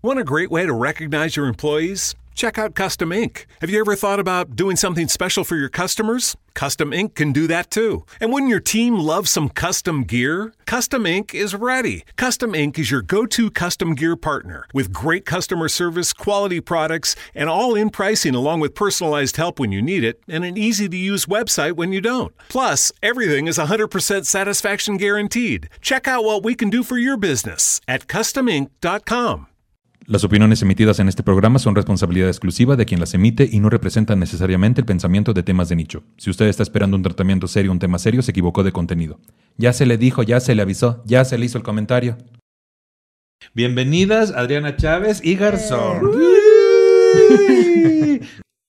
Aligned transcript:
Want 0.00 0.20
a 0.20 0.24
great 0.24 0.48
way 0.48 0.64
to 0.64 0.72
recognize 0.72 1.34
your 1.34 1.46
employees? 1.46 2.14
Check 2.36 2.56
out 2.56 2.76
Custom 2.76 3.10
Ink. 3.10 3.48
Have 3.60 3.68
you 3.68 3.80
ever 3.80 3.96
thought 3.96 4.20
about 4.20 4.54
doing 4.54 4.76
something 4.76 5.08
special 5.08 5.42
for 5.42 5.56
your 5.56 5.68
customers? 5.68 6.36
Custom 6.54 6.92
Ink 6.92 7.16
can 7.16 7.32
do 7.32 7.48
that 7.48 7.68
too. 7.72 8.04
And 8.20 8.32
wouldn't 8.32 8.48
your 8.48 8.60
team 8.60 8.94
love 8.94 9.28
some 9.28 9.48
custom 9.48 10.04
gear? 10.04 10.54
Custom 10.66 11.04
Ink 11.04 11.34
is 11.34 11.52
ready. 11.52 12.04
Custom 12.14 12.54
Ink 12.54 12.78
is 12.78 12.92
your 12.92 13.02
go 13.02 13.26
to 13.26 13.50
custom 13.50 13.96
gear 13.96 14.14
partner 14.14 14.68
with 14.72 14.92
great 14.92 15.26
customer 15.26 15.68
service, 15.68 16.12
quality 16.12 16.60
products, 16.60 17.16
and 17.34 17.48
all 17.50 17.74
in 17.74 17.90
pricing 17.90 18.36
along 18.36 18.60
with 18.60 18.76
personalized 18.76 19.36
help 19.36 19.58
when 19.58 19.72
you 19.72 19.82
need 19.82 20.04
it 20.04 20.22
and 20.28 20.44
an 20.44 20.56
easy 20.56 20.88
to 20.88 20.96
use 20.96 21.26
website 21.26 21.72
when 21.72 21.92
you 21.92 22.00
don't. 22.00 22.32
Plus, 22.48 22.92
everything 23.02 23.48
is 23.48 23.58
100% 23.58 24.26
satisfaction 24.26 24.96
guaranteed. 24.96 25.68
Check 25.80 26.06
out 26.06 26.22
what 26.22 26.44
we 26.44 26.54
can 26.54 26.70
do 26.70 26.84
for 26.84 26.98
your 26.98 27.16
business 27.16 27.80
at 27.88 28.06
customink.com. 28.06 29.48
Las 30.08 30.24
opiniones 30.24 30.62
emitidas 30.62 31.00
en 31.00 31.08
este 31.08 31.22
programa 31.22 31.58
son 31.58 31.74
responsabilidad 31.74 32.28
exclusiva 32.28 32.76
de 32.76 32.86
quien 32.86 32.98
las 32.98 33.12
emite 33.12 33.46
y 33.52 33.60
no 33.60 33.68
representan 33.68 34.18
necesariamente 34.18 34.80
el 34.80 34.86
pensamiento 34.86 35.34
de 35.34 35.42
temas 35.42 35.68
de 35.68 35.76
nicho. 35.76 36.02
Si 36.16 36.30
usted 36.30 36.46
está 36.46 36.62
esperando 36.62 36.96
un 36.96 37.02
tratamiento 37.02 37.46
serio 37.46 37.70
un 37.70 37.78
tema 37.78 37.98
serio, 37.98 38.22
se 38.22 38.30
equivocó 38.30 38.64
de 38.64 38.72
contenido. 38.72 39.20
Ya 39.58 39.74
se 39.74 39.84
le 39.84 39.98
dijo, 39.98 40.22
ya 40.22 40.40
se 40.40 40.54
le 40.54 40.62
avisó, 40.62 41.02
ya 41.04 41.26
se 41.26 41.36
le 41.36 41.44
hizo 41.44 41.58
el 41.58 41.64
comentario. 41.64 42.16
Bienvenidas 43.52 44.30
Adriana 44.30 44.76
Chávez 44.76 45.20
y 45.22 45.34
Garzón. 45.34 46.10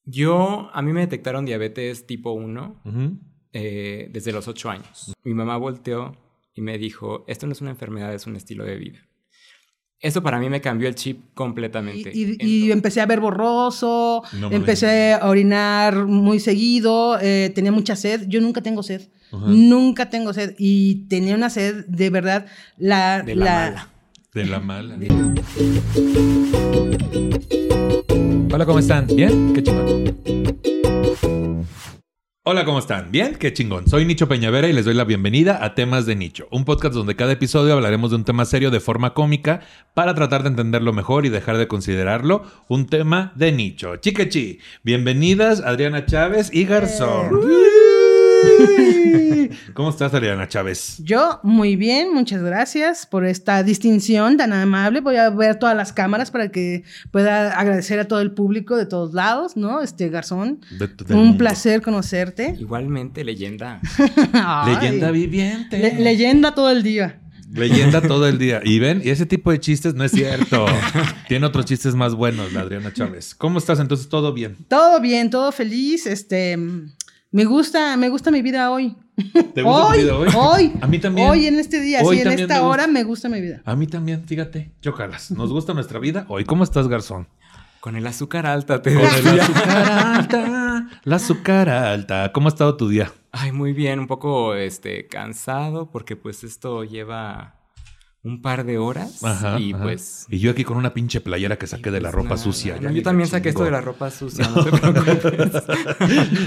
Yo, 0.03 0.69
a 0.73 0.81
mí 0.81 0.91
me 0.91 0.99
detectaron 0.99 1.45
diabetes 1.45 2.05
tipo 2.05 2.33
1 2.33 2.81
Ujú. 2.83 3.17
eh, 3.53 4.09
desde 4.11 4.33
los 4.33 4.49
8 4.49 4.69
años. 4.71 5.13
Mi 5.23 5.33
mamá 5.33 5.55
volteó 5.55 6.17
y 6.53 6.59
me 6.59 6.77
dijo, 6.77 7.23
esto 7.29 7.45
no 7.47 7.53
es 7.53 7.61
una 7.61 7.69
enfermedad, 7.71 8.13
es 8.13 8.27
un 8.27 8.35
estilo 8.35 8.65
de 8.65 8.75
vida. 8.75 8.99
Eso 10.01 10.23
para 10.23 10.39
mí 10.39 10.49
me 10.49 10.61
cambió 10.61 10.87
el 10.87 10.95
chip 10.95 11.19
completamente. 11.33 12.11
Y, 12.13 12.21
y- 12.21 12.23
y 12.23 12.31
Entonces- 12.31 12.71
empecé 12.71 13.01
a 13.01 13.05
ver 13.05 13.19
borroso, 13.19 14.23
No 14.39 14.49
empecé 14.49 15.13
a 15.13 15.27
orinar 15.27 16.05
muy 16.05 16.39
seguido, 16.39 17.19
eh, 17.19 17.51
tenía 17.53 17.73
mucha 17.73 17.97
sed. 17.97 18.25
Yo 18.29 18.39
nunca 18.39 18.61
tengo 18.61 18.81
sed, 18.81 19.01
Ajá. 19.31 19.45
nunca 19.47 20.09
tengo 20.09 20.31
sed. 20.33 20.55
Y 20.57 21.05
tenía 21.09 21.35
una 21.35 21.49
sed 21.49 21.85
de 21.87 22.09
verdad, 22.09 22.45
la... 22.77 23.23
de 23.23 23.35
la, 23.35 23.45
mala. 23.45 23.89
De 24.33 24.45
la 24.45 24.59
mala. 24.59 24.97
Hola, 28.53 28.65
¿cómo 28.65 28.79
están? 28.79 29.05
¿Bien? 29.07 29.51
Qué 29.53 29.63
chingón. 29.63 30.15
Hola, 32.43 32.63
¿cómo 32.63 32.79
están? 32.79 33.11
¿Bien? 33.11 33.35
Qué 33.35 33.51
chingón. 33.51 33.89
Soy 33.89 34.05
Nicho 34.05 34.29
Peñavera 34.29 34.69
y 34.69 34.73
les 34.73 34.85
doy 34.85 34.93
la 34.93 35.03
bienvenida 35.03 35.61
a 35.61 35.75
Temas 35.75 36.05
de 36.05 36.15
Nicho, 36.15 36.47
un 36.51 36.63
podcast 36.63 36.95
donde 36.95 37.17
cada 37.17 37.33
episodio 37.33 37.73
hablaremos 37.73 38.11
de 38.11 38.15
un 38.15 38.23
tema 38.23 38.45
serio 38.45 38.71
de 38.71 38.79
forma 38.79 39.13
cómica 39.13 39.59
para 39.93 40.15
tratar 40.15 40.43
de 40.43 40.49
entenderlo 40.49 40.93
mejor 40.93 41.25
y 41.25 41.29
dejar 41.29 41.57
de 41.57 41.67
considerarlo 41.67 42.43
un 42.69 42.87
tema 42.87 43.33
de 43.35 43.51
nicho. 43.51 43.97
Chiquechi, 43.97 44.59
bienvenidas 44.83 45.59
Adriana 45.59 46.05
Chávez 46.05 46.49
y 46.53 46.63
Garzón. 46.63 47.41
¿Cómo 49.73 49.89
estás, 49.89 50.13
Adriana 50.13 50.47
Chávez? 50.47 50.97
Yo, 51.03 51.39
muy 51.43 51.75
bien, 51.75 52.13
muchas 52.13 52.41
gracias 52.41 53.05
por 53.05 53.25
esta 53.25 53.63
distinción 53.63 54.37
tan 54.37 54.51
amable. 54.53 54.99
Voy 55.01 55.15
a 55.15 55.29
ver 55.29 55.57
todas 55.57 55.75
las 55.75 55.93
cámaras 55.93 56.31
para 56.31 56.49
que 56.49 56.83
pueda 57.11 57.57
agradecer 57.57 57.99
a 57.99 58.07
todo 58.07 58.19
el 58.21 58.31
público 58.31 58.75
de 58.75 58.85
todos 58.85 59.13
lados, 59.13 59.55
¿no? 59.55 59.81
Este 59.81 60.09
Garzón, 60.09 60.59
De- 60.77 60.89
un 61.13 61.19
mundo. 61.19 61.37
placer 61.37 61.81
conocerte. 61.81 62.55
Igualmente, 62.59 63.23
leyenda. 63.23 63.79
Leyenda 64.65 65.11
viviente. 65.11 65.79
le- 65.79 65.99
leyenda 65.99 66.53
todo 66.53 66.69
el 66.71 66.83
día. 66.83 67.19
Leyenda 67.51 68.01
todo 68.01 68.27
el 68.27 68.37
día. 68.39 68.61
Y 68.63 68.79
ven, 68.79 69.01
y 69.03 69.09
ese 69.09 69.25
tipo 69.25 69.51
de 69.51 69.59
chistes 69.59 69.95
no 69.95 70.03
es 70.03 70.11
cierto. 70.11 70.65
Tiene 71.27 71.45
otros 71.45 71.65
chistes 71.65 71.95
más 71.95 72.13
buenos, 72.13 72.53
la 72.53 72.61
Adriana 72.61 72.93
Chávez. 72.93 73.33
¿Cómo 73.35 73.57
estás 73.59 73.79
entonces? 73.79 74.07
¿Todo 74.09 74.33
bien? 74.33 74.57
Todo 74.67 74.99
bien, 74.99 75.29
todo 75.29 75.51
feliz. 75.51 76.05
Este, 76.05 76.57
me 77.31 77.45
gusta, 77.45 77.95
me 77.97 78.09
gusta 78.09 78.31
mi 78.31 78.41
vida 78.41 78.71
hoy. 78.71 78.95
¿Te 79.53 79.61
gusta 79.61 79.61
tu 79.63 79.67
hoy, 79.69 79.97
vida 80.03 80.15
hoy? 80.17 80.29
hoy, 80.35 80.73
A 80.81 80.87
mí 80.87 80.99
también. 80.99 81.29
Hoy 81.29 81.45
en 81.47 81.59
este 81.59 81.79
día, 81.81 82.01
Hoy 82.03 82.17
sí, 82.17 82.21
en 82.21 82.31
esta 82.31 82.55
me 82.55 82.59
hora 82.61 82.83
gusta. 82.83 82.87
me 82.87 83.03
gusta 83.03 83.29
mi 83.29 83.41
vida. 83.41 83.61
A 83.65 83.75
mí 83.75 83.85
también, 83.87 84.23
fíjate. 84.25 84.71
Chocalas. 84.81 85.31
Nos 85.31 85.51
gusta 85.51 85.73
nuestra 85.73 85.99
vida 85.99 86.25
hoy. 86.29 86.45
¿Cómo 86.45 86.63
estás, 86.63 86.87
garzón? 86.87 87.27
Con 87.81 87.95
el 87.95 88.05
azúcar 88.07 88.45
alta, 88.45 88.81
te 88.81 88.93
Con 88.93 89.03
el 89.03 89.39
azúcar 89.39 89.91
alta. 89.91 90.89
La 91.03 91.15
azúcar 91.15 91.69
alta. 91.69 92.31
¿Cómo 92.33 92.47
ha 92.47 92.49
estado 92.49 92.75
tu 92.77 92.89
día? 92.89 93.11
Ay, 93.31 93.51
muy 93.51 93.73
bien, 93.73 93.99
un 93.99 94.07
poco 94.07 94.55
este, 94.55 95.07
cansado 95.07 95.91
porque 95.91 96.15
pues 96.15 96.43
esto 96.43 96.83
lleva 96.83 97.58
un 98.21 98.41
par 98.41 98.65
de 98.65 98.77
horas 98.77 99.21
y 99.21 99.25
ajá. 99.25 99.57
pues... 99.81 100.25
Y 100.29 100.39
yo 100.39 100.51
aquí 100.51 100.63
con 100.63 100.77
una 100.77 100.93
pinche 100.93 101.21
playera 101.21 101.57
que 101.57 101.67
saqué 101.67 101.89
de 101.89 102.01
la 102.01 102.09
pues, 102.09 102.15
ropa 102.15 102.29
nada. 102.35 102.43
sucia. 102.43 102.77
No, 102.79 102.91
yo 102.91 103.01
también 103.01 103.29
saqué 103.29 103.49
esto 103.49 103.63
de 103.63 103.71
la 103.71 103.81
ropa 103.81 104.11
sucia, 104.11 104.47
no 104.49 104.65
te 104.65 104.71
preocupes. 104.71 105.63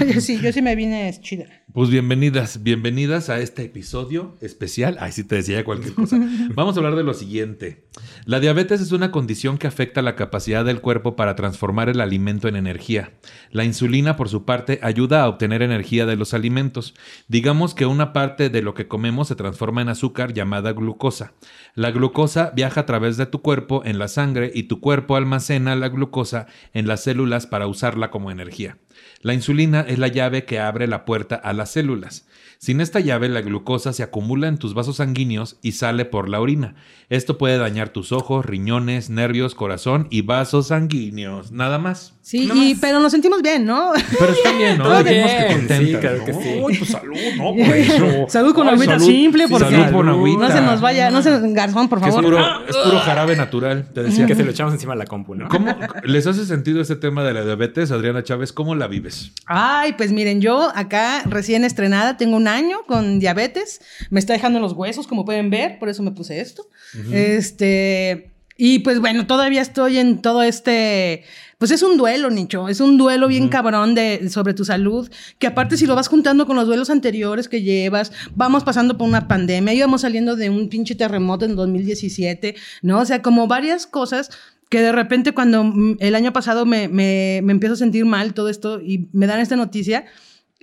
yo 0.13 0.21
sí, 0.21 0.39
yo 0.39 0.51
sí 0.51 0.61
me 0.61 0.75
vine 0.75 1.15
chida. 1.21 1.45
Pues 1.73 1.89
bienvenidas, 1.89 2.61
bienvenidas 2.61 3.31
a 3.31 3.39
este 3.39 3.63
episodio 3.63 4.37
especial. 4.41 4.95
Ay, 4.99 5.11
sí 5.11 5.23
te 5.23 5.37
decía 5.37 5.65
cualquier 5.65 5.95
cosa. 5.95 6.19
Vamos 6.53 6.75
a 6.75 6.79
hablar 6.79 6.95
de 6.95 7.03
lo 7.03 7.15
siguiente. 7.15 7.87
La 8.25 8.39
diabetes 8.39 8.79
es 8.79 8.91
una 8.91 9.09
condición 9.09 9.57
que 9.57 9.65
afecta 9.65 10.03
la 10.03 10.15
capacidad 10.15 10.63
del 10.63 10.81
cuerpo 10.81 11.15
para 11.15 11.35
transformar 11.35 11.89
el 11.89 11.99
alimento 11.99 12.47
en 12.47 12.57
energía. 12.57 13.13
La 13.49 13.63
insulina, 13.63 14.17
por 14.17 14.29
su 14.29 14.45
parte, 14.45 14.77
ayuda 14.83 15.23
a 15.23 15.27
obtener 15.27 15.63
energía 15.63 16.05
de 16.05 16.15
los 16.15 16.35
alimentos. 16.35 16.93
Digamos 17.27 17.73
que 17.73 17.87
una 17.87 18.13
parte 18.13 18.51
de 18.51 18.61
lo 18.61 18.75
que 18.75 18.87
comemos 18.87 19.29
se 19.29 19.35
transforma 19.35 19.81
en 19.81 19.89
azúcar 19.89 20.31
llamada 20.31 20.73
glucosa. 20.73 21.33
La 21.73 21.89
glucosa 21.89 22.51
viaja 22.55 22.81
a 22.81 22.85
través 22.85 23.17
de 23.17 23.25
tu 23.25 23.41
cuerpo 23.41 23.81
en 23.83 23.97
la 23.97 24.09
sangre 24.09 24.51
y 24.53 24.63
tu 24.63 24.79
cuerpo 24.79 25.15
almacena 25.15 25.75
la 25.75 25.89
glucosa 25.89 26.45
en 26.75 26.87
las 26.87 27.01
células 27.01 27.47
para 27.47 27.65
usarla 27.65 28.11
como 28.11 28.29
energía. 28.29 28.77
La 29.21 29.33
insulina 29.33 29.81
es 29.87 29.99
la 29.99 30.07
llave 30.07 30.45
que 30.45 30.59
abre 30.59 30.87
la 30.87 31.05
puerta 31.05 31.35
a 31.35 31.53
las 31.53 31.71
células. 31.71 32.25
Sin 32.63 32.79
esta 32.79 33.01
llave, 33.01 33.27
la 33.27 33.41
glucosa 33.41 33.91
se 33.91 34.03
acumula 34.03 34.47
en 34.47 34.57
tus 34.57 34.73
vasos 34.73 34.95
sanguíneos 34.95 35.57
y 35.61 35.73
sale 35.73 36.05
por 36.05 36.29
la 36.29 36.39
orina. 36.39 36.75
Esto 37.09 37.37
puede 37.37 37.57
dañar 37.57 37.89
tus 37.89 38.13
ojos, 38.13 38.45
riñones, 38.45 39.09
nervios, 39.09 39.53
corazón 39.53 40.07
y 40.09 40.21
vasos 40.21 40.67
sanguíneos. 40.67 41.51
Nada 41.51 41.77
más. 41.77 42.13
Sí, 42.21 42.43
y, 42.53 42.71
más. 42.71 42.77
pero 42.79 43.01
nos 43.01 43.11
sentimos 43.11 43.41
bien, 43.41 43.65
¿no? 43.65 43.91
Pero 44.17 44.31
está 44.31 44.53
bien, 44.57 44.77
¿no? 44.77 44.83
Todo 44.85 45.03
Dijimos 45.03 45.29
que 45.31 45.37
bien, 45.39 45.57
contentas, 45.59 45.77
sí, 45.89 45.95
claro 45.99 46.17
¿no? 46.19 46.25
que 46.25 46.33
sí. 46.33 46.39
Ay, 46.45 46.77
pues 46.77 46.89
salud, 46.89 47.17
¿no? 47.35 47.43
Por 47.43 47.59
eso. 47.75 48.25
Salud 48.29 48.53
con 48.55 48.67
Ay, 48.69 48.73
agüita 48.75 48.93
salud. 48.93 49.05
simple, 49.07 49.47
Sí, 49.47 49.51
porque 49.51 49.69
salud 49.69 49.91
con 49.91 50.07
agüita. 50.07 50.47
no 50.47 50.53
se 50.55 50.61
nos 50.61 50.79
vaya, 50.79 51.11
no 51.11 51.21
se 51.21 51.39
garzón, 51.51 51.89
por 51.89 51.99
Que 51.99 52.07
es 52.07 52.15
favor. 52.15 52.31
puro, 52.31 52.65
es 52.69 52.77
puro 52.77 52.99
jarabe 52.99 53.35
natural, 53.35 53.89
te 53.93 54.03
decía. 54.03 54.25
que 54.25 54.35
se 54.35 54.45
lo 54.45 54.51
echamos 54.51 54.73
encima 54.73 54.93
de 54.93 54.99
la 54.99 55.05
compu, 55.05 55.35
¿no? 55.35 55.49
¿Cómo 55.49 55.67
les 56.05 56.25
hace 56.27 56.45
sentido 56.45 56.79
este 56.79 56.95
tema 56.95 57.25
de 57.25 57.33
la 57.33 57.43
diabetes, 57.43 57.91
Adriana 57.91 58.23
Chávez? 58.23 58.53
¿Cómo 58.53 58.73
la 58.73 58.87
vives? 58.87 59.33
Ay, 59.47 59.91
pues 59.97 60.13
miren, 60.13 60.39
yo 60.39 60.71
acá 60.73 61.23
recién 61.25 61.65
estrenada, 61.65 62.15
tengo 62.15 62.37
un 62.37 62.47
año 62.53 62.83
con 62.87 63.19
diabetes, 63.19 63.81
me 64.09 64.19
está 64.19 64.33
dejando 64.33 64.59
los 64.59 64.73
huesos, 64.73 65.07
como 65.07 65.25
pueden 65.25 65.49
ver, 65.49 65.79
por 65.79 65.89
eso 65.89 66.03
me 66.03 66.11
puse 66.11 66.39
esto. 66.39 66.67
Este, 67.11 68.31
y 68.57 68.79
pues 68.79 68.99
bueno, 68.99 69.25
todavía 69.25 69.61
estoy 69.61 69.97
en 69.97 70.21
todo 70.21 70.43
este, 70.43 71.23
pues 71.57 71.71
es 71.71 71.81
un 71.81 71.97
duelo, 71.97 72.29
Nicho, 72.29 72.69
es 72.69 72.79
un 72.81 72.97
duelo 72.97 73.27
bien 73.27 73.49
cabrón 73.49 73.95
de, 73.95 74.29
sobre 74.29 74.53
tu 74.53 74.63
salud, 74.63 75.09
que 75.39 75.47
aparte 75.47 75.75
si 75.75 75.87
lo 75.87 75.95
vas 75.95 76.07
juntando 76.07 76.45
con 76.45 76.55
los 76.55 76.67
duelos 76.67 76.89
anteriores 76.89 77.49
que 77.49 77.63
llevas, 77.63 78.11
vamos 78.35 78.63
pasando 78.63 78.97
por 78.97 79.07
una 79.07 79.27
pandemia, 79.27 79.73
íbamos 79.73 80.01
saliendo 80.01 80.35
de 80.35 80.49
un 80.49 80.69
pinche 80.69 80.93
terremoto 80.93 81.45
en 81.45 81.55
2017, 81.55 82.55
¿no? 82.83 82.99
O 82.99 83.05
sea, 83.05 83.21
como 83.21 83.47
varias 83.47 83.87
cosas 83.87 84.29
que 84.69 84.81
de 84.81 84.91
repente 84.91 85.33
cuando 85.33 85.63
mm, 85.63 85.97
el 85.99 86.15
año 86.15 86.31
pasado 86.33 86.65
me, 86.65 86.87
me, 86.87 87.41
me 87.43 87.53
empiezo 87.53 87.73
a 87.73 87.77
sentir 87.77 88.05
mal 88.05 88.33
todo 88.33 88.49
esto 88.49 88.81
y 88.81 89.09
me 89.13 89.25
dan 89.25 89.39
esta 89.39 89.55
noticia, 89.55 90.05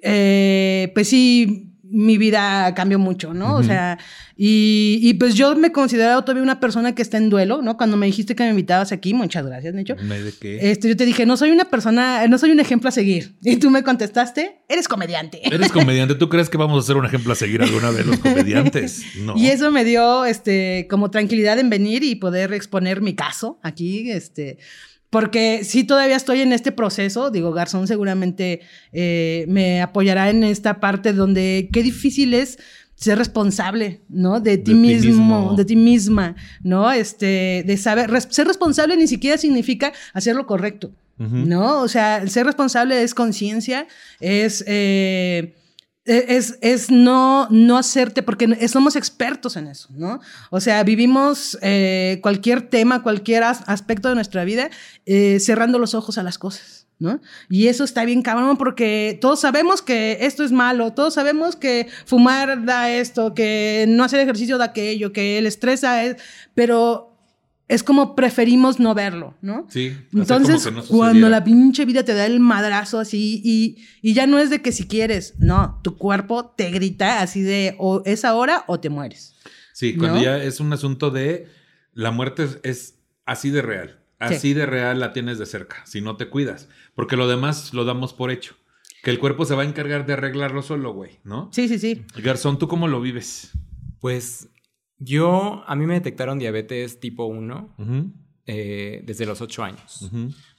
eh, 0.02 0.90
pues 0.94 1.08
sí, 1.08 1.69
mi 1.90 2.18
vida 2.18 2.74
cambió 2.74 2.98
mucho, 2.98 3.34
¿no? 3.34 3.56
O 3.56 3.62
sea, 3.62 3.98
y, 4.36 4.98
y 5.02 5.14
pues 5.14 5.34
yo 5.34 5.54
me 5.56 5.68
he 5.68 5.72
considerado 5.72 6.22
todavía 6.22 6.42
una 6.42 6.60
persona 6.60 6.94
que 6.94 7.02
está 7.02 7.18
en 7.18 7.28
duelo, 7.30 7.62
¿no? 7.62 7.76
Cuando 7.76 7.96
me 7.96 8.06
dijiste 8.06 8.34
que 8.34 8.44
me 8.44 8.50
invitabas 8.50 8.92
aquí, 8.92 9.12
muchas 9.12 9.44
gracias, 9.44 9.74
Nicho. 9.74 9.96
¿Me 10.02 10.20
de 10.20 10.32
qué? 10.32 10.70
Este, 10.70 10.88
yo 10.88 10.96
te 10.96 11.04
dije, 11.04 11.26
no 11.26 11.36
soy 11.36 11.50
una 11.50 11.64
persona, 11.66 12.26
no 12.28 12.38
soy 12.38 12.50
un 12.50 12.60
ejemplo 12.60 12.88
a 12.88 12.92
seguir. 12.92 13.34
Y 13.42 13.56
tú 13.56 13.70
me 13.70 13.82
contestaste, 13.82 14.62
eres 14.68 14.88
comediante. 14.88 15.40
Eres 15.44 15.72
comediante. 15.72 16.14
¿Tú 16.14 16.28
crees 16.28 16.48
que 16.48 16.56
vamos 16.56 16.82
a 16.82 16.86
ser 16.86 16.96
un 16.96 17.06
ejemplo 17.06 17.32
a 17.32 17.36
seguir 17.36 17.62
alguna 17.62 17.92
de 17.92 18.04
los 18.04 18.18
comediantes? 18.18 19.02
No. 19.20 19.36
Y 19.36 19.48
eso 19.48 19.70
me 19.70 19.84
dio, 19.84 20.24
este, 20.24 20.86
como 20.88 21.10
tranquilidad 21.10 21.58
en 21.58 21.68
venir 21.68 22.02
y 22.04 22.14
poder 22.14 22.52
exponer 22.52 23.00
mi 23.00 23.14
caso 23.14 23.58
aquí, 23.62 24.10
este, 24.10 24.58
porque 25.10 25.62
sí 25.64 25.84
todavía 25.84 26.16
estoy 26.16 26.40
en 26.40 26.52
este 26.52 26.72
proceso, 26.72 27.30
digo, 27.30 27.52
Garzón 27.52 27.86
seguramente 27.88 28.60
eh, 28.92 29.44
me 29.48 29.82
apoyará 29.82 30.30
en 30.30 30.44
esta 30.44 30.80
parte 30.80 31.12
donde 31.12 31.68
qué 31.72 31.82
difícil 31.82 32.32
es 32.34 32.58
ser 32.94 33.18
responsable, 33.18 34.00
¿no? 34.08 34.40
De 34.40 34.58
ti, 34.58 34.74
mismo, 34.74 35.08
mismo. 35.40 35.54
de 35.56 35.64
ti 35.64 35.74
misma, 35.74 36.36
¿no? 36.62 36.92
Este, 36.92 37.64
de 37.66 37.76
saber, 37.76 38.10
res- 38.10 38.28
ser 38.30 38.46
responsable 38.46 38.96
ni 38.96 39.06
siquiera 39.08 39.36
significa 39.38 39.92
hacer 40.12 40.36
lo 40.36 40.46
correcto. 40.46 40.90
¿no? 41.18 41.82
O 41.82 41.88
sea, 41.88 42.16
el 42.18 42.30
ser 42.30 42.46
responsable 42.46 43.02
es 43.02 43.12
conciencia, 43.14 43.86
es... 44.20 44.64
eh, 44.66 45.54
es, 46.04 46.58
es 46.62 46.90
no, 46.90 47.46
no 47.50 47.76
hacerte, 47.76 48.22
porque 48.22 48.68
somos 48.68 48.96
expertos 48.96 49.56
en 49.56 49.68
eso, 49.68 49.88
¿no? 49.92 50.20
O 50.50 50.60
sea, 50.60 50.82
vivimos 50.82 51.58
eh, 51.62 52.18
cualquier 52.22 52.62
tema, 52.62 53.02
cualquier 53.02 53.44
aspecto 53.44 54.08
de 54.08 54.14
nuestra 54.14 54.44
vida 54.44 54.70
eh, 55.06 55.38
cerrando 55.40 55.78
los 55.78 55.94
ojos 55.94 56.18
a 56.18 56.22
las 56.22 56.38
cosas. 56.38 56.86
¿No? 57.02 57.18
Y 57.48 57.68
eso 57.68 57.82
está 57.82 58.04
bien 58.04 58.20
cabrón 58.20 58.58
porque 58.58 59.16
todos 59.22 59.40
sabemos 59.40 59.80
que 59.80 60.18
esto 60.20 60.44
es 60.44 60.52
malo, 60.52 60.92
todos 60.92 61.14
sabemos 61.14 61.56
que 61.56 61.88
fumar 62.04 62.66
da 62.66 62.90
esto, 62.90 63.32
que 63.32 63.86
no 63.88 64.04
hacer 64.04 64.20
ejercicio 64.20 64.58
da 64.58 64.66
aquello, 64.66 65.10
que 65.10 65.38
el 65.38 65.46
estrés 65.46 65.80
da 65.80 66.04
es, 66.04 66.16
pero 66.52 67.09
es 67.70 67.84
como 67.84 68.16
preferimos 68.16 68.80
no 68.80 68.94
verlo, 68.94 69.34
¿no? 69.42 69.68
Sí. 69.70 69.96
Entonces, 70.12 70.68
cuando 70.88 71.28
la 71.28 71.44
pinche 71.44 71.84
vida 71.84 72.02
te 72.04 72.14
da 72.14 72.26
el 72.26 72.40
madrazo 72.40 72.98
así 72.98 73.40
y, 73.44 74.12
ya 74.12 74.26
no 74.26 74.40
es 74.40 74.50
de 74.50 74.60
que 74.60 74.72
si 74.72 74.88
quieres, 74.88 75.34
no, 75.38 75.80
tu 75.84 75.96
cuerpo 75.96 76.46
te 76.46 76.72
grita 76.72 77.22
así 77.22 77.42
de 77.42 77.76
o 77.78 78.02
es 78.04 78.24
ahora 78.24 78.64
o 78.66 78.80
te 78.80 78.90
mueres. 78.90 79.36
Sí, 79.72 79.96
cuando 79.96 80.20
ya 80.20 80.42
es 80.42 80.58
un 80.58 80.72
asunto 80.72 81.12
de 81.12 81.46
la 81.94 82.10
muerte 82.10 82.48
es, 82.64 82.98
así 83.24 83.50
de 83.50 83.62
real. 83.62 84.00
Así 84.18 84.52
de 84.52 84.66
real 84.66 84.98
la 84.98 85.12
tienes 85.12 85.38
de 85.38 85.46
cerca, 85.46 85.86
si 85.86 86.00
no 86.00 86.16
te 86.16 86.28
cuidas. 86.28 86.68
Porque 86.96 87.16
lo 87.16 87.28
demás 87.28 87.72
lo 87.72 87.84
damos 87.84 88.12
por 88.12 88.32
hecho. 88.32 88.56
Que 89.04 89.10
el 89.10 89.20
cuerpo 89.20 89.44
se 89.46 89.54
va 89.54 89.62
a 89.62 89.64
encargar 89.64 90.06
de 90.06 90.12
arreglarlo 90.14 90.62
solo, 90.62 90.92
güey, 90.92 91.20
¿no? 91.22 91.48
Sí, 91.52 91.68
sí, 91.68 91.78
sí. 91.78 92.04
Garzón, 92.16 92.58
¿tú 92.58 92.66
cómo 92.66 92.88
lo 92.88 93.00
vives? 93.00 93.52
Pues 94.00 94.48
yo, 95.00 95.64
a 95.66 95.74
mí 95.74 95.86
me 95.86 95.94
detectaron 95.94 96.38
diabetes 96.38 97.00
tipo 97.00 97.24
1 97.24 97.74
eh, 98.46 99.02
desde 99.04 99.24
los 99.24 99.40
8 99.40 99.64
años. 99.64 100.10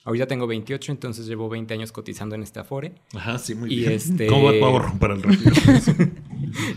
Ahorita 0.04 0.26
tengo 0.26 0.48
28, 0.48 0.92
entonces 0.92 1.28
llevo 1.28 1.48
20 1.48 1.76
años 1.76 1.92
cotizando 1.92 2.34
en 2.34 2.42
este 2.42 2.60
Afore. 2.60 2.96
Ajá, 3.14 3.38
sí, 3.38 3.54
muy 3.54 3.72
y 3.72 3.78
bien. 3.82 3.92
Este... 3.92 4.26
¿Cómo 4.26 4.48
puedo 4.48 4.80
romper 4.80 5.12
el 5.12 5.24
récord? 5.24 6.10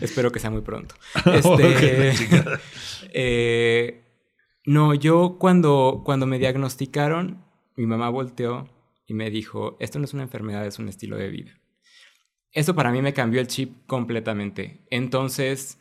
Espero 0.03 0.31
que 0.31 0.41
sea 0.41 0.51
muy 0.51 0.61
pronto. 0.61 0.95
Este, 1.33 2.13
eh, 3.15 4.05
no, 4.67 4.93
yo 4.93 5.39
cuando, 5.39 6.03
cuando 6.05 6.27
me 6.27 6.39
diagnosticaron, 6.39 7.43
mi 7.77 7.87
mamá 7.87 8.11
volteó 8.11 8.69
y 9.07 9.15
me 9.15 9.31
dijo, 9.31 9.79
esto 9.81 9.99
no 9.99 10.05
es 10.05 10.13
una 10.13 10.25
enfermedad, 10.25 10.67
es 10.67 10.79
un 10.79 10.89
estilo 10.89 11.17
de 11.17 11.31
vida. 11.31 11.59
Eso 12.53 12.75
para 12.75 12.93
mí 12.93 13.01
me 13.01 13.15
cambió 13.15 13.41
el 13.41 13.47
chip 13.47 13.87
completamente. 13.87 14.85
Entonces 14.91 15.79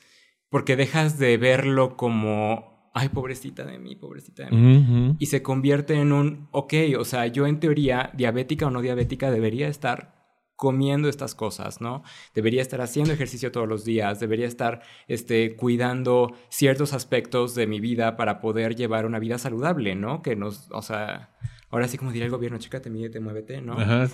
porque 0.53 0.75
dejas 0.75 1.17
de 1.17 1.35
verlo 1.37 1.97
como, 1.97 2.91
ay, 2.93 3.09
pobrecita 3.09 3.65
de 3.65 3.79
mí, 3.79 3.95
pobrecita 3.95 4.45
de 4.45 4.51
mí, 4.51 5.15
y 5.17 5.25
se 5.25 5.41
convierte 5.41 5.95
en 5.95 6.11
un, 6.11 6.47
ok, 6.51 6.75
o 6.99 7.05
sea, 7.05 7.25
yo 7.25 7.47
en 7.47 7.59
teoría, 7.59 8.11
diabética 8.13 8.67
o 8.67 8.69
no 8.69 8.83
diabética, 8.83 9.31
debería 9.31 9.67
estar 9.67 10.13
comiendo 10.55 11.09
estas 11.09 11.33
cosas, 11.33 11.81
¿no? 11.81 12.03
Debería 12.35 12.61
estar 12.61 12.81
haciendo 12.81 13.13
ejercicio 13.13 13.51
todos 13.51 13.67
los 13.67 13.83
días, 13.83 14.19
debería 14.19 14.45
estar 14.45 14.83
este, 15.07 15.55
cuidando 15.55 16.35
ciertos 16.49 16.93
aspectos 16.93 17.55
de 17.55 17.65
mi 17.65 17.79
vida 17.79 18.15
para 18.15 18.39
poder 18.39 18.75
llevar 18.75 19.07
una 19.07 19.17
vida 19.17 19.39
saludable, 19.39 19.95
¿no? 19.95 20.21
Que 20.21 20.35
nos, 20.35 20.69
o 20.69 20.83
sea, 20.83 21.31
ahora 21.73 21.87
sí 21.87 21.97
como 21.97 22.11
diría 22.11 22.25
el 22.25 22.31
gobierno, 22.31 22.59
chécate, 22.59 22.91
mídete, 22.91 23.19
muévete, 23.19 23.59
¿no? 23.59 23.73
Ajá. 23.73 24.07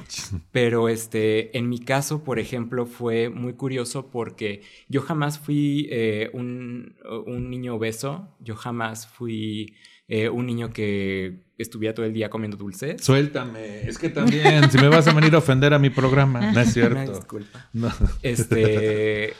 Pero 0.54 0.88
este, 0.88 1.58
en 1.58 1.68
mi 1.68 1.80
caso, 1.80 2.24
por 2.24 2.40
ejemplo, 2.40 2.86
fue 2.86 3.28
muy 3.28 3.54
curioso 3.54 4.10
porque 4.10 4.62
yo 4.88 5.02
jamás 5.02 5.40
fui 5.40 5.90
eh, 5.92 6.30
un, 6.32 6.96
un, 7.28 7.50
niño 7.50 7.76
obeso, 7.76 8.34
yo 8.40 8.56
jamás 8.56 9.08
fui 9.08 9.76
eh, 10.08 10.30
un 10.30 10.46
niño 10.46 10.72
que 10.72 11.44
estuviera 11.58 11.94
todo 11.94 12.06
el 12.06 12.14
día 12.14 12.30
comiendo 12.30 12.56
dulces. 12.56 13.04
Suéltame, 13.04 13.82
es 13.90 13.98
que 13.98 14.08
también, 14.08 14.72
si 14.72 14.78
me 14.78 14.88
vas 14.88 15.10
a 15.10 15.14
venir 15.14 15.36
a 15.36 15.40
ofender 15.40 15.74
a 15.74 15.80
mi 15.80 15.90
programa, 15.90 16.54
no 16.54 16.62
es 16.62 16.72
cierto. 16.74 17.12
disculpa. 17.12 17.70
No. 17.74 17.92
Este... 18.22 19.34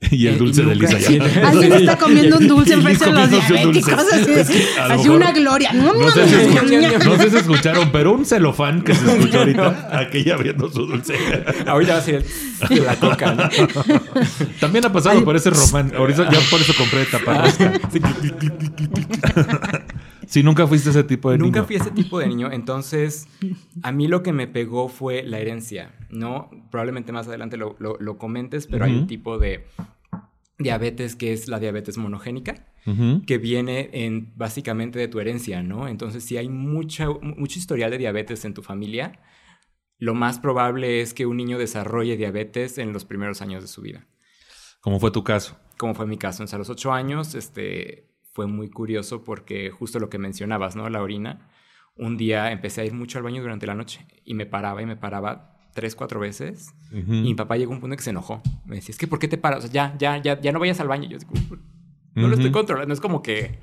Y 0.10 0.26
el 0.28 0.34
eh, 0.34 0.38
dulce 0.38 0.62
de 0.62 0.74
Lisa 0.74 0.98
ya. 0.98 1.24
Alguien 1.48 1.72
está 1.72 1.98
comiendo 1.98 2.38
un 2.38 2.48
dulce 2.48 2.74
en 2.74 2.82
frente 2.84 3.04
de 3.04 3.12
los 3.12 3.30
diabéticos. 3.30 3.92
Así, 3.94 4.64
así 4.78 5.08
una 5.08 5.32
gloria. 5.32 5.72
No, 5.72 5.92
no, 5.94 6.10
sé 6.10 7.30
si 7.30 7.36
escucharon, 7.36 7.90
pero 7.90 8.12
un 8.12 8.24
celofán 8.24 8.82
que 8.82 8.94
se 8.94 9.04
escuchó 9.10 9.40
ahorita, 9.40 9.88
aquella 9.92 10.34
abriendo 10.34 10.70
su 10.70 10.86
dulce. 10.86 11.16
Ahorita 11.66 11.94
va 11.94 11.98
a 11.98 12.02
ser 12.02 12.24
la 12.70 12.96
coca, 12.96 13.34
¿no? 13.34 13.48
También 14.60 14.84
ha 14.84 14.92
pasado 14.92 15.24
por 15.24 15.36
ese 15.36 15.50
román. 15.50 15.92
Ahorita 15.96 16.30
ya 16.30 16.40
por 16.50 16.60
eso 16.60 16.74
compré 16.76 17.04
taparrosca. 17.04 17.72
Si 20.28 20.42
nunca 20.42 20.66
fuiste 20.66 20.90
ese 20.90 21.04
tipo 21.04 21.30
de 21.30 21.38
niño. 21.38 21.46
Nunca 21.46 21.64
fui 21.64 21.76
ese 21.76 21.90
tipo 21.90 22.18
de 22.18 22.26
niño. 22.26 22.52
Entonces, 22.52 23.28
a 23.82 23.92
mí 23.92 24.08
lo 24.08 24.22
que 24.22 24.34
me 24.34 24.46
pegó 24.46 24.88
fue 24.88 25.22
la 25.22 25.38
herencia, 25.38 25.94
¿no? 26.10 26.50
Probablemente 26.70 27.12
más 27.12 27.28
adelante 27.28 27.56
lo, 27.56 27.76
lo, 27.78 28.18
comentes, 28.18 28.66
pero 28.66 28.84
hay 28.84 28.94
un 28.94 29.06
tipo 29.06 29.38
de 29.38 29.64
diabetes 30.58 31.16
que 31.16 31.32
es 31.32 31.48
la 31.48 31.58
diabetes 31.58 31.96
monogénica, 31.96 32.66
que 33.26 33.38
viene 33.38 33.90
en, 33.92 34.32
básicamente 34.36 34.98
de 34.98 35.08
tu 35.08 35.18
herencia, 35.18 35.62
¿no? 35.62 35.88
Entonces, 35.88 36.24
si 36.24 36.36
hay 36.36 36.50
mucha, 36.50 37.08
mucho 37.08 37.58
historial 37.58 37.90
de 37.90 37.98
diabetes 37.98 38.44
en 38.44 38.52
tu 38.52 38.62
familia, 38.62 39.20
lo 39.98 40.14
más 40.14 40.38
probable 40.38 41.00
es 41.00 41.14
que 41.14 41.26
un 41.26 41.38
niño 41.38 41.58
desarrolle 41.58 42.16
diabetes 42.16 42.76
en 42.78 42.92
los 42.92 43.04
primeros 43.04 43.40
años 43.40 43.62
de 43.62 43.68
su 43.68 43.80
vida. 43.80 44.06
¿Cómo 44.80 45.00
fue 45.00 45.10
tu 45.10 45.24
caso? 45.24 45.58
Como 45.76 45.94
fue 45.94 46.06
mi 46.06 46.18
caso. 46.18 46.44
a 46.50 46.58
los 46.58 46.70
ocho 46.70 46.92
años, 46.92 47.34
este, 47.34 48.07
fue 48.38 48.46
muy 48.46 48.70
curioso 48.70 49.24
porque 49.24 49.68
justo 49.72 49.98
lo 49.98 50.08
que 50.10 50.18
mencionabas, 50.18 50.76
¿no? 50.76 50.88
La 50.88 51.02
orina. 51.02 51.50
Un 51.96 52.16
día 52.16 52.52
empecé 52.52 52.82
a 52.82 52.84
ir 52.84 52.92
mucho 52.94 53.18
al 53.18 53.24
baño 53.24 53.42
durante 53.42 53.66
la 53.66 53.74
noche 53.74 54.06
y 54.24 54.34
me 54.34 54.46
paraba 54.46 54.80
y 54.80 54.86
me 54.86 54.94
paraba 54.94 55.58
tres, 55.74 55.96
cuatro 55.96 56.20
veces. 56.20 56.72
Y 56.92 57.02
mi 57.02 57.34
papá 57.34 57.56
llegó 57.56 57.72
a 57.72 57.74
un 57.74 57.80
punto 57.80 57.94
en 57.94 57.96
que 57.96 58.04
se 58.04 58.10
enojó. 58.10 58.40
Me 58.64 58.76
decía, 58.76 58.92
es 58.92 58.98
que 58.98 59.08
¿por 59.08 59.18
qué 59.18 59.26
te 59.26 59.38
paras? 59.38 59.64
O 59.64 59.66
sea, 59.66 59.72
ya, 59.72 59.98
ya, 59.98 60.22
ya, 60.22 60.40
ya 60.40 60.52
no 60.52 60.60
vayas 60.60 60.78
al 60.78 60.86
baño. 60.86 61.08
yo 61.08 61.18
digo, 61.18 61.32
no 62.14 62.28
lo 62.28 62.34
estoy 62.34 62.52
controlando. 62.52 62.94
Es 62.94 63.00
como 63.00 63.22
que 63.22 63.58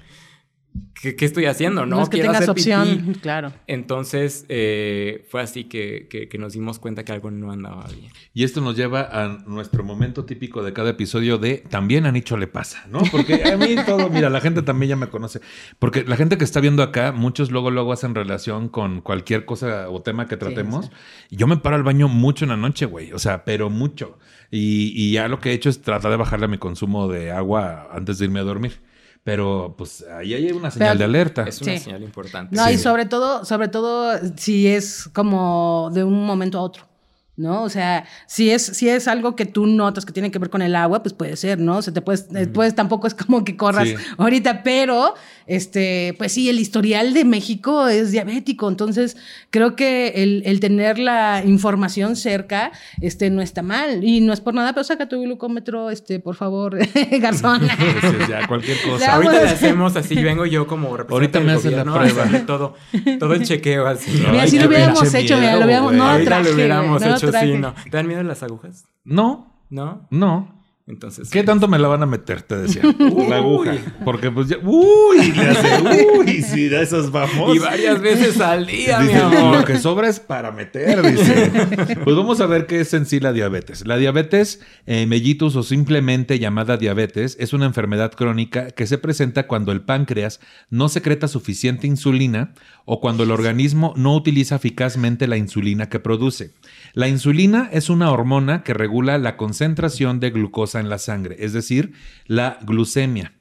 ¿Qué, 1.01 1.25
estoy 1.25 1.45
haciendo? 1.45 1.85
No, 1.85 1.97
no 1.97 2.03
es 2.03 2.09
que 2.09 2.21
tengas 2.21 2.49
opción, 2.49 3.15
claro. 3.21 3.53
Entonces 3.67 4.45
eh, 4.49 5.25
fue 5.29 5.41
así 5.41 5.65
que, 5.65 6.07
que, 6.09 6.37
nos 6.37 6.53
dimos 6.53 6.79
cuenta 6.79 7.03
que 7.03 7.11
algo 7.11 7.31
no 7.31 7.51
andaba 7.51 7.85
bien. 7.87 8.11
Y 8.33 8.43
esto 8.43 8.61
nos 8.61 8.75
lleva 8.75 9.01
a 9.11 9.27
nuestro 9.45 9.83
momento 9.83 10.25
típico 10.25 10.63
de 10.63 10.73
cada 10.73 10.89
episodio 10.89 11.37
de 11.37 11.57
también 11.69 12.05
a 12.05 12.11
Nicho 12.11 12.37
le 12.37 12.47
pasa, 12.47 12.85
¿no? 12.89 12.99
Porque 13.11 13.43
a 13.43 13.57
mí 13.57 13.75
todo, 13.85 14.09
mira, 14.09 14.29
la 14.29 14.41
gente 14.41 14.61
también 14.63 14.91
ya 14.91 14.95
me 14.95 15.07
conoce. 15.07 15.41
Porque 15.79 16.03
la 16.03 16.15
gente 16.17 16.37
que 16.37 16.43
está 16.43 16.59
viendo 16.59 16.81
acá, 16.81 17.11
muchos 17.11 17.51
luego 17.51 17.71
luego 17.71 17.93
hacen 17.93 18.15
relación 18.15 18.69
con 18.69 19.01
cualquier 19.01 19.45
cosa 19.45 19.89
o 19.89 20.01
tema 20.01 20.27
que 20.27 20.37
tratemos. 20.37 20.91
Yo 21.29 21.47
me 21.47 21.57
paro 21.57 21.75
al 21.75 21.83
baño 21.83 22.07
mucho 22.07 22.45
en 22.45 22.49
la 22.49 22.57
noche, 22.57 22.85
güey. 22.85 23.13
O 23.13 23.19
sea, 23.19 23.45
pero 23.45 23.69
mucho. 23.69 24.17
Y, 24.49 24.91
y 24.95 25.11
ya 25.11 25.27
lo 25.27 25.39
que 25.39 25.51
he 25.51 25.53
hecho 25.53 25.69
es 25.69 25.81
tratar 25.81 26.11
de 26.11 26.17
bajarle 26.17 26.45
a 26.45 26.49
mi 26.49 26.57
consumo 26.57 27.07
de 27.07 27.31
agua 27.31 27.89
antes 27.91 28.17
de 28.17 28.25
irme 28.25 28.39
a 28.39 28.43
dormir. 28.43 28.79
Pero 29.25 29.73
pues 29.75 30.05
ahí 30.07 30.35
hay 30.35 30.51
una 30.51 30.69
señal 30.69 30.99
de 30.99 31.03
alerta. 31.03 31.45
Es 31.47 31.59
una 31.59 31.79
señal 31.79 32.03
importante. 32.03 32.55
No, 32.55 32.69
y 32.69 32.77
sobre 32.77 33.07
todo, 33.07 33.43
sobre 33.43 33.69
todo 33.69 34.19
si 34.37 34.67
es 34.67 35.09
como 35.13 35.89
de 35.91 36.03
un 36.03 36.27
momento 36.27 36.59
a 36.59 36.61
otro. 36.61 36.87
¿No? 37.37 37.63
O 37.63 37.69
sea, 37.69 38.05
si 38.27 38.49
es, 38.49 38.65
si 38.65 38.87
es 38.89 39.07
algo 39.07 39.35
que 39.35 39.45
tú 39.45 39.65
notas 39.67 40.05
que 40.05 40.13
tiene 40.13 40.31
que 40.31 40.39
ver 40.39 40.49
con 40.49 40.61
el 40.61 40.75
agua, 40.75 41.03
pues 41.03 41.13
puede 41.13 41.35
ser, 41.35 41.59
¿no? 41.59 41.77
O 41.77 41.81
sea, 41.81 41.93
te 41.93 42.01
puedes, 42.01 42.27
puedes 42.53 42.75
tampoco 42.75 43.07
es 43.07 43.13
como 43.13 43.43
que 43.43 43.57
corras 43.57 43.89
ahorita, 44.17 44.63
pero, 44.63 45.15
este, 45.45 46.15
pues 46.17 46.31
sí, 46.31 46.49
el 46.49 46.59
historial 46.59 47.13
de 47.13 47.25
México 47.25 47.87
es 47.87 48.11
diabético, 48.11 48.69
entonces 48.69 49.17
creo 49.49 49.75
que 49.75 50.13
el, 50.23 50.43
el, 50.45 50.59
tener 50.59 50.97
la 50.97 51.43
información 51.45 52.15
cerca, 52.15 52.71
este, 53.01 53.29
no 53.29 53.41
está 53.41 53.61
mal, 53.61 54.03
y 54.03 54.21
no 54.21 54.31
es 54.31 54.39
por 54.39 54.53
nada, 54.53 54.73
pero 54.73 54.83
saca 54.85 55.09
tu 55.09 55.21
glucómetro, 55.21 55.89
este, 55.89 56.19
por 56.19 56.35
favor, 56.35 56.77
garzón. 57.19 57.67
ya, 58.29 58.47
cualquier 58.47 58.81
cosa. 58.81 59.15
ahorita 59.15 59.43
le 59.43 59.49
hacemos 59.49 59.95
así, 59.95 60.15
vengo 60.23 60.45
yo 60.45 60.67
como 60.67 60.95
Ahorita 60.95 61.39
me 61.41 61.51
hacen 61.53 61.75
la 61.75 61.83
prueba. 61.83 62.25
Todo, 62.45 62.75
todo 63.19 63.33
el 63.33 63.43
chequeo 63.43 63.85
así. 63.87 64.23
Mira, 64.31 64.47
si 64.47 64.59
lo 64.59 64.67
hubiéramos 64.67 65.13
hecho, 65.13 65.37
mira, 65.37 65.57
lo 65.57 65.65
hubiéramos, 65.65 65.93
no, 65.93 66.17
traje, 66.23 66.49
lo 66.49 66.55
hubiéramos 66.55 67.01
hecho 67.01 67.24
sí, 67.31 67.57
no. 67.57 67.73
¿Te 67.73 67.89
dan 67.89 68.07
miedo 68.07 68.23
las 68.23 68.43
agujas? 68.43 68.85
No. 69.03 69.61
¿No? 69.69 70.07
No. 70.09 70.55
Entonces. 70.87 71.31
¿Qué 71.31 71.41
tanto 71.41 71.67
me 71.67 71.79
la 71.79 71.87
van 71.87 72.03
a 72.03 72.05
meter? 72.05 72.43
Te 72.43 72.57
decía. 72.57 72.83
la 73.29 73.37
aguja. 73.37 73.75
Porque 74.03 74.29
pues 74.29 74.49
ya. 74.49 74.57
¡Uy! 74.61 75.31
Le 75.31 75.47
hace. 75.47 75.81
¡Uy! 75.81 76.43
Sí, 76.43 76.67
de 76.67 76.83
esas 76.83 77.11
vamos. 77.11 77.55
Y 77.55 77.59
varias 77.59 77.99
veces 77.99 78.39
al 78.39 78.67
día, 78.67 78.99
mi 78.99 79.13
amor. 79.13 79.57
Lo 79.57 79.65
que 79.65 79.79
sobra 79.79 80.07
es 80.07 80.19
para 80.19 80.51
meter, 80.51 81.01
dice. 81.01 81.51
Pues 82.03 82.15
vamos 82.15 82.39
a 82.39 82.45
ver 82.45 82.67
qué 82.67 82.81
es 82.81 82.93
en 82.93 83.07
sí 83.07 83.19
la 83.19 83.33
diabetes. 83.33 83.87
La 83.87 83.97
diabetes 83.97 84.61
eh, 84.85 85.07
mellitus 85.07 85.55
o 85.55 85.63
simplemente 85.63 86.37
llamada 86.37 86.77
diabetes 86.77 87.35
es 87.39 87.53
una 87.53 87.65
enfermedad 87.65 88.11
crónica 88.11 88.69
que 88.69 88.85
se 88.85 88.99
presenta 88.99 89.47
cuando 89.47 89.71
el 89.71 89.81
páncreas 89.81 90.39
no 90.69 90.87
secreta 90.87 91.27
suficiente 91.27 91.87
insulina 91.87 92.53
o 92.85 93.01
cuando 93.01 93.23
el 93.23 93.31
organismo 93.31 93.93
no 93.97 94.15
utiliza 94.15 94.57
eficazmente 94.57 95.27
la 95.27 95.37
insulina 95.37 95.89
que 95.89 95.99
produce. 95.99 96.53
La 96.95 97.09
insulina 97.09 97.67
es 97.73 97.89
una 97.89 98.09
hormona 98.09 98.63
que 98.63 98.73
regula 98.73 99.17
la 99.17 99.35
concentración 99.35 100.21
de 100.21 100.31
glucosa 100.31 100.79
en 100.79 100.87
la 100.87 100.97
sangre, 100.97 101.35
es 101.39 101.51
decir, 101.51 101.91
la 102.25 102.57
glucemia. 102.61 103.33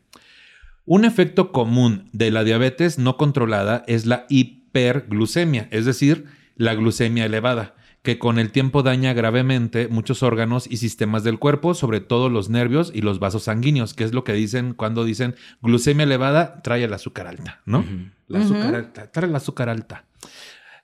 Un 0.87 1.05
efecto 1.05 1.53
común 1.53 2.11
de 2.13 2.33
la 2.33 2.43
diabetes 2.43 2.99
no 2.99 3.17
controlada 3.17 3.85
es 3.87 4.07
la 4.07 4.27
hiperglucemia, 4.29 5.69
es 5.71 5.85
decir, 5.85 6.25
la 6.57 6.75
glucemia 6.75 7.27
elevada, 7.27 7.77
que 8.03 8.19
con 8.19 8.41
el 8.41 8.51
tiempo 8.51 8.83
daña 8.83 9.13
gravemente 9.13 9.87
muchos 9.87 10.25
órganos 10.25 10.67
y 10.69 10.79
sistemas 10.79 11.23
del 11.23 11.39
cuerpo, 11.39 11.75
sobre 11.75 12.01
todo 12.01 12.31
los 12.31 12.49
nervios 12.49 12.91
y 12.93 13.03
los 13.03 13.21
vasos 13.21 13.45
sanguíneos, 13.45 13.95
que 13.95 14.03
es 14.03 14.13
lo 14.13 14.25
que 14.25 14.33
dicen 14.33 14.75
cuando 14.75 15.05
dicen 15.05 15.37
glucemia 15.63 16.03
elevada 16.03 16.61
trae 16.63 16.83
el 16.83 16.93
azúcar 16.93 17.29
alta, 17.29 17.61
¿no? 17.67 17.85
La 18.27 18.41
azúcar 18.41 18.75
alta, 18.75 19.13
trae 19.13 19.29
el 19.29 19.37
azúcar 19.37 19.69
alta. 19.69 20.07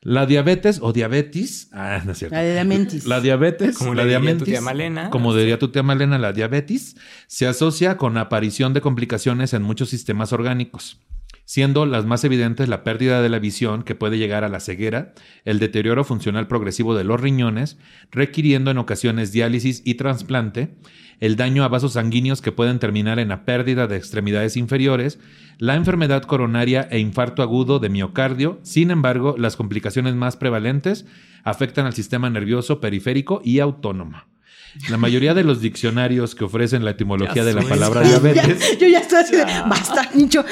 La 0.02 0.24
diabetes 0.24 0.78
o 0.82 0.94
diabetes, 0.94 1.68
ah, 1.72 2.00
no 2.06 2.12
es 2.12 2.18
cierto. 2.18 2.34
La 2.34 2.42
diabetes. 2.42 3.06
La 3.06 3.20
diabetes, 3.20 3.76
Como 3.76 3.94
la 3.94 4.04
le 4.04 4.08
diría 4.08 4.18
tu 4.18 4.24
diabetes, 4.24 4.48
tía 4.48 4.60
Malena. 4.62 5.10
como 5.10 5.34
diría 5.34 5.58
tu 5.58 5.68
tía 5.68 5.82
Malena, 5.82 6.18
la 6.18 6.32
diabetes 6.32 6.96
se 7.26 7.46
asocia 7.46 7.98
con 7.98 8.16
aparición 8.16 8.72
de 8.72 8.80
complicaciones 8.80 9.52
en 9.52 9.62
muchos 9.62 9.90
sistemas 9.90 10.32
orgánicos, 10.32 10.98
siendo 11.50 11.84
las 11.84 12.06
más 12.06 12.22
evidentes 12.22 12.68
la 12.68 12.84
pérdida 12.84 13.20
de 13.22 13.28
la 13.28 13.40
visión 13.40 13.82
que 13.82 13.96
puede 13.96 14.18
llegar 14.18 14.44
a 14.44 14.48
la 14.48 14.60
ceguera, 14.60 15.14
el 15.44 15.58
deterioro 15.58 16.04
funcional 16.04 16.46
progresivo 16.46 16.94
de 16.94 17.02
los 17.02 17.20
riñones, 17.20 17.76
requiriendo 18.12 18.70
en 18.70 18.78
ocasiones 18.78 19.32
diálisis 19.32 19.82
y 19.84 19.94
trasplante, 19.94 20.76
el 21.18 21.34
daño 21.34 21.64
a 21.64 21.68
vasos 21.68 21.94
sanguíneos 21.94 22.40
que 22.40 22.52
pueden 22.52 22.78
terminar 22.78 23.18
en 23.18 23.30
la 23.30 23.44
pérdida 23.44 23.88
de 23.88 23.96
extremidades 23.96 24.56
inferiores, 24.56 25.18
la 25.58 25.74
enfermedad 25.74 26.22
coronaria 26.22 26.86
e 26.88 27.00
infarto 27.00 27.42
agudo 27.42 27.80
de 27.80 27.88
miocardio. 27.88 28.60
Sin 28.62 28.92
embargo, 28.92 29.34
las 29.36 29.56
complicaciones 29.56 30.14
más 30.14 30.36
prevalentes 30.36 31.04
afectan 31.42 31.84
al 31.84 31.94
sistema 31.94 32.30
nervioso 32.30 32.80
periférico 32.80 33.42
y 33.44 33.58
autónomo. 33.58 34.18
La 34.88 34.98
mayoría 34.98 35.34
de 35.34 35.42
los 35.42 35.60
diccionarios 35.60 36.36
que 36.36 36.44
ofrecen 36.44 36.84
la 36.84 36.92
etimología 36.92 37.34
Ya 37.34 37.44
de 37.44 37.54
la 37.54 37.62
palabra 37.62 38.02
Ya, 38.04 38.20
diabetes, 38.20 38.78
yo 38.78 38.86
ya 38.86 39.00
estoy 39.00 39.18
así 39.18 39.34
de, 39.34 39.44
basta, 39.68 40.08
Nicho. 40.14 40.44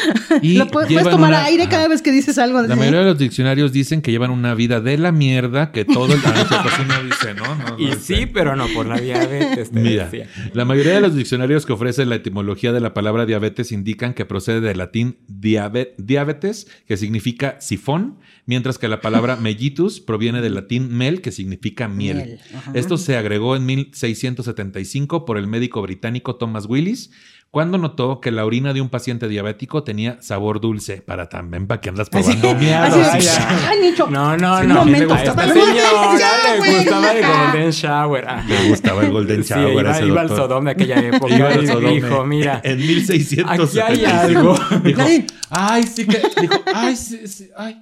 Y 0.42 0.54
Lo 0.58 0.66
puedes 0.66 0.88
tomar 1.04 1.30
una- 1.30 1.44
aire 1.44 1.62
ajá. 1.62 1.70
cada 1.70 1.88
vez 1.88 2.02
que 2.02 2.10
dices 2.10 2.36
algo. 2.38 2.60
la 2.62 2.74
¿sí? 2.74 2.78
mayoría 2.80 2.98
de 3.00 3.06
los 3.06 3.18
diccionarios 3.18 3.70
dicen 3.72 4.02
que 4.02 4.10
llevan 4.10 4.30
una 4.32 4.54
vida 4.54 4.80
de 4.80 4.98
la 4.98 5.12
mierda, 5.12 5.70
que 5.70 5.84
todo 5.84 6.12
el... 6.12 6.18
Así 6.24 6.82
no 6.88 7.04
dice, 7.04 7.34
¿no? 7.34 7.54
No, 7.54 7.68
no 7.70 7.78
Y 7.78 7.86
dice. 7.94 8.16
sí, 8.16 8.26
pero 8.26 8.56
no 8.56 8.66
por 8.74 8.86
la 8.86 8.98
diabetes. 8.98 9.70
te 9.70 9.78
Mira, 9.80 10.06
decía. 10.08 10.26
la 10.52 10.64
mayoría 10.64 10.94
de 10.94 11.00
los 11.00 11.14
diccionarios 11.14 11.64
que 11.64 11.72
ofrecen 11.74 12.08
la 12.08 12.16
etimología 12.16 12.72
de 12.72 12.80
la 12.80 12.94
palabra 12.94 13.24
diabetes 13.24 13.70
indican 13.70 14.14
que 14.14 14.24
procede 14.24 14.60
del 14.60 14.78
latín 14.78 15.18
diabe- 15.28 15.94
diabetes, 15.96 16.66
que 16.88 16.96
significa 16.96 17.60
sifón, 17.60 18.18
mientras 18.48 18.78
que 18.78 18.88
la 18.88 19.00
palabra 19.00 19.36
mellitus 19.40 20.00
proviene 20.00 20.40
del 20.40 20.54
latín 20.54 20.92
mel, 20.92 21.20
que 21.20 21.30
significa 21.30 21.86
miel. 21.86 22.40
Esto 22.74 22.96
se 22.98 23.16
agregó 23.16 23.54
en 23.54 23.64
1675 23.66 25.24
por 25.24 25.38
el 25.38 25.46
médico 25.46 25.80
británico 25.82 26.34
Thomas 26.36 26.66
Willis, 26.66 27.10
cuando 27.50 27.78
notó 27.78 28.20
que 28.20 28.30
la 28.30 28.44
orina 28.44 28.74
de 28.74 28.82
un 28.82 28.90
paciente 28.90 29.26
diabético 29.26 29.82
tenía 29.82 30.20
sabor 30.20 30.60
dulce. 30.60 31.00
Para 31.00 31.30
también, 31.30 31.66
para 31.66 31.80
que 31.80 31.88
andas 31.88 32.10
probando 32.10 32.54
mierda. 32.54 32.84
así 32.86 33.00
Ay, 33.10 33.20
es. 33.20 33.38
ay. 33.38 33.56
Ay, 33.68 33.78
Nicho. 33.90 34.06
No, 34.10 34.36
no, 34.36 34.60
Sí, 34.60 34.66
no. 34.66 34.74
momento, 34.74 35.14
a 35.14 35.22
esta 35.22 35.30
estaba- 35.30 35.52
señora 35.54 36.18
Ya, 36.18 36.60
le 36.60 36.76
gustaba 36.76 37.12
el. 37.12 37.24
Golden 37.52 37.70
Shower. 37.70 38.26
Le 38.46 38.68
gustaba 38.68 39.02
el 39.04 39.10
Golden 39.12 39.44
Sí, 39.44 39.54
Shower. 39.54 39.86
a 39.86 39.98
iba, 39.98 40.06
iba 40.08 40.20
al. 40.20 40.28
Sodom 40.28 40.64
de 40.66 40.70
aquella 40.72 40.98
época 41.08 41.34
Iba 41.36 41.48
al 41.48 41.64
y 41.64 41.66
Sodome. 41.68 41.92
dijo, 41.94 42.26
mira, 42.26 42.60
En 42.64 42.78
1675. 42.78 43.62
aquí 43.62 43.78
hay 43.80 44.04
algo. 44.04 44.58
Dijo, 44.84 45.00
Ay. 45.00 45.26
ay, 45.48 45.82
sí 45.84 46.06
que. 46.06 46.20
Dijo, 46.42 46.54
ay, 46.74 46.96
sí, 46.96 47.26
sí, 47.28 47.48
ay. 47.56 47.78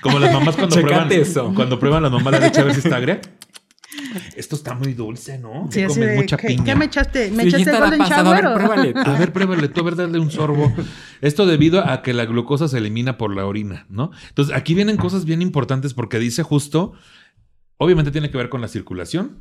Como 0.00 0.18
las 0.18 0.32
mamás 0.32 0.56
cuando 0.56 0.76
prueban. 0.80 1.12
eso. 1.12 1.52
Cuando 1.54 1.78
prueban 1.78 2.02
las 2.02 2.12
mamás 2.12 2.32
la 2.32 2.40
leche 2.40 2.60
a 2.60 2.64
ver 2.64 2.74
si 2.74 2.80
está 2.80 2.96
agria. 2.96 3.20
Esto 4.36 4.54
está 4.56 4.74
muy 4.74 4.94
dulce, 4.94 5.38
¿no? 5.38 5.68
Sí, 5.70 5.84
Sí, 5.88 6.00
mucha 6.16 6.36
¿qué, 6.36 6.48
piña. 6.48 6.64
qué 6.64 6.74
me 6.74 6.84
echaste? 6.86 7.30
¿Me 7.30 7.42
Sí, 7.44 7.48
echaste 7.48 7.72
la 7.72 7.80
Golden 7.80 7.98
pasada, 7.98 8.30
a 8.30 8.34
ver, 8.34 8.44
Shower? 8.44 8.56
pruébale. 8.58 8.94
A 9.04 9.18
ver, 9.18 9.32
pruébale 9.32 9.68
tú, 9.68 9.80
a 9.80 9.84
ver, 9.84 9.96
dale 9.96 10.18
un 10.18 10.30
sorbo. 10.30 10.72
Esto 11.20 11.46
debido 11.46 11.84
a 11.86 12.02
que 12.02 12.12
la 12.14 12.24
glucosa 12.24 12.68
se 12.68 12.78
elimina 12.78 13.18
por 13.18 13.34
la 13.34 13.44
orina, 13.46 13.86
¿no? 13.88 14.10
Entonces, 14.28 14.54
aquí 14.56 14.74
vienen 14.74 14.96
cosas 14.96 15.24
bien 15.24 15.42
importantes 15.42 15.94
porque 15.94 16.18
dice 16.18 16.42
justo, 16.42 16.92
obviamente 17.76 18.10
tiene 18.10 18.30
que 18.30 18.38
ver 18.38 18.48
con 18.48 18.60
la 18.60 18.68
circulación, 18.68 19.40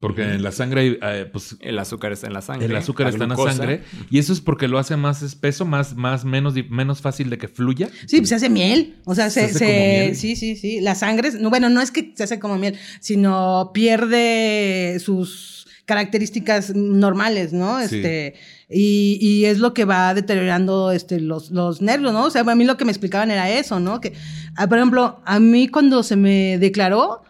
porque 0.00 0.22
en 0.22 0.42
la 0.44 0.52
sangre, 0.52 0.80
hay, 0.80 0.98
eh, 1.02 1.26
pues, 1.32 1.56
El 1.60 1.78
azúcar 1.78 2.12
está 2.12 2.28
en 2.28 2.32
la 2.32 2.40
sangre. 2.40 2.66
el 2.66 2.76
azúcar 2.76 3.06
la 3.06 3.10
está 3.10 3.24
en 3.24 3.30
la 3.30 3.36
sangre 3.36 3.82
y 4.10 4.18
eso 4.18 4.32
es 4.32 4.40
porque 4.40 4.68
lo 4.68 4.78
hace 4.78 4.96
más 4.96 5.22
espeso, 5.22 5.64
más, 5.64 5.96
más 5.96 6.24
menos, 6.24 6.54
menos 6.70 7.00
fácil 7.00 7.30
de 7.30 7.38
que 7.38 7.48
fluya. 7.48 7.88
Sí, 8.06 8.18
pues 8.18 8.28
se 8.28 8.36
hace 8.36 8.48
miel. 8.48 8.96
O 9.04 9.14
sea, 9.16 9.28
Se 9.28 9.40
se, 9.40 9.46
hace 9.46 9.58
se- 9.58 9.64
como 9.66 9.78
miel. 9.78 10.16
sí, 10.16 10.36
sí, 10.36 10.54
sí. 10.56 10.80
La 10.80 10.94
sangre, 10.94 11.28
es- 11.28 11.40
no, 11.40 11.50
bueno, 11.50 11.68
no 11.68 11.80
es 11.80 11.90
que 11.90 12.12
se 12.16 12.22
hace 12.22 12.38
como 12.38 12.58
miel, 12.58 12.76
sino 13.00 13.72
pierde 13.74 14.98
sus 15.00 15.66
características 15.84 16.74
normales, 16.74 17.52
¿no? 17.52 17.78
Sí. 17.80 17.96
Este, 17.96 18.34
y, 18.68 19.18
y 19.20 19.46
es 19.46 19.58
lo 19.58 19.72
que 19.72 19.84
va 19.86 20.12
deteriorando 20.14 20.92
este, 20.92 21.18
los, 21.18 21.50
los 21.50 21.80
nervios, 21.80 22.12
¿no? 22.12 22.24
O 22.26 22.30
sea, 22.30 22.42
a 22.42 22.54
mí 22.54 22.64
lo 22.64 22.76
que 22.76 22.84
me 22.84 22.92
explicaban 22.92 23.30
era 23.30 23.50
eso, 23.50 23.80
¿no? 23.80 24.00
Que, 24.00 24.12
ah, 24.56 24.66
por 24.68 24.78
ejemplo, 24.78 25.20
a 25.24 25.40
mí 25.40 25.68
cuando 25.68 26.02
se 26.02 26.16
me 26.16 26.58
declaró, 26.58 27.22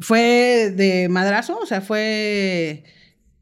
fue 0.00 0.72
de 0.76 1.08
madrazo, 1.08 1.58
o 1.62 1.66
sea, 1.66 1.80
fue... 1.80 2.84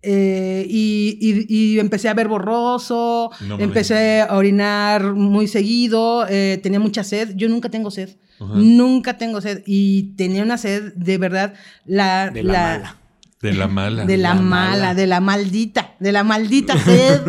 eh, 0.03 0.67
y, 0.69 1.19
y- 1.21 1.47
y 1.75 1.79
empecé 1.79 2.09
a 2.09 2.15
ver 2.15 2.29
borroso, 2.29 3.31
No 3.47 3.59
empecé 3.59 4.21
a 4.23 4.37
orinar 4.37 5.15
muy 5.15 5.47
seguido, 5.49 6.27
eh, 6.29 6.59
tenía 6.63 6.81
mucha 6.81 7.05
sed. 7.05 7.35
Yo 7.37 7.49
nunca 7.49 7.69
tengo 7.69 7.91
sed, 7.91 8.17
nunca 8.41 9.17
tengo 9.19 9.41
sed. 9.41 9.63
Y 9.67 10.15
tenía 10.17 10.43
una 10.43 10.59
sed 10.59 10.93
de 10.95 11.19
verdad, 11.19 11.55
la, 11.87 12.31
De 12.31 12.43
la 12.43 12.53
mala. 12.53 12.97
De 13.41 13.53
la 13.53 13.69
mala. 13.79 14.05
de 14.07 14.17
la, 14.17 14.29
La 14.29 14.35
mala, 14.41 14.71
mala. 14.71 14.95
de 14.95 15.07
la 15.07 15.21
maldita, 15.21 15.95
de 16.01 16.13
la 16.13 16.25
maldita 16.25 16.77
sed. 16.85 17.21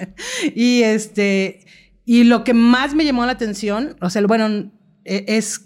y 0.54 0.82
este, 0.82 1.60
y 2.04 2.24
lo 2.24 2.42
que 2.44 2.54
más 2.54 2.94
me 2.94 3.04
llamó 3.04 3.24
la 3.26 3.32
atención, 3.32 3.96
o 4.00 4.10
sea, 4.10 4.22
bueno, 4.26 4.70
e- 5.04 5.24
es 5.28 5.60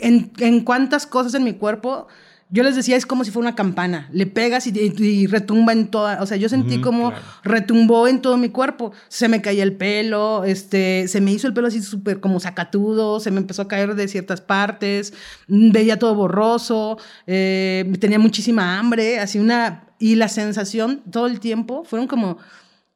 en, 0.00 0.30
en 0.38 0.60
cuántas 0.60 1.06
cosas 1.06 1.34
en 1.34 1.44
mi 1.44 1.54
cuerpo. 1.54 2.06
Yo 2.48 2.62
les 2.62 2.76
decía, 2.76 2.94
es 2.96 3.06
como 3.06 3.24
si 3.24 3.32
fuera 3.32 3.48
una 3.48 3.56
campana. 3.56 4.08
Le 4.12 4.24
pegas 4.26 4.68
y, 4.68 4.70
y- 4.70 5.02
y 5.04 5.26
retumba 5.26 5.72
en 5.72 5.88
toda. 5.88 6.22
O 6.22 6.26
sea, 6.26 6.36
yo 6.36 6.48
sentí 6.48 6.80
como 6.80 7.08
claro. 7.08 7.24
retumbó 7.42 8.06
en 8.06 8.22
todo 8.22 8.36
mi 8.36 8.50
cuerpo. 8.50 8.92
Se 9.08 9.26
me 9.28 9.42
caía 9.42 9.64
el 9.64 9.72
pelo, 9.76 10.44
este, 10.44 11.08
se 11.08 11.20
me 11.20 11.32
hizo 11.32 11.48
el 11.48 11.54
pelo 11.54 11.66
así 11.66 11.82
súper 11.82 12.20
como 12.20 12.38
sacatudo, 12.38 13.18
se 13.18 13.32
me 13.32 13.38
empezó 13.40 13.62
a 13.62 13.68
caer 13.68 13.96
de 13.96 14.06
ciertas 14.06 14.40
partes, 14.40 15.12
mm, 15.48 15.72
veía 15.72 15.98
todo 15.98 16.14
borroso, 16.14 16.98
eh, 17.26 17.92
tenía 17.98 18.20
muchísima 18.20 18.78
hambre, 18.78 19.18
así 19.18 19.40
una. 19.40 19.82
Y 19.98 20.14
la 20.14 20.28
sensación 20.28 21.02
todo 21.10 21.26
el 21.26 21.40
tiempo 21.40 21.82
fueron 21.84 22.06
como 22.06 22.38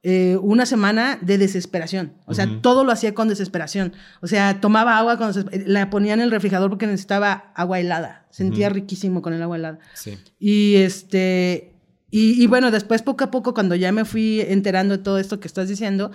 eh, 0.03 0.39
una 0.41 0.65
semana 0.65 1.19
de 1.21 1.37
desesperación. 1.37 2.15
O 2.25 2.35
sea, 2.35 2.49
todo 2.63 2.85
lo 2.85 2.93
hacía 2.93 3.13
con 3.15 3.29
desesperación. 3.29 3.93
O 4.23 4.27
sea, 4.27 4.61
tomaba 4.61 4.99
agua, 4.99 5.19
con 5.19 5.33
la 5.67 5.91
ponía 5.91 6.15
en 6.15 6.21
el 6.21 6.31
refrigerador 6.31 6.71
porque 6.71 6.87
necesitaba 6.87 7.53
agua 7.55 7.81
helada. 7.81 8.27
Sentía 8.31 8.71
riquísimo 8.71 9.21
con 9.21 9.35
el 9.35 9.43
agua 9.43 9.57
helada. 9.57 9.79
Sí. 9.95 10.19
Y 10.39 10.77
este. 10.77 11.75
Y, 12.11 12.43
y 12.43 12.47
bueno, 12.47 12.71
después 12.71 13.03
poco 13.03 13.25
a 13.25 13.31
poco, 13.31 13.55
cuando 13.55 13.75
ya 13.77 13.93
me 13.93 14.05
fui 14.05 14.41
enterando 14.41 14.97
de 14.97 15.03
todo 15.03 15.19
esto 15.19 15.39
que 15.39 15.47
estás 15.47 15.69
diciendo, 15.69 16.11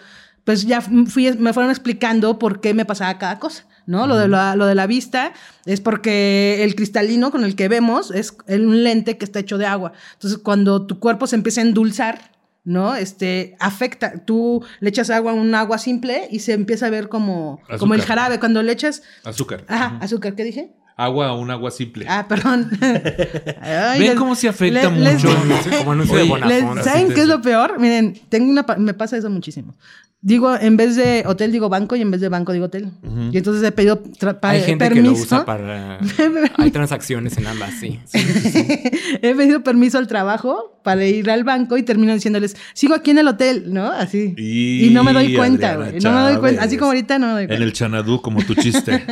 pues 0.46 0.66
ya 0.66 0.80
fui, 0.82 1.34
me 1.38 1.54
fueron 1.54 1.72
explicando 1.72 2.40
por 2.40 2.62
qué 2.62 2.74
me 2.74 2.86
pasaba 2.86 3.18
cada 3.18 3.40
cosa, 3.40 3.66
¿no? 3.88 4.08
Lo, 4.08 4.16
de 4.18 4.28
la, 4.28 4.56
lo 4.56 4.68
de 4.68 4.76
la 4.76 4.88
vista 4.88 5.34
es 5.66 5.82
porque 5.82 6.64
el 6.64 6.76
cristalino 6.76 7.32
con 7.32 7.44
el 7.44 7.56
que 7.56 7.68
vemos 7.68 8.12
es 8.12 8.36
un 8.48 8.84
lente 8.84 9.18
que 9.18 9.26
está 9.26 9.40
hecho 9.40 9.58
de 9.58 9.66
agua. 9.66 9.94
Entonces, 10.14 10.40
cuando 10.40 10.86
tu 10.86 11.00
cuerpo 11.00 11.28
se 11.28 11.36
empieza 11.36 11.62
a 11.62 11.64
endulzar, 11.64 12.35
¿no? 12.66 12.96
Este, 12.96 13.56
afecta. 13.60 14.26
Tú 14.26 14.64
le 14.80 14.90
echas 14.90 15.10
agua 15.10 15.32
a 15.32 15.36
un 15.36 15.56
agua 15.56 15.78
simple 15.78 16.28
y 16.30 16.40
se 16.40 16.54
empieza 16.54 16.88
a 16.88 16.90
ver 16.90 17.08
como, 17.08 17.62
como 17.80 17.94
el 17.94 18.02
jarabe. 18.02 18.40
Cuando 18.40 18.62
le 18.64 18.72
echas, 18.72 19.04
Azúcar. 19.24 19.64
ajá, 19.68 19.98
azúcar, 20.02 20.36
¿qué 20.36 20.44
dije? 20.44 20.74
Agua 20.98 21.34
o 21.34 21.40
un 21.42 21.52
agua 21.52 21.72
simple. 21.72 22.06
Ah, 22.08 22.26
perdón. 22.28 22.70
Ay, 23.62 24.00
¿Ven 24.00 24.10
les- 24.12 24.16
cómo 24.18 24.36
se 24.36 24.48
afecta 24.48 24.90
le- 24.90 25.00
les- 25.02 25.24
mucho? 25.24 25.36
Como 25.80 25.92
anuncio 25.92 26.16
de 26.16 26.22
Oye, 26.24 26.30
Bonafont. 26.32 26.76
les- 26.78 26.86
¿Saben 26.86 27.14
qué 27.14 27.22
es 27.22 27.28
lo 27.28 27.42
peor? 27.42 27.80
Miren, 27.80 28.14
tengo 28.30 28.50
una 28.50 28.66
me 28.78 28.94
pasa 28.94 29.18
eso 29.18 29.30
muchísimo. 29.30 29.76
Digo, 30.22 30.58
en 30.60 30.76
vez 30.76 30.96
de 30.96 31.24
hotel 31.28 31.52
digo 31.52 31.70
banco 31.70 31.96
y 31.96 32.02
en 32.02 32.10
vez 32.10 32.20
de 32.20 32.30
banco 32.30 32.52
digo 32.52 32.66
hotel. 32.66 32.90
Y 33.32 33.38
entonces 33.38 33.62
he 33.62 33.72
pedido 33.72 34.02
Hay 34.42 34.62
gente 34.64 34.86
permiso. 34.86 35.04
que 35.04 35.18
lo 35.20 35.24
usa 35.24 35.46
para... 35.46 36.00
Hay 36.58 36.72
transacciones 36.72 37.38
en 37.38 37.46
ambas, 37.46 37.72
sí. 37.80 38.00
he 39.22 39.36
pedido 39.36 39.64
permiso 39.64 40.00
al 40.00 40.08
trabajo 40.08 40.80
para 40.84 41.06
ir 41.06 41.30
al 41.30 41.44
banco 41.44 41.78
y 41.78 41.84
termino 41.84 42.12
diciéndoles, 42.14 42.56
sigo 42.74 42.96
aquí 42.96 43.12
en 43.12 43.20
el 43.20 43.28
hotel, 43.28 43.66
¿no? 43.72 43.86
Así. 43.92 44.34
Y, 44.38 44.88
Y 44.88 44.90
no 44.92 45.04
me 45.04 45.14
doy 45.14 45.36
cuenta, 45.36 45.76
güey. 45.76 46.00
No 46.00 46.12
me 46.12 46.22
doy 46.22 46.38
cuenta. 46.38 46.64
Así 46.64 46.78
como 46.78 46.90
ahorita 46.92 47.20
no 47.20 47.28
me 47.28 47.34
doy 47.34 47.42
En 47.44 47.48
cuenta. 47.50 47.64
el 47.66 47.74
chanadú, 47.74 48.22
como 48.22 48.44
tu 48.44 48.56
chiste. 48.56 49.04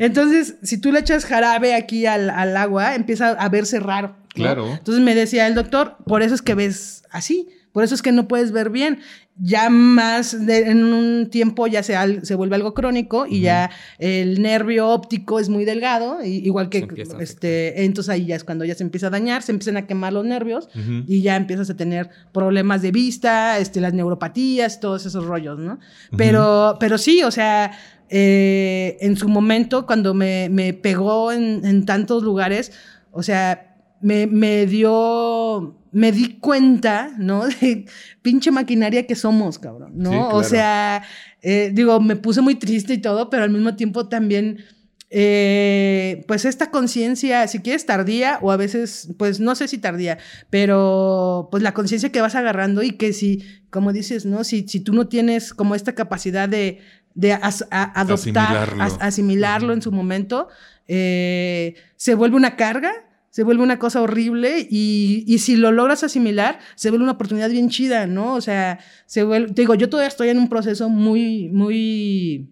Entonces, 0.00 0.56
si 0.62 0.78
tú 0.78 0.90
le 0.92 1.04
echas 1.10 1.24
jarabe 1.26 1.74
aquí 1.74 2.06
al, 2.06 2.30
al 2.30 2.56
agua, 2.56 2.94
empieza 2.94 3.30
a 3.30 3.48
verse 3.48 3.80
raro. 3.80 4.08
¿no? 4.08 4.26
Claro. 4.34 4.66
Entonces 4.72 5.02
me 5.02 5.14
decía 5.14 5.46
el 5.46 5.54
doctor, 5.54 5.96
por 6.06 6.22
eso 6.22 6.34
es 6.34 6.42
que 6.42 6.54
ves 6.54 7.02
así, 7.10 7.48
por 7.72 7.84
eso 7.84 7.94
es 7.94 8.02
que 8.02 8.12
no 8.12 8.26
puedes 8.28 8.52
ver 8.52 8.70
bien. 8.70 9.00
Ya 9.42 9.70
más 9.70 10.44
de- 10.46 10.68
en 10.70 10.84
un 10.84 11.30
tiempo 11.30 11.66
ya 11.66 11.82
se, 11.82 11.96
al- 11.96 12.26
se 12.26 12.34
vuelve 12.34 12.56
algo 12.56 12.74
crónico 12.74 13.26
y 13.26 13.40
ya 13.40 13.70
el 13.98 14.42
nervio 14.42 14.88
óptico 14.88 15.40
es 15.40 15.48
muy 15.48 15.64
delgado, 15.64 16.22
y- 16.22 16.44
igual 16.46 16.68
que 16.68 16.86
este, 17.20 17.84
entonces 17.84 18.10
ahí 18.10 18.26
ya 18.26 18.36
es 18.36 18.44
cuando 18.44 18.64
ya 18.66 18.74
se 18.74 18.82
empieza 18.82 19.06
a 19.06 19.10
dañar, 19.10 19.42
se 19.42 19.52
empiezan 19.52 19.78
a 19.78 19.86
quemar 19.86 20.12
los 20.12 20.24
nervios 20.26 20.68
Ujú. 20.74 21.04
y 21.06 21.22
ya 21.22 21.36
empiezas 21.36 21.70
a 21.70 21.76
tener 21.76 22.10
problemas 22.32 22.82
de 22.82 22.90
vista, 22.92 23.58
este, 23.58 23.80
las 23.80 23.94
neuropatías, 23.94 24.78
todos 24.80 25.06
esos 25.06 25.24
rollos, 25.24 25.58
¿no? 25.58 25.78
Pero, 26.16 26.76
pero 26.78 26.98
sí, 26.98 27.22
o 27.22 27.30
sea, 27.30 27.72
eh, 28.10 28.98
en 29.00 29.16
su 29.16 29.28
momento, 29.28 29.86
cuando 29.86 30.14
me, 30.14 30.48
me 30.50 30.74
pegó 30.74 31.30
en, 31.30 31.64
en 31.64 31.86
tantos 31.86 32.24
lugares, 32.24 32.72
o 33.12 33.22
sea, 33.22 33.70
me, 34.00 34.26
me 34.26 34.66
dio, 34.66 35.76
me 35.92 36.10
di 36.10 36.38
cuenta, 36.38 37.12
¿no? 37.18 37.46
De 37.60 37.86
pinche 38.22 38.50
maquinaria 38.50 39.06
que 39.06 39.14
somos, 39.14 39.58
cabrón, 39.58 39.92
¿no? 39.94 40.10
Sí, 40.10 40.18
O 40.32 40.42
sea, 40.42 41.02
eh, 41.42 41.70
digo, 41.72 42.00
me 42.00 42.16
puse 42.16 42.40
muy 42.40 42.56
triste 42.56 42.94
y 42.94 42.98
todo, 42.98 43.30
pero 43.30 43.44
al 43.44 43.50
mismo 43.50 43.76
tiempo 43.76 44.08
también, 44.08 44.64
eh, 45.10 46.24
pues 46.26 46.44
esta 46.44 46.70
conciencia, 46.70 47.46
si 47.48 47.60
quieres 47.60 47.84
tardía 47.86 48.38
o 48.42 48.52
a 48.52 48.56
veces, 48.56 49.10
pues 49.18 49.40
no 49.40 49.54
sé 49.54 49.68
si 49.68 49.78
tardía, 49.78 50.18
pero 50.50 51.48
pues 51.50 51.62
la 51.62 51.74
conciencia 51.74 52.12
que 52.12 52.20
vas 52.20 52.34
agarrando 52.34 52.82
y 52.82 52.92
que 52.92 53.12
si, 53.12 53.44
como 53.70 53.92
dices, 53.92 54.24
¿no? 54.24 54.44
Si, 54.44 54.66
si 54.66 54.80
tú 54.80 54.92
no 54.92 55.08
tienes 55.08 55.52
como 55.52 55.74
esta 55.74 55.94
capacidad 55.94 56.48
de, 56.48 56.78
de 57.14 57.32
as- 57.32 57.66
a- 57.70 58.00
adoptar, 58.00 58.56
Asimilarlo. 58.56 58.82
as- 58.82 58.98
asimilarlo 59.00 59.72
en 59.72 59.82
su 59.82 59.92
momento, 59.92 60.48
eh, 60.88 61.74
se 61.96 62.14
vuelve 62.14 62.36
una 62.36 62.56
carga, 62.56 62.92
se 63.30 63.44
vuelve 63.44 63.62
una 63.62 63.78
cosa 63.78 64.02
horrible 64.02 64.66
y, 64.70 65.24
y 65.26 65.38
si 65.38 65.54
lo 65.56 65.70
logras 65.70 66.02
asimilar, 66.02 66.58
se 66.74 66.90
vuelve 66.90 67.04
una 67.04 67.12
oportunidad 67.12 67.48
bien 67.50 67.68
chida, 67.68 68.06
¿no? 68.06 68.34
O 68.34 68.40
sea, 68.40 68.80
se 69.06 69.22
vuelve, 69.22 69.52
te 69.52 69.62
digo, 69.62 69.74
yo 69.74 69.88
todavía 69.88 70.08
estoy 70.08 70.30
en 70.30 70.38
un 70.38 70.48
proceso 70.48 70.88
muy, 70.88 71.48
muy 71.50 72.50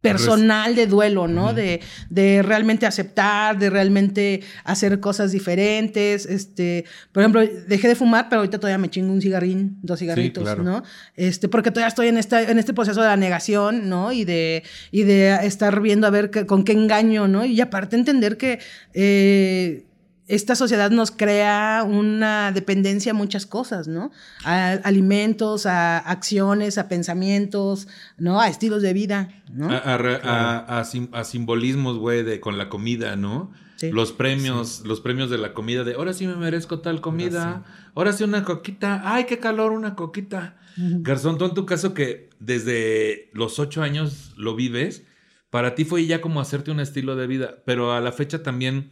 personal 0.00 0.76
de 0.76 0.86
duelo, 0.86 1.26
¿no? 1.26 1.52
De, 1.52 1.80
de 2.08 2.42
realmente 2.42 2.86
aceptar, 2.86 3.58
de 3.58 3.68
realmente 3.68 4.42
hacer 4.64 5.00
cosas 5.00 5.32
diferentes. 5.32 6.24
Este, 6.24 6.84
por 7.10 7.22
ejemplo, 7.22 7.42
dejé 7.66 7.88
de 7.88 7.96
fumar, 7.96 8.28
pero 8.28 8.40
ahorita 8.40 8.58
todavía 8.60 8.78
me 8.78 8.88
chingo 8.90 9.12
un 9.12 9.20
cigarrín, 9.20 9.76
dos 9.82 9.98
cigarritos, 9.98 10.44
claro. 10.44 10.62
¿no? 10.62 10.82
Este, 11.16 11.48
porque 11.48 11.70
todavía 11.72 11.88
estoy 11.88 12.06
en 12.08 12.16
esta, 12.18 12.42
en 12.42 12.58
este 12.60 12.74
proceso 12.74 13.00
de 13.00 13.08
la 13.08 13.16
negación, 13.16 13.88
¿no? 13.88 14.12
Y 14.12 14.24
de, 14.24 14.62
y 14.92 15.02
de 15.02 15.34
estar 15.44 15.80
viendo 15.80 16.06
a 16.06 16.10
ver 16.10 16.30
qué- 16.30 16.46
con 16.46 16.62
qué 16.62 16.72
engaño, 16.72 17.26
¿no? 17.26 17.44
Y 17.44 17.60
aparte 17.60 17.96
entender 17.96 18.36
que 18.36 18.60
eh, 18.94 19.84
esta 20.28 20.54
sociedad 20.54 20.90
nos 20.90 21.10
crea 21.10 21.84
una 21.88 22.52
dependencia 22.52 23.12
a 23.12 23.14
muchas 23.14 23.46
cosas, 23.46 23.88
¿no? 23.88 24.10
A 24.44 24.72
alimentos, 24.84 25.66
a 25.66 25.98
acciones, 25.98 26.78
a 26.78 26.86
pensamientos, 26.88 27.88
¿no? 28.18 28.40
A 28.40 28.48
estilos 28.48 28.82
de 28.82 28.92
vida, 28.92 29.28
¿no? 29.52 29.70
A, 29.70 29.78
a 29.78 29.98
re- 29.98 30.20
a- 30.22 30.78
a 30.80 30.84
sim- 30.84 31.08
a 31.12 31.24
simbolismos, 31.24 31.98
güey, 31.98 32.22
de 32.22 32.40
con 32.40 32.58
la 32.58 32.68
comida, 32.68 33.16
¿no? 33.16 33.50
Sí. 33.76 33.90
Los 33.92 34.12
premios, 34.12 34.82
los 34.84 35.00
premios 35.00 35.30
de 35.30 35.38
la 35.38 35.54
comida 35.54 35.84
de 35.84 35.94
ahora 35.94 36.12
sí 36.12 36.26
me 36.26 36.34
merezco 36.36 36.80
tal 36.80 37.00
comida, 37.00 37.64
ahora 37.94 38.12
sí 38.12 38.24
una 38.24 38.44
coquita, 38.44 39.02
ay, 39.04 39.24
qué 39.24 39.38
calor, 39.38 39.70
una 39.72 39.94
coquita. 39.94 40.56
Garzón, 40.76 41.38
tú 41.38 41.44
en 41.44 41.54
tu 41.54 41.64
caso 41.66 41.94
que 41.94 42.28
desde 42.38 43.30
los 43.32 43.58
ocho 43.58 43.82
años 43.82 44.32
lo 44.36 44.54
vives, 44.56 45.04
para 45.50 45.74
ti 45.74 45.84
fue 45.84 46.06
ya 46.06 46.20
como 46.20 46.40
hacerte 46.40 46.70
un 46.70 46.80
estilo 46.80 47.16
de 47.16 47.26
vida, 47.26 47.62
pero 47.64 47.92
a 47.92 48.00
la 48.00 48.12
fecha 48.12 48.42
también, 48.42 48.90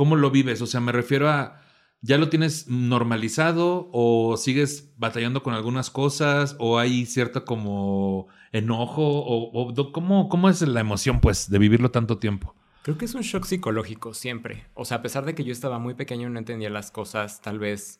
¿cómo 0.00 0.16
lo 0.16 0.30
vives? 0.30 0.62
O 0.62 0.66
sea, 0.66 0.80
me 0.80 0.92
refiero 0.92 1.28
a, 1.28 1.60
¿ya 2.00 2.16
lo 2.16 2.30
tienes 2.30 2.68
normalizado 2.68 3.90
o 3.92 4.38
sigues 4.38 4.94
batallando 4.96 5.42
con 5.42 5.52
algunas 5.52 5.90
cosas 5.90 6.56
o 6.58 6.78
hay 6.78 7.04
cierto 7.04 7.44
como 7.44 8.28
enojo 8.50 9.02
o, 9.04 9.92
¿cómo, 9.92 10.30
cómo 10.30 10.48
es 10.48 10.62
la 10.62 10.80
emoción 10.80 11.20
pues 11.20 11.50
de 11.50 11.58
vivirlo 11.58 11.90
tanto 11.90 12.16
tiempo? 12.16 12.54
Creo 12.82 12.96
que 12.96 13.04
es 13.04 13.14
un 13.14 13.20
shock 13.20 13.44
psicológico 13.44 14.14
siempre. 14.14 14.64
O 14.72 14.86
sea, 14.86 14.96
a 14.96 15.02
pesar 15.02 15.26
de 15.26 15.34
que 15.34 15.44
yo 15.44 15.52
estaba 15.52 15.78
muy 15.78 15.92
pequeño 15.92 16.28
y 16.28 16.32
no 16.32 16.38
entendía 16.38 16.70
las 16.70 16.90
cosas, 16.90 17.42
tal 17.42 17.58
vez 17.58 17.98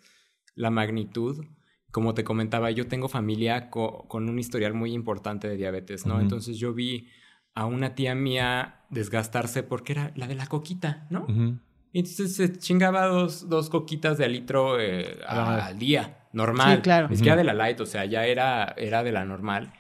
la 0.55 0.71
magnitud. 0.71 1.45
Como 1.91 2.15
te 2.15 2.25
comentaba, 2.25 2.71
yo 2.71 2.87
tengo 2.87 3.09
familia 3.09 3.69
co- 3.69 4.07
con 4.09 4.27
un 4.31 4.39
historial 4.39 4.73
muy 4.73 4.95
importante 4.95 5.49
de 5.49 5.59
diabetes, 5.59 6.07
¿no? 6.07 6.15
Entonces 6.23 6.57
yo 6.57 6.73
vi 6.73 7.09
a 7.55 7.67
una 7.67 7.95
tía 7.95 8.15
mía 8.15 8.87
desgastarse 8.89 9.63
porque 9.65 9.93
era 9.93 10.13
la 10.17 10.27
de 10.29 10.35
la 10.37 10.47
coquita, 10.47 11.07
¿no? 11.11 11.27
Y 11.29 11.70
entonces 11.99 12.37
se 12.37 12.59
chingaba 12.59 13.07
dos, 13.07 13.49
dos 13.49 13.69
coquitas 13.71 14.17
de 14.19 14.29
litro 14.29 14.79
eh, 14.81 15.19
a- 15.27 15.67
al 15.67 15.79
día, 15.79 16.27
normal. 16.33 16.77
Sí, 16.77 16.83
claro. 16.83 17.09
Ni 17.09 17.17
siquiera 17.17 17.37
de 17.37 17.45
la 17.45 17.55
light, 17.55 17.81
o 17.81 17.87
sea, 17.87 18.05
ya 18.05 18.25
era, 18.27 18.75
era 18.77 19.03
de 19.03 19.13
la 19.13 19.25
normal. 19.25 19.73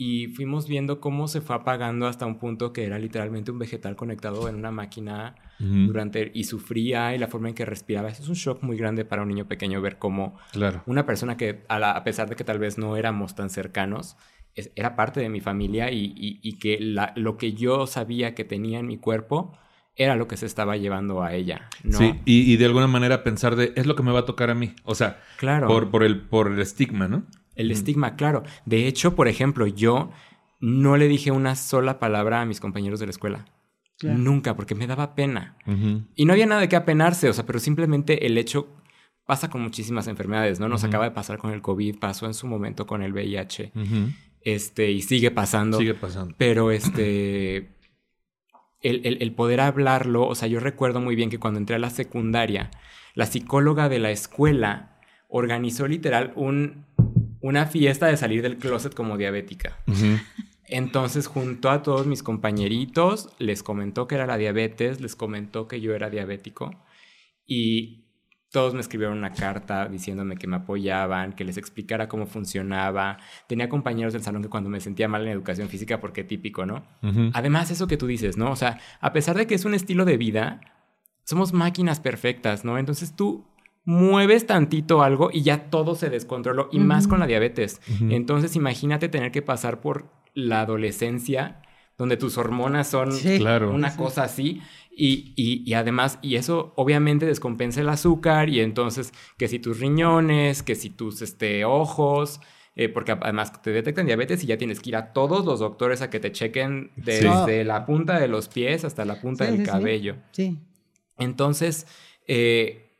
Y 0.00 0.28
fuimos 0.28 0.68
viendo 0.68 1.00
cómo 1.00 1.26
se 1.26 1.40
fue 1.40 1.56
apagando 1.56 2.06
hasta 2.06 2.24
un 2.24 2.38
punto 2.38 2.72
que 2.72 2.84
era 2.84 3.00
literalmente 3.00 3.50
un 3.50 3.58
vegetal 3.58 3.96
conectado 3.96 4.48
en 4.48 4.54
una 4.54 4.70
máquina 4.70 5.34
durante 5.58 6.30
y 6.34 6.44
sufría 6.44 7.16
y 7.16 7.18
la 7.18 7.26
forma 7.26 7.48
en 7.48 7.54
que 7.56 7.64
respiraba. 7.64 8.08
Eso 8.08 8.22
es 8.22 8.28
un 8.28 8.36
shock 8.36 8.62
muy 8.62 8.76
grande 8.76 9.04
para 9.04 9.22
un 9.22 9.28
niño 9.28 9.48
pequeño 9.48 9.80
ver 9.80 9.98
cómo 9.98 10.38
Claro. 10.52 10.82
una 10.86 11.04
persona 11.04 11.36
que, 11.36 11.64
a, 11.68 11.80
la- 11.80 11.90
a 11.92 12.04
pesar 12.04 12.28
de 12.28 12.36
que 12.36 12.44
tal 12.44 12.60
vez 12.60 12.78
no 12.78 12.96
éramos 12.96 13.34
tan 13.34 13.50
cercanos, 13.50 14.16
es- 14.54 14.70
era 14.76 14.94
parte 14.94 15.18
de 15.18 15.28
mi 15.28 15.40
familia 15.40 15.90
y, 15.90 16.04
y- 16.16 16.38
y 16.44 16.58
que 16.60 16.78
la- 16.80 17.12
lo 17.16 17.36
que 17.36 17.54
yo 17.54 17.88
sabía 17.88 18.36
que 18.36 18.44
tenía 18.44 18.78
en 18.78 18.86
mi 18.86 18.98
cuerpo 18.98 19.58
era 19.98 20.16
lo 20.16 20.26
que 20.28 20.36
se 20.36 20.46
estaba 20.46 20.76
llevando 20.76 21.22
a 21.22 21.34
ella, 21.34 21.68
¿no? 21.82 21.98
Sí, 21.98 22.14
y, 22.24 22.52
y 22.52 22.56
de 22.56 22.64
alguna 22.64 22.86
manera 22.86 23.22
pensar 23.24 23.56
de, 23.56 23.72
es 23.76 23.84
lo 23.86 23.96
que 23.96 24.02
me 24.02 24.12
va 24.12 24.20
a 24.20 24.24
tocar 24.24 24.48
a 24.48 24.54
mí. 24.54 24.74
O 24.84 24.94
sea, 24.94 25.20
Claro. 25.36 25.66
por, 25.66 25.90
por, 25.90 26.04
el, 26.04 26.20
por 26.22 26.50
el 26.52 26.60
estigma, 26.60 27.08
¿no? 27.08 27.24
El 27.56 27.70
estigma, 27.72 28.14
claro. 28.14 28.44
De 28.64 28.86
hecho, 28.86 29.16
por 29.16 29.26
ejemplo, 29.26 29.66
yo 29.66 30.10
no 30.60 30.96
le 30.96 31.08
dije 31.08 31.32
una 31.32 31.56
sola 31.56 31.98
palabra 31.98 32.40
a 32.40 32.46
mis 32.46 32.60
compañeros 32.60 33.00
de 33.00 33.06
la 33.06 33.10
escuela. 33.10 33.44
Claro. 33.98 34.16
Nunca, 34.16 34.54
porque 34.54 34.76
me 34.76 34.86
daba 34.86 35.16
pena. 35.16 35.56
Y 36.14 36.24
no 36.24 36.32
había 36.32 36.46
nada 36.46 36.60
de 36.60 36.68
qué 36.68 36.76
apenarse, 36.76 37.28
o 37.28 37.32
sea, 37.32 37.44
pero 37.46 37.58
simplemente 37.58 38.26
el 38.26 38.38
hecho 38.38 38.68
pasa 39.26 39.50
con 39.50 39.60
muchísimas 39.60 40.06
enfermedades, 40.06 40.60
¿no? 40.60 40.68
Nos 40.68 40.84
acaba 40.84 41.04
de 41.04 41.10
pasar 41.10 41.38
con 41.38 41.50
el 41.50 41.60
COVID, 41.60 41.98
pasó 41.98 42.26
en 42.26 42.34
su 42.34 42.46
momento 42.46 42.86
con 42.86 43.02
el 43.02 43.12
VIH, 43.12 43.72
este, 44.42 44.92
y 44.92 45.02
sigue 45.02 45.32
pasando. 45.32 45.78
Sigue 45.78 45.94
pasando. 45.94 46.34
Pero 46.38 46.70
este. 46.70 47.76
El, 48.82 49.04
el- 49.04 49.18
el 49.22 49.32
poder 49.32 49.60
hablarlo, 49.60 50.26
o 50.26 50.34
sea, 50.34 50.48
yo 50.48 50.60
recuerdo 50.60 51.00
muy 51.00 51.16
bien 51.16 51.30
que 51.30 51.38
cuando 51.38 51.58
entré 51.58 51.76
a 51.76 51.80
la 51.80 51.90
secundaria, 51.90 52.70
la 53.14 53.26
psicóloga 53.26 53.88
de 53.88 53.98
la 53.98 54.10
escuela 54.10 54.98
organizó 55.28 55.88
literal 55.88 56.32
un, 56.36 56.84
una 57.40 57.66
fiesta 57.66 58.06
de 58.06 58.16
salir 58.16 58.42
del 58.42 58.56
closet 58.58 58.94
como 58.94 59.16
diabética. 59.18 59.78
Entonces 60.70 61.26
juntó 61.26 61.70
a 61.70 61.82
todos 61.82 62.06
mis 62.06 62.22
compañeritos, 62.22 63.30
les 63.38 63.62
comentó 63.62 64.06
que 64.06 64.14
era 64.16 64.26
la 64.26 64.36
diabetes, 64.36 65.00
les 65.00 65.16
comentó 65.16 65.66
que 65.66 65.80
yo 65.80 65.94
era 65.94 66.10
diabético 66.10 66.70
y 67.46 68.04
todos 68.50 68.72
me 68.74 68.80
escribieron 68.80 69.18
una 69.18 69.32
carta 69.32 69.88
diciéndome 69.88 70.36
que 70.36 70.46
me 70.46 70.56
apoyaban, 70.56 71.34
que 71.34 71.44
les 71.44 71.58
explicara 71.58 72.08
cómo 72.08 72.26
funcionaba. 72.26 73.18
Tenía 73.46 73.68
compañeros 73.68 74.12
del 74.14 74.22
salón 74.22 74.42
que 74.42 74.48
cuando 74.48 74.70
me 74.70 74.80
sentía 74.80 75.06
mal 75.08 75.22
en 75.22 75.28
educación 75.28 75.68
física, 75.68 76.00
porque 76.00 76.24
típico, 76.24 76.64
¿no? 76.64 76.84
Además, 77.34 77.70
eso 77.70 77.86
que 77.86 77.96
tú 77.98 78.06
dices, 78.06 78.36
¿no? 78.36 78.50
O 78.50 78.56
sea, 78.56 78.80
a 79.00 79.12
pesar 79.12 79.36
de 79.36 79.46
que 79.46 79.54
es 79.54 79.64
un 79.64 79.74
estilo 79.74 80.04
de 80.04 80.16
vida, 80.16 80.60
somos 81.24 81.52
máquinas 81.52 82.00
perfectas, 82.00 82.64
¿no? 82.64 82.78
Entonces 82.78 83.14
tú 83.14 83.44
mueves 83.84 84.46
tantito 84.46 85.02
algo 85.02 85.30
y 85.32 85.42
ya 85.42 85.70
todo 85.70 85.94
se 85.94 86.10
descontroló, 86.10 86.68
y 86.72 86.78
más 86.78 87.06
con 87.08 87.20
la 87.20 87.26
diabetes. 87.26 87.80
Entonces 88.00 88.56
imagínate 88.56 89.08
tener 89.08 89.30
que 89.30 89.42
pasar 89.42 89.80
por 89.80 90.10
la 90.34 90.60
adolescencia, 90.60 91.62
donde 91.96 92.16
tus 92.16 92.38
hormonas 92.38 92.88
son 92.88 93.12
Sí. 93.12 93.38
Claro. 93.38 93.72
una 93.72 93.96
cosa 93.96 94.22
así, 94.22 94.62
y, 94.98 95.32
y- 95.36 95.62
y 95.64 95.74
además, 95.74 96.18
y 96.22 96.34
eso 96.36 96.72
obviamente 96.76 97.24
descompensa 97.24 97.80
el 97.80 97.88
azúcar, 97.88 98.48
y 98.50 98.60
entonces 98.60 99.12
que 99.38 99.48
si 99.48 99.58
tus 99.58 99.78
riñones, 99.80 100.62
que 100.62 100.74
si 100.74 100.90
tus 100.90 101.22
este, 101.22 101.64
ojos... 101.64 102.40
eh, 102.80 102.88
porque 102.88 103.10
además 103.12 103.60
te 103.60 103.70
detectan 103.72 104.06
diabetes 104.06 104.44
y 104.44 104.46
ya 104.46 104.56
tienes 104.56 104.78
que 104.80 104.90
ir 104.90 104.96
a 104.96 105.12
todos 105.12 105.44
los 105.44 105.58
doctores 105.58 106.00
a 106.00 106.10
que 106.10 106.20
te 106.20 106.30
chequen 106.30 106.92
desde 106.96 107.64
la 107.64 107.84
punta 107.86 108.20
de 108.20 108.28
los 108.28 108.48
pies 108.48 108.84
hasta 108.84 109.04
la 109.04 109.20
punta 109.20 109.44
Sí, 109.46 109.50
del 109.50 109.60
sí, 109.60 109.66
cabello. 109.66 110.16
Sí. 110.30 110.58
Entonces, 111.18 111.86
eh, 112.26 112.92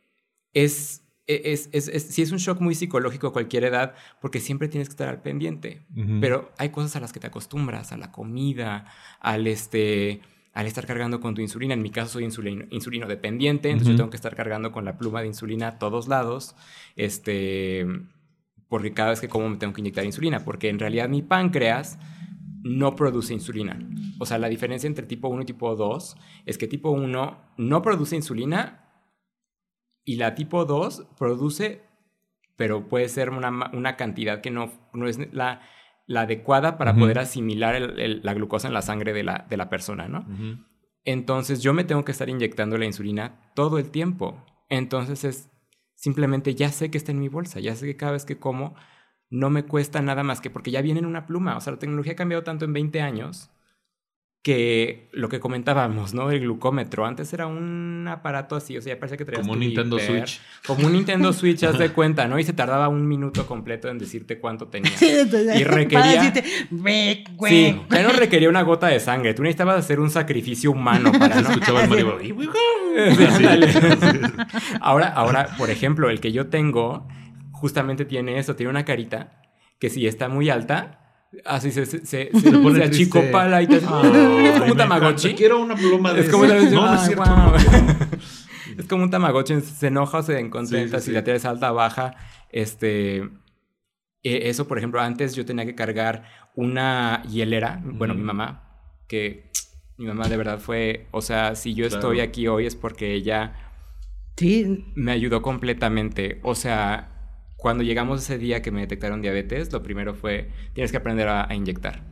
es, 0.52 1.04
es, 1.26 1.68
es, 1.72 1.88
es- 1.88 2.02
sí 2.14 2.22
es 2.22 2.32
un 2.32 2.38
shock 2.38 2.60
muy 2.60 2.74
psicológico 2.74 3.28
a 3.28 3.32
cualquier 3.32 3.64
edad, 3.64 3.94
porque 4.20 4.40
siempre 4.40 4.66
tienes 4.68 4.88
que 4.88 4.92
estar 4.94 5.08
al 5.08 5.22
pendiente. 5.22 5.82
Pero 6.20 6.50
hay 6.58 6.70
cosas 6.70 6.96
a 6.96 7.00
las 7.00 7.12
que 7.12 7.20
te 7.20 7.26
acostumbras, 7.28 7.92
a 7.92 7.96
la 7.96 8.10
comida, 8.10 8.86
al 9.20 9.46
este 9.46 10.22
al 10.58 10.66
estar 10.66 10.86
cargando 10.86 11.20
con 11.20 11.36
tu 11.36 11.40
insulina. 11.40 11.72
En 11.74 11.82
mi 11.82 11.90
caso 11.90 12.14
soy 12.14 12.24
insulino, 12.24 12.64
insulino 12.70 13.06
dependiente, 13.06 13.70
entonces 13.70 13.92
yo 13.92 13.96
tengo 13.96 14.10
que 14.10 14.16
estar 14.16 14.34
cargando 14.34 14.72
con 14.72 14.84
la 14.84 14.98
pluma 14.98 15.20
de 15.20 15.28
insulina 15.28 15.68
a 15.68 15.78
todos 15.78 16.08
lados. 16.08 16.56
Este, 16.96 17.86
porque 18.66 18.92
cada 18.92 19.10
vez 19.10 19.20
que 19.20 19.28
como 19.28 19.48
me 19.48 19.56
tengo 19.56 19.72
que 19.72 19.82
inyectar 19.82 20.04
insulina, 20.04 20.44
porque 20.44 20.68
en 20.68 20.80
realidad 20.80 21.08
mi 21.08 21.22
páncreas 21.22 22.00
no 22.64 22.96
produce 22.96 23.34
insulina. 23.34 23.78
O 24.18 24.26
sea, 24.26 24.38
la 24.38 24.48
diferencia 24.48 24.88
entre 24.88 25.06
tipo 25.06 25.28
1 25.28 25.42
y 25.42 25.44
tipo 25.44 25.76
2 25.76 26.16
es 26.44 26.58
que 26.58 26.66
tipo 26.66 26.90
1 26.90 27.38
no 27.56 27.82
produce 27.82 28.16
insulina 28.16 28.84
y 30.04 30.16
la 30.16 30.34
tipo 30.34 30.64
2 30.64 31.06
produce, 31.16 31.82
pero 32.56 32.88
puede 32.88 33.08
ser 33.08 33.30
una, 33.30 33.70
una 33.72 33.96
cantidad 33.96 34.40
que 34.40 34.50
no, 34.50 34.72
no 34.92 35.06
es 35.06 35.20
la, 35.32 35.60
la 36.08 36.22
adecuada 36.22 36.76
para 36.78 36.94
poder 37.02 37.18
asimilar 37.20 37.76
el- 37.76 38.00
el- 38.00 38.20
la 38.24 38.34
glucosa 38.34 38.66
en 38.66 38.74
la 38.74 38.82
sangre 38.82 39.12
de 39.12 39.22
la, 39.22 39.46
de 39.48 39.56
la 39.56 39.68
persona, 39.70 40.08
¿no? 40.08 40.24
Entonces 41.04 41.62
yo 41.62 41.72
me 41.72 41.84
tengo 41.84 42.04
que 42.04 42.12
estar 42.12 42.28
inyectando 42.28 42.76
la 42.76 42.84
insulina 42.84 43.38
todo 43.54 43.78
el 43.78 43.90
tiempo. 43.90 44.44
Entonces 44.68 45.22
es 45.24 45.50
simplemente 45.94 46.54
ya 46.54 46.70
sé 46.70 46.90
que 46.90 46.98
está 46.98 47.12
en 47.12 47.20
mi 47.20 47.28
bolsa, 47.28 47.60
ya 47.60 47.74
sé 47.76 47.86
que 47.86 47.96
cada 47.96 48.12
vez 48.12 48.24
que 48.24 48.38
como 48.38 48.74
no 49.30 49.50
me 49.50 49.64
cuesta 49.64 50.00
nada 50.02 50.22
más 50.22 50.40
que 50.40 50.50
porque 50.50 50.70
ya 50.70 50.82
viene 50.82 51.00
en 51.00 51.06
una 51.06 51.26
pluma. 51.26 51.56
O 51.56 51.60
sea, 51.60 51.72
la 51.74 51.78
tecnología 51.78 52.12
ha 52.14 52.16
cambiado 52.16 52.42
tanto 52.42 52.64
en 52.64 52.72
20 52.72 53.00
años 53.00 53.50
que 54.48 55.10
lo 55.12 55.28
que 55.28 55.40
comentábamos, 55.40 56.14
¿no? 56.14 56.30
El 56.30 56.40
glucómetro. 56.40 57.04
Antes 57.04 57.30
era 57.34 57.46
un 57.46 58.06
aparato 58.08 58.56
así, 58.56 58.78
o 58.78 58.80
sea, 58.80 58.94
ya 58.94 58.98
parece 58.98 59.18
que 59.18 59.26
traías 59.26 59.42
Como 59.42 59.52
un 59.52 59.60
Nintendo 59.60 59.98
hiper, 59.98 60.26
Switch. 60.26 60.40
Como 60.66 60.86
un 60.86 60.94
Nintendo 60.94 61.34
Switch, 61.34 61.64
haz 61.64 61.76
de 61.76 61.90
cuenta, 61.90 62.26
¿no? 62.26 62.38
Y 62.38 62.44
se 62.44 62.54
tardaba 62.54 62.88
un 62.88 63.06
minuto 63.06 63.46
completo 63.46 63.90
en 63.90 63.98
decirte 63.98 64.38
cuánto 64.38 64.68
tenía. 64.68 64.90
Sí, 64.96 65.10
entonces, 65.10 65.60
Y 65.60 65.64
Para 65.64 65.76
requería... 65.76 66.22
decirte, 66.22 66.44
ve, 66.70 67.24
güey. 67.34 67.52
Sí, 67.52 67.80
ya 67.90 68.02
no 68.02 68.08
requería 68.08 68.48
una 68.48 68.62
gota 68.62 68.86
de 68.86 69.00
sangre. 69.00 69.34
Tú 69.34 69.42
necesitabas 69.42 69.80
hacer 69.80 70.00
un 70.00 70.08
sacrificio 70.08 70.70
humano 70.70 71.12
para 71.12 71.42
no 71.42 71.50
Escuchaba 71.50 71.84
el 71.84 71.92
ahora, 74.80 75.08
ahora, 75.08 75.48
por 75.58 75.68
ejemplo, 75.68 76.08
el 76.08 76.20
que 76.20 76.32
yo 76.32 76.46
tengo 76.46 77.06
justamente 77.52 78.06
tiene 78.06 78.38
eso, 78.38 78.56
tiene 78.56 78.70
una 78.70 78.86
carita 78.86 79.42
que 79.78 79.90
si 79.90 80.06
está 80.06 80.30
muy 80.30 80.48
alta, 80.48 80.97
así 81.44 81.70
se, 81.70 81.86
se, 81.86 82.04
se, 82.06 82.30
se, 82.40 82.50
pone 82.52 82.78
se 82.78 82.84
achicopala 82.84 83.62
y 83.62 83.66
te 83.66 83.74
Ay, 83.76 84.46
es 84.46 84.58
como 84.60 84.72
un 84.72 84.76
tamagotchi. 84.78 85.34
Quiero 85.34 85.60
una 85.60 85.74
pluma 85.76 86.12
de 86.12 86.20
Es 86.20 86.28
como, 86.30 86.44
esas. 86.44 86.62
una- 86.62 86.70
No, 86.70 86.86
no 86.86 86.94
es 86.94 87.00
cierto. 87.06 87.24
guau. 87.24 87.36
no. 87.52 87.56
es 88.78 88.86
como 88.88 89.02
un 89.04 89.10
tamagotchi, 89.10 89.60
se 89.60 89.86
enoja 89.88 90.18
o 90.18 90.22
se 90.22 90.34
descontenta 90.34 90.98
Sí, 90.98 91.02
sí, 91.02 91.04
si 91.04 91.10
sí. 91.10 91.12
la 91.12 91.24
tienes 91.24 91.44
alta, 91.44 91.70
baja, 91.72 92.14
este... 92.50 93.16
eh, 93.18 93.30
Eso, 94.22 94.66
por 94.68 94.78
ejemplo, 94.78 95.00
antes 95.00 95.34
yo 95.34 95.44
tenía 95.44 95.64
que 95.66 95.74
cargar 95.74 96.24
una 96.54 97.22
hielera, 97.28 97.80
bueno, 97.84 98.14
mi 98.14 98.22
mamá, 98.22 98.64
que 99.08 99.50
mi 99.96 100.06
mamá 100.06 100.28
de 100.28 100.36
verdad 100.36 100.58
fue, 100.60 101.06
o 101.10 101.20
sea, 101.22 101.54
si 101.56 101.74
yo 101.74 101.86
Claro. 101.88 101.96
estoy 102.00 102.20
aquí 102.20 102.46
hoy 102.48 102.66
es 102.66 102.76
porque 102.76 103.14
ella 103.14 103.54
Sí, 104.36 104.84
me 104.94 105.10
ayudó 105.10 105.42
completamente. 105.42 106.38
O 106.44 106.54
sea, 106.54 107.17
cuando 107.58 107.82
llegamos 107.82 108.22
ese 108.22 108.38
día 108.38 108.62
que 108.62 108.70
me 108.70 108.80
detectaron 108.80 109.20
diabetes, 109.20 109.72
lo 109.72 109.82
primero 109.82 110.14
fue, 110.14 110.50
tienes 110.74 110.90
que 110.92 110.96
aprender 110.96 111.28
a, 111.28 111.50
a 111.50 111.54
inyectar. 111.54 112.04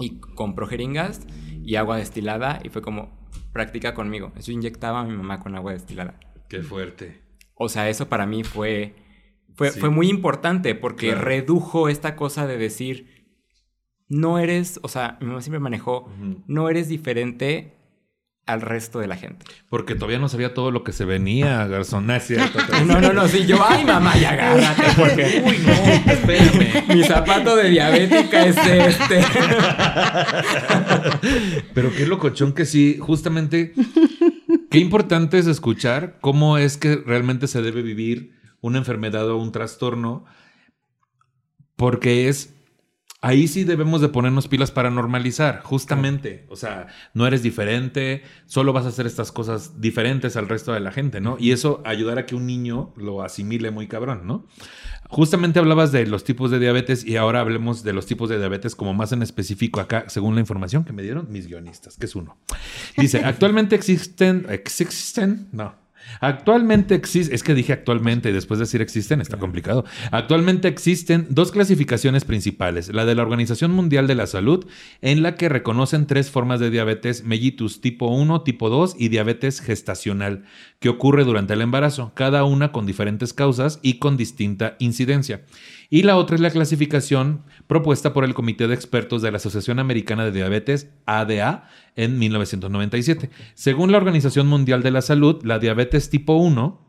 Y 0.00 0.20
compró 0.20 0.66
jeringas 0.66 1.26
y 1.64 1.74
agua 1.76 1.96
destilada 1.98 2.60
y 2.64 2.68
fue 2.70 2.80
como, 2.80 3.28
practica 3.52 3.92
conmigo. 3.92 4.32
Yo 4.40 4.52
inyectaba 4.52 5.00
a 5.00 5.04
mi 5.04 5.14
mamá 5.16 5.40
con 5.40 5.54
agua 5.56 5.72
destilada. 5.72 6.18
Qué 6.48 6.62
fuerte. 6.62 7.20
O 7.54 7.68
sea, 7.68 7.88
eso 7.88 8.08
para 8.08 8.24
mí 8.26 8.44
fue, 8.44 8.94
fue, 9.54 9.70
Sí. 9.70 9.80
fue 9.80 9.90
muy 9.90 10.08
importante 10.08 10.74
porque 10.74 11.08
Claro. 11.08 11.22
redujo 11.22 11.88
esta 11.88 12.14
cosa 12.16 12.46
de 12.46 12.56
decir, 12.56 13.26
no 14.08 14.38
eres, 14.38 14.78
o 14.82 14.88
sea, 14.88 15.18
mi 15.20 15.26
mamá 15.26 15.40
siempre 15.40 15.60
manejó, 15.60 16.02
Ujú. 16.04 16.44
no 16.46 16.68
eres 16.68 16.88
diferente 16.88 17.76
al 18.46 18.60
resto 18.60 18.98
de 18.98 19.06
la 19.06 19.16
gente. 19.16 19.46
Porque 19.68 19.94
todavía 19.94 20.18
no 20.18 20.28
sabía 20.28 20.52
todo 20.52 20.70
lo 20.70 20.82
que 20.82 20.92
se 20.92 21.04
venía, 21.04 21.66
Garzón. 21.66 22.06
No 22.06 22.18
cierto. 22.20 22.58
No, 22.86 23.00
no, 23.00 23.12
no, 23.12 23.28
sí, 23.28 23.46
yo, 23.46 23.58
ay 23.64 23.84
mamá, 23.86 24.16
ya 24.16 24.30
agárrate, 24.30 24.82
porque, 24.96 25.42
uy, 25.46 25.58
no, 25.58 26.12
Espérame. 26.12 26.94
mi 26.94 27.04
zapato 27.04 27.54
de 27.56 27.70
diabética 27.70 28.44
es 28.44 28.56
este. 28.56 29.24
Pero 31.74 31.92
qué 31.92 32.06
locochón 32.06 32.52
que 32.52 32.64
sí, 32.64 32.98
justamente, 33.00 33.72
qué 34.70 34.78
importante 34.78 35.38
es 35.38 35.46
escuchar 35.46 36.18
cómo 36.20 36.58
es 36.58 36.76
que 36.76 36.96
realmente 36.96 37.46
se 37.46 37.62
debe 37.62 37.82
vivir 37.82 38.32
una 38.60 38.78
enfermedad 38.78 39.28
o 39.28 39.36
un 39.36 39.52
trastorno, 39.52 40.24
porque 41.76 42.28
es, 42.28 42.54
ahí 43.22 43.46
sí 43.46 43.62
debemos 43.62 44.00
de 44.00 44.08
ponernos 44.08 44.48
pilas 44.48 44.72
para 44.72 44.90
normalizar, 44.90 45.62
justamente, 45.62 46.44
o 46.48 46.56
sea, 46.56 46.88
no 47.14 47.26
eres 47.26 47.42
diferente, 47.42 48.22
solo 48.46 48.72
vas 48.72 48.84
a 48.84 48.88
hacer 48.88 49.06
estas 49.06 49.30
cosas 49.30 49.80
diferentes 49.80 50.36
al 50.36 50.48
resto 50.48 50.72
de 50.72 50.80
la 50.80 50.90
gente, 50.90 51.20
¿no? 51.20 51.36
Y 51.38 51.52
eso 51.52 51.80
ayudará 51.84 52.22
a 52.22 52.26
que 52.26 52.34
un 52.34 52.46
niño 52.46 52.92
lo 52.96 53.22
asimile 53.22 53.70
muy 53.70 53.86
cabrón, 53.86 54.26
¿no? 54.26 54.46
Justamente 55.08 55.60
hablabas 55.60 55.92
de 55.92 56.06
los 56.06 56.24
tipos 56.24 56.50
de 56.50 56.58
diabetes 56.58 57.04
y 57.04 57.16
ahora 57.16 57.40
hablemos 57.40 57.84
de 57.84 57.92
los 57.92 58.06
tipos 58.06 58.28
de 58.28 58.38
diabetes 58.38 58.74
como 58.74 58.92
más 58.92 59.12
en 59.12 59.22
específico 59.22 59.80
acá, 59.80 60.04
según 60.08 60.34
la 60.34 60.40
información 60.40 60.84
que 60.84 60.92
me 60.92 61.02
dieron 61.02 61.30
mis 61.30 61.46
guionistas, 61.46 61.96
que 61.96 62.06
es 62.06 62.16
uno. 62.16 62.36
Dice, 62.96 63.18
actualmente 63.24 63.76
existen, 63.76 64.46
existen, 64.48 65.48
no. 65.52 65.81
Actualmente 66.20 66.94
existen, 66.94 67.34
es 67.34 67.42
que 67.42 67.54
dije 67.54 67.72
actualmente 67.72 68.30
y 68.30 68.32
después 68.32 68.58
de 68.58 68.64
decir 68.64 68.80
existen 68.80 69.20
está 69.20 69.38
complicado. 69.38 69.84
Actualmente 70.10 70.68
existen 70.68 71.26
dos 71.30 71.52
clasificaciones 71.52 72.24
principales, 72.24 72.92
la 72.92 73.04
de 73.04 73.14
la 73.14 73.22
Organización 73.22 73.72
Mundial 73.72 74.06
de 74.06 74.14
la 74.14 74.26
Salud, 74.26 74.66
en 75.00 75.22
la 75.22 75.34
que 75.36 75.48
reconocen 75.48 76.06
tres 76.06 76.30
formas 76.30 76.60
de 76.60 76.70
diabetes 76.70 77.24
mellitus 77.24 77.80
tipo 77.80 78.08
1, 78.08 78.42
tipo 78.42 78.68
2 78.68 78.96
y 78.98 79.08
diabetes 79.08 79.60
gestacional, 79.60 80.44
que 80.78 80.88
ocurre 80.88 81.24
durante 81.24 81.54
el 81.54 81.60
embarazo, 81.60 82.12
cada 82.14 82.44
una 82.44 82.72
con 82.72 82.86
diferentes 82.86 83.32
causas 83.32 83.78
y 83.82 83.98
con 83.98 84.16
distinta 84.16 84.76
incidencia. 84.78 85.42
Y 85.94 86.04
la 86.04 86.16
otra 86.16 86.36
es 86.36 86.40
la 86.40 86.48
clasificación 86.50 87.42
propuesta 87.66 88.14
por 88.14 88.24
el 88.24 88.32
Comité 88.32 88.66
de 88.66 88.72
Expertos 88.74 89.20
de 89.20 89.30
la 89.30 89.36
Asociación 89.36 89.78
Americana 89.78 90.24
de 90.24 90.32
Diabetes, 90.32 90.88
ADA, 91.04 91.68
en 91.96 92.18
1997. 92.18 93.28
Según 93.52 93.92
la 93.92 93.98
Organización 93.98 94.46
Mundial 94.46 94.82
de 94.82 94.90
la 94.90 95.02
Salud, 95.02 95.44
la 95.44 95.58
diabetes 95.58 96.08
tipo 96.08 96.36
1 96.36 96.80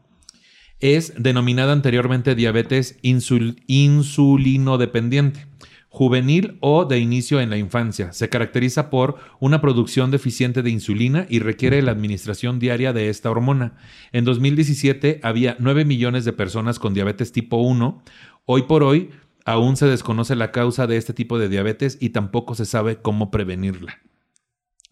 es 0.79 1.15
denominada 1.17 1.73
anteriormente 1.73 2.33
diabetes 2.33 2.97
insul- 3.03 3.61
insulinodependiente, 3.67 5.47
juvenil 5.89 6.57
o 6.61 6.85
de 6.85 6.99
inicio 6.99 7.41
en 7.41 7.49
la 7.49 7.57
infancia. 7.57 8.13
Se 8.13 8.29
caracteriza 8.29 8.89
por 8.89 9.17
una 9.41 9.59
producción 9.59 10.11
deficiente 10.11 10.63
de 10.63 10.69
insulina 10.71 11.27
y 11.29 11.39
requiere 11.39 11.81
la 11.81 11.91
administración 11.91 12.57
diaria 12.57 12.93
de 12.93 13.09
esta 13.09 13.29
hormona. 13.29 13.75
En 14.13 14.23
2017 14.23 15.19
había 15.23 15.57
9 15.59 15.83
millones 15.85 16.23
de 16.25 16.31
personas 16.33 16.79
con 16.79 16.93
diabetes 16.93 17.31
tipo 17.33 17.57
1. 17.57 18.01
Hoy 18.45 18.63
por 18.63 18.84
hoy 18.84 19.12
aún 19.45 19.77
se 19.77 19.86
desconoce 19.88 20.36
la 20.36 20.51
causa 20.51 20.88
de 20.88 20.97
este 20.97 21.13
tipo 21.13 21.39
de 21.39 21.49
diabetes 21.49 21.97
y 21.99 22.10
tampoco 22.10 22.56
se 22.56 22.65
sabe 22.65 23.01
cómo 23.01 23.32
prevenirla. 23.32 23.99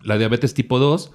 La 0.02 0.18
diabetes 0.18 0.54
tipo 0.54 0.80
2 0.80 1.12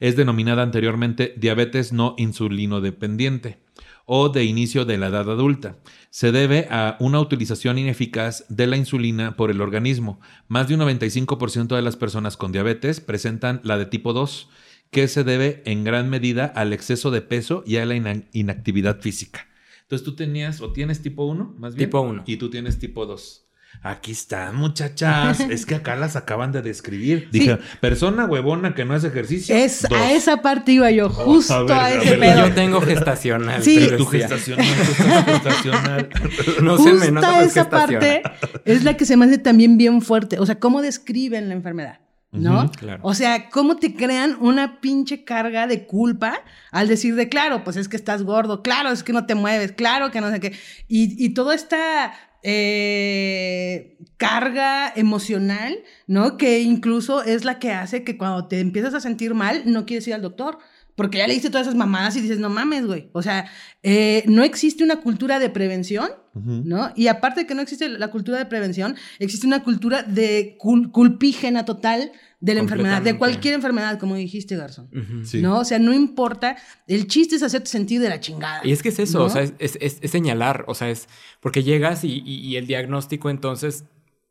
es 0.00 0.16
denominada 0.16 0.62
anteriormente 0.62 1.34
diabetes 1.36 1.92
no 1.92 2.14
insulinodependiente 2.18 3.58
o 4.04 4.28
de 4.28 4.44
inicio 4.44 4.84
de 4.84 4.98
la 4.98 5.08
edad 5.08 5.30
adulta. 5.30 5.78
Se 6.10 6.32
debe 6.32 6.68
a 6.70 6.96
una 7.00 7.18
utilización 7.20 7.78
ineficaz 7.78 8.44
de 8.48 8.66
la 8.66 8.76
insulina 8.76 9.36
por 9.36 9.50
el 9.50 9.60
organismo. 9.60 10.20
Más 10.48 10.68
de 10.68 10.74
un 10.74 10.80
95% 10.80 11.74
de 11.74 11.82
las 11.82 11.96
personas 11.96 12.36
con 12.36 12.52
diabetes 12.52 13.00
presentan 13.00 13.60
la 13.64 13.78
de 13.78 13.86
tipo 13.86 14.12
2, 14.12 14.48
que 14.90 15.08
se 15.08 15.24
debe 15.24 15.62
en 15.66 15.82
gran 15.82 16.08
medida 16.08 16.44
al 16.46 16.72
exceso 16.72 17.10
de 17.10 17.22
peso 17.22 17.64
y 17.66 17.76
a 17.78 17.86
la 17.86 17.96
ina- 17.96 18.22
inactividad 18.32 19.00
física. 19.00 19.48
Entonces 19.86 20.04
tú 20.04 20.16
tenías 20.16 20.60
o 20.60 20.72
tienes 20.72 21.00
tipo 21.00 21.26
1, 21.26 21.54
más 21.58 21.76
bien. 21.76 21.88
Tipo 21.88 22.00
1. 22.00 22.24
Y 22.26 22.38
tú 22.38 22.50
tienes 22.50 22.80
tipo 22.80 23.06
2. 23.06 23.46
Aquí 23.82 24.10
están, 24.10 24.56
muchachas. 24.56 25.38
es 25.50 25.64
que 25.64 25.76
acá 25.76 25.94
las 25.94 26.16
acaban 26.16 26.50
de 26.50 26.60
describir. 26.60 27.28
Dije, 27.30 27.58
persona 27.80 28.24
huevona 28.24 28.74
que 28.74 28.84
no 28.84 28.94
hace 28.94 29.06
ejercicio. 29.06 29.54
es, 29.54 29.82
dos. 29.82 29.92
a 29.92 30.12
esa 30.12 30.42
parte 30.42 30.72
iba 30.72 30.90
yo, 30.90 31.08
justo 31.08 31.54
a 31.54 31.62
ver, 31.62 31.72
a, 31.72 31.84
a 31.84 31.92
ese 31.94 32.16
ver, 32.16 32.34
pedo. 32.34 32.48
Yo 32.48 32.54
tengo 32.54 32.80
gestacional. 32.80 33.62
Sí. 33.62 33.78
pero 33.84 33.96
Tu 33.98 34.04
sí, 34.10 34.18
gestacional, 34.18 34.66
tu 34.66 34.92
estás 34.92 35.24
gestacional. 35.24 36.08
No 36.62 36.78
se 36.78 36.84
me 36.84 36.98
Justa 36.98 37.10
nota, 37.12 37.44
esa 37.44 37.70
parte 37.70 38.22
es 38.64 38.82
la 38.82 38.96
que 38.96 39.04
se 39.04 39.16
me 39.16 39.26
hace 39.26 39.38
también 39.38 39.78
bien 39.78 40.02
fuerte. 40.02 40.40
O 40.40 40.46
sea, 40.46 40.58
cómo 40.58 40.82
describen 40.82 41.48
la 41.48 41.54
enfermedad, 41.54 42.00
¿no? 42.32 42.70
Claro. 42.72 43.00
O 43.02 43.14
sea, 43.14 43.48
cómo 43.50 43.76
te 43.76 43.94
crean 43.94 44.36
una 44.40 44.80
pinche 44.80 45.24
carga 45.24 45.66
de 45.66 45.86
culpa 45.86 46.42
al 46.70 46.88
decir 46.88 47.14
de, 47.14 47.28
claro, 47.28 47.64
pues 47.64 47.76
es 47.76 47.88
que 47.88 47.96
estás 47.96 48.22
gordo, 48.22 48.62
claro, 48.62 48.90
es 48.90 49.02
que 49.02 49.12
no 49.12 49.26
te 49.26 49.34
mueves, 49.34 49.72
claro 49.72 50.10
que 50.10 50.20
no 50.20 50.30
sé 50.30 50.40
qué. 50.40 50.52
Y, 50.88 51.24
y 51.24 51.30
toda 51.30 51.54
esta 51.54 52.12
eh, 52.48 53.98
carga 54.18 54.92
emocional, 54.94 55.78
¿no? 56.06 56.36
Que 56.36 56.60
incluso 56.60 57.22
es 57.24 57.44
la 57.44 57.58
que 57.58 57.72
hace 57.72 58.04
que 58.04 58.16
cuando 58.16 58.46
te 58.46 58.60
empiezas 58.60 58.94
a 58.94 59.00
sentir 59.00 59.34
mal, 59.34 59.62
no 59.66 59.84
quieres 59.84 60.06
ir 60.06 60.14
al 60.14 60.22
doctor. 60.22 60.58
Porque 60.96 61.18
ya 61.18 61.26
le 61.26 61.34
diste 61.34 61.50
todas 61.50 61.66
esas 61.66 61.76
mamadas 61.76 62.16
y 62.16 62.20
dices, 62.22 62.38
no 62.38 62.48
mames, 62.48 62.86
güey. 62.86 63.10
O 63.12 63.22
sea, 63.22 63.48
eh, 63.82 64.24
no 64.26 64.42
existe 64.42 64.82
una 64.82 64.96
cultura 64.96 65.38
de 65.38 65.50
prevención. 65.50 66.08
¿no? 66.38 66.92
Y 66.94 67.06
aparte 67.06 67.40
de 67.40 67.46
que 67.46 67.54
no 67.54 67.62
existe 67.62 67.88
la 67.88 68.08
cultura 68.08 68.36
de 68.36 68.44
prevención, 68.44 68.94
existe 69.18 69.46
una 69.46 69.62
cultura 69.64 70.02
de 70.02 70.58
cul- 70.60 70.90
culpígena 70.90 71.64
total 71.64 72.12
de 72.40 72.54
la 72.54 72.60
enfermedad, 72.60 73.00
de 73.00 73.16
cualquier 73.16 73.54
enfermedad, 73.54 73.98
como 73.98 74.16
dijiste, 74.16 74.54
Garzón. 74.54 74.90
Sí. 75.24 75.40
¿No? 75.40 75.60
O 75.60 75.64
sea, 75.64 75.78
no 75.78 75.94
importa. 75.94 76.56
El 76.86 77.06
chiste 77.06 77.36
es 77.36 77.42
hacerte 77.42 77.68
sentir 77.70 78.02
de 78.02 78.10
la 78.10 78.20
chingada. 78.20 78.60
Y 78.64 78.72
es 78.72 78.82
que 78.82 78.90
es 78.90 78.98
eso, 78.98 79.20
¿no? 79.20 79.24
o 79.24 79.30
sea, 79.30 79.42
es, 79.42 79.54
es- 79.58 79.78
es- 79.80 79.98
es 80.02 80.10
señalar, 80.10 80.66
o 80.68 80.74
sea, 80.74 80.90
es 80.90 81.08
porque 81.40 81.62
llegas 81.62 82.04
y, 82.04 82.22
y- 82.26 82.40
y 82.40 82.56
el 82.56 82.66
diagnóstico 82.66 83.30
entonces, 83.30 83.84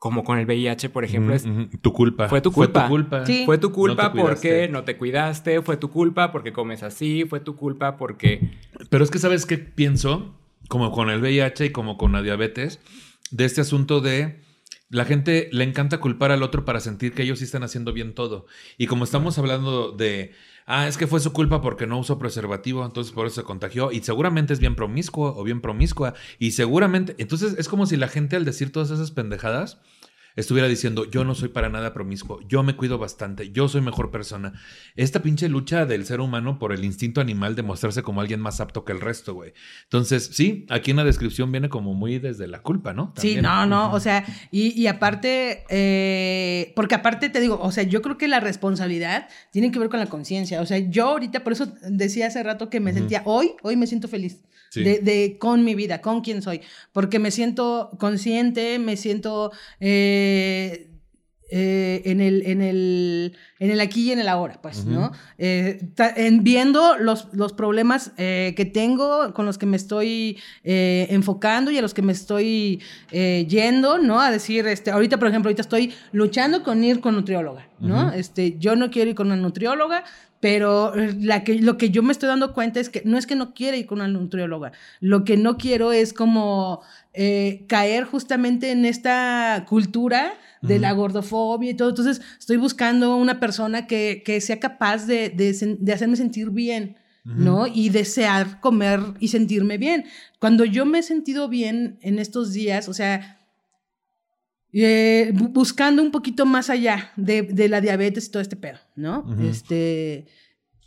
como 0.06 0.24
con 0.24 0.38
el 0.38 0.46
VIH, 0.46 0.90
por 0.90 1.04
ejemplo, 1.04 1.34
es. 1.34 1.48
Tu 1.82 1.92
culpa. 1.92 2.30
Fue 2.30 2.40
tu 2.40 2.52
culpa. 2.52 2.82
Fue 2.82 2.84
tu 2.84 2.94
culpa. 2.94 3.26
Sí. 3.26 3.42
fue 3.44 3.58
tu 3.58 3.72
culpa 3.72 4.04
No 4.04 4.12
te 4.12 4.12
cuidaste. 4.12 4.50
porque 4.50 4.68
no 4.68 4.84
te 4.84 4.98
cuidaste, 4.98 5.62
fue 5.64 5.78
tu 5.78 5.90
culpa 5.90 6.32
porque 6.32 6.54
comes 6.54 6.84
así, 6.84 7.26
fue 7.28 7.40
tu 7.40 7.56
culpa 7.56 7.98
porque... 7.98 8.52
Pero 8.92 9.04
es 9.04 9.10
que, 9.10 9.18
¿sabes 9.18 9.48
qué 9.48 9.58
pienso? 9.58 10.36
Como 10.68 10.92
con 10.92 11.10
el 11.10 11.22
VIH 11.22 11.66
y 11.66 11.70
como 11.72 11.98
con 11.98 12.12
la 12.12 12.22
diabetes, 12.22 12.80
de 13.32 13.46
este 13.46 13.62
asunto 13.62 14.00
de 14.00 14.42
la 14.90 15.06
gente 15.06 15.50
le 15.52 15.64
encanta 15.64 16.00
culpar 16.00 16.32
al 16.32 16.44
otro 16.44 16.66
para 16.66 16.82
sentir 16.82 17.14
que 17.14 17.24
ellos 17.24 17.40
sí 17.40 17.46
están 17.46 17.64
haciendo 17.64 17.92
bien 17.92 18.14
todo. 18.14 18.46
Y 18.78 18.86
como 18.86 19.06
estamos 19.06 19.40
hablando 19.40 19.92
de, 19.92 20.34
ah, 20.68 20.88
es 20.88 20.98
que 20.98 21.08
fue 21.08 21.20
su 21.20 21.34
culpa 21.34 21.62
porque 21.64 21.88
no 21.88 21.98
usó 21.98 22.20
preservativo, 22.20 22.86
entonces 22.86 23.12
por 23.12 23.26
eso 23.26 23.42
se 23.42 23.44
contagió. 23.44 23.92
Y 23.92 24.02
seguramente 24.02 24.54
es 24.54 24.60
bien 24.60 24.76
promiscuo 24.76 25.36
o 25.36 25.44
bien 25.44 25.62
promiscua. 25.62 26.14
Y 26.38 26.52
seguramente, 26.52 27.16
entonces 27.18 27.56
es 27.58 27.68
como 27.68 27.88
si 27.88 27.98
la 27.98 28.08
gente 28.08 28.36
al 28.36 28.46
decir 28.46 28.72
todas 28.72 28.92
esas 28.92 29.10
pendejadas, 29.10 29.80
estuviera 30.36 30.68
diciendo, 30.68 31.06
yo 31.10 31.24
no 31.24 31.36
soy 31.36 31.50
para 31.50 31.70
nada 31.70 31.94
promiscuo, 31.94 32.40
yo 32.48 32.64
me 32.64 32.76
cuido 32.76 32.98
bastante, 32.98 33.52
yo 33.52 33.68
soy 33.68 33.82
mejor 33.82 34.12
persona. 34.12 34.54
Esta 34.96 35.22
pinche 35.22 35.50
lucha 35.50 35.86
del 35.86 36.06
ser 36.06 36.20
humano 36.20 36.60
por 36.60 36.74
el 36.74 36.84
instinto 36.84 37.22
animal 37.22 37.56
de 37.56 37.64
mostrarse 37.64 38.04
como 38.04 38.22
alguien 38.22 38.40
más 38.40 38.60
apto 38.60 38.86
que 38.86 38.92
el 38.92 39.02
resto, 39.02 39.34
güey. 39.34 39.54
Entonces, 39.84 40.30
sí, 40.34 40.66
aquí 40.70 40.92
en 40.92 40.98
la 40.98 41.04
descripción 41.04 41.52
viene 41.52 41.70
como 41.70 41.94
muy 41.94 42.20
desde 42.20 42.48
la 42.48 42.62
culpa, 42.62 42.94
¿no? 42.94 43.14
Sí, 43.18 43.38
no, 43.42 43.66
no, 43.66 43.92
o 43.92 44.00
sea, 44.00 44.26
y, 44.52 44.88
aparte, 44.88 45.66
eh, 45.70 46.74
porque 46.76 46.96
aparte 46.96 47.30
te 47.30 47.40
digo, 47.40 47.60
o 47.62 47.72
sea, 47.72 47.84
yo 47.84 48.02
creo 48.02 48.18
que 48.18 48.28
la 48.28 48.40
responsabilidad 48.40 49.28
tiene 49.52 49.72
que 49.72 49.80
ver 49.80 49.90
con 49.90 50.00
la 50.00 50.08
conciencia. 50.08 50.62
O 50.62 50.66
sea, 50.66 50.78
yo 50.78 51.10
ahorita, 51.10 51.44
por 51.44 51.54
eso 51.54 51.68
decía 51.90 52.28
hace 52.28 52.44
rato 52.44 52.70
que 52.70 52.80
me 52.80 52.94
sentía, 52.94 53.22
hoy, 53.26 53.54
hoy 53.64 53.76
me 53.76 53.88
siento 53.88 54.08
feliz. 54.08 54.42
De, 54.74 55.38
con 55.40 55.64
mi 55.64 55.74
vida, 55.76 56.02
con 56.02 56.22
quién 56.22 56.42
soy, 56.42 56.62
porque 56.92 57.20
me 57.20 57.32
siento 57.32 57.92
consciente, 57.98 58.78
me 58.80 58.98
siento 58.98 59.52
eh, 59.80 60.92
eh, 61.50 62.02
en, 62.06 62.20
el, 62.20 62.42
en, 62.46 62.62
el, 62.62 63.38
en 63.60 63.70
el 63.70 63.80
aquí 63.80 64.10
y 64.10 64.12
en 64.12 64.20
el 64.20 64.28
ahora, 64.28 64.60
pues, 64.62 64.84
¿no? 64.86 65.12
Eh, 65.38 65.80
en 65.98 66.44
viendo 66.44 66.98
los, 66.98 67.28
los 67.34 67.54
problemas 67.54 68.12
que 68.18 68.72
tengo, 68.74 69.34
con 69.34 69.46
los 69.46 69.58
que 69.58 69.66
me 69.66 69.78
estoy 69.78 70.40
enfocando 70.64 71.72
y 71.72 71.78
a 71.78 71.82
los 71.82 71.94
que 71.94 72.02
me 72.02 72.12
estoy 72.12 72.82
yendo, 73.12 74.00
¿no? 74.00 74.20
A 74.20 74.32
decir, 74.32 74.68
este, 74.68 74.92
ahorita, 74.92 75.18
por 75.18 75.28
ejemplo, 75.28 75.50
ahorita 75.50 75.62
estoy 75.62 75.94
luchando 76.12 76.64
con 76.64 76.84
ir 76.84 77.00
con 77.00 77.16
nutrióloga, 77.16 77.70
¿no? 77.80 78.12
este, 78.12 78.58
yo 78.58 78.76
no 78.76 78.90
quiero 78.90 79.12
ir 79.12 79.16
con 79.16 79.28
una 79.28 79.36
nutrióloga, 79.36 80.04
pero 80.46 80.96
eh, 80.96 81.16
la 81.20 81.44
que, 81.44 81.60
lo 81.60 81.76
que 81.76 81.90
yo 81.90 82.04
me 82.04 82.12
estoy 82.12 82.30
dando 82.30 82.54
cuenta 82.54 82.80
es 82.80 82.92
que 82.92 83.02
no 83.04 83.18
es 83.18 83.26
que 83.26 83.36
no 83.36 83.56
quiera 83.56 83.78
ir 83.78 83.88
con 83.88 83.98
una 83.98 84.08
nutrióloga, 84.08 84.74
lo 85.00 85.24
que 85.24 85.38
no 85.38 85.58
quiero 85.58 85.92
es 85.92 86.14
como 86.14 86.84
eh, 87.14 87.66
caer 87.68 88.04
justamente 88.04 88.70
en 88.70 88.86
esta 88.86 89.66
cultura 89.68 90.34
de 90.62 90.78
la 90.78 90.92
gordofobia 90.92 91.72
y 91.72 91.74
todo. 91.74 91.90
Entonces 91.90 92.22
estoy 92.38 92.58
buscando 92.58 93.18
una 93.18 93.40
persona 93.40 93.88
que, 93.88 94.22
que 94.24 94.40
sea 94.40 94.60
capaz 94.60 95.08
de, 95.08 95.30
de, 95.30 95.78
de, 95.80 95.94
hacerme 95.94 96.16
sentir 96.16 96.52
bien. 96.52 96.96
¿no? 97.24 97.66
Y 97.66 97.90
desear 97.90 98.60
comer 98.60 99.00
y 99.20 99.30
sentirme 99.30 99.80
bien. 99.80 100.06
Cuando 100.38 100.64
yo 100.64 100.86
me 100.86 101.00
he 101.00 101.02
sentido 101.02 101.50
bien 101.50 101.98
en 102.04 102.20
estos 102.20 102.54
días, 102.54 102.88
o 102.88 102.94
sea, 102.94 103.35
eh, 104.78 105.32
buscando 105.34 106.02
un 106.02 106.12
poquito 106.12 106.46
más 106.46 106.70
allá 106.70 107.12
de, 107.16 107.44
de, 107.44 107.70
la 107.70 107.80
diabetes 107.80 108.28
y 108.28 108.32
todo 108.32 108.42
este 108.42 108.58
pedo, 108.58 108.78
¿no? 108.96 109.26
Este, 109.42 110.26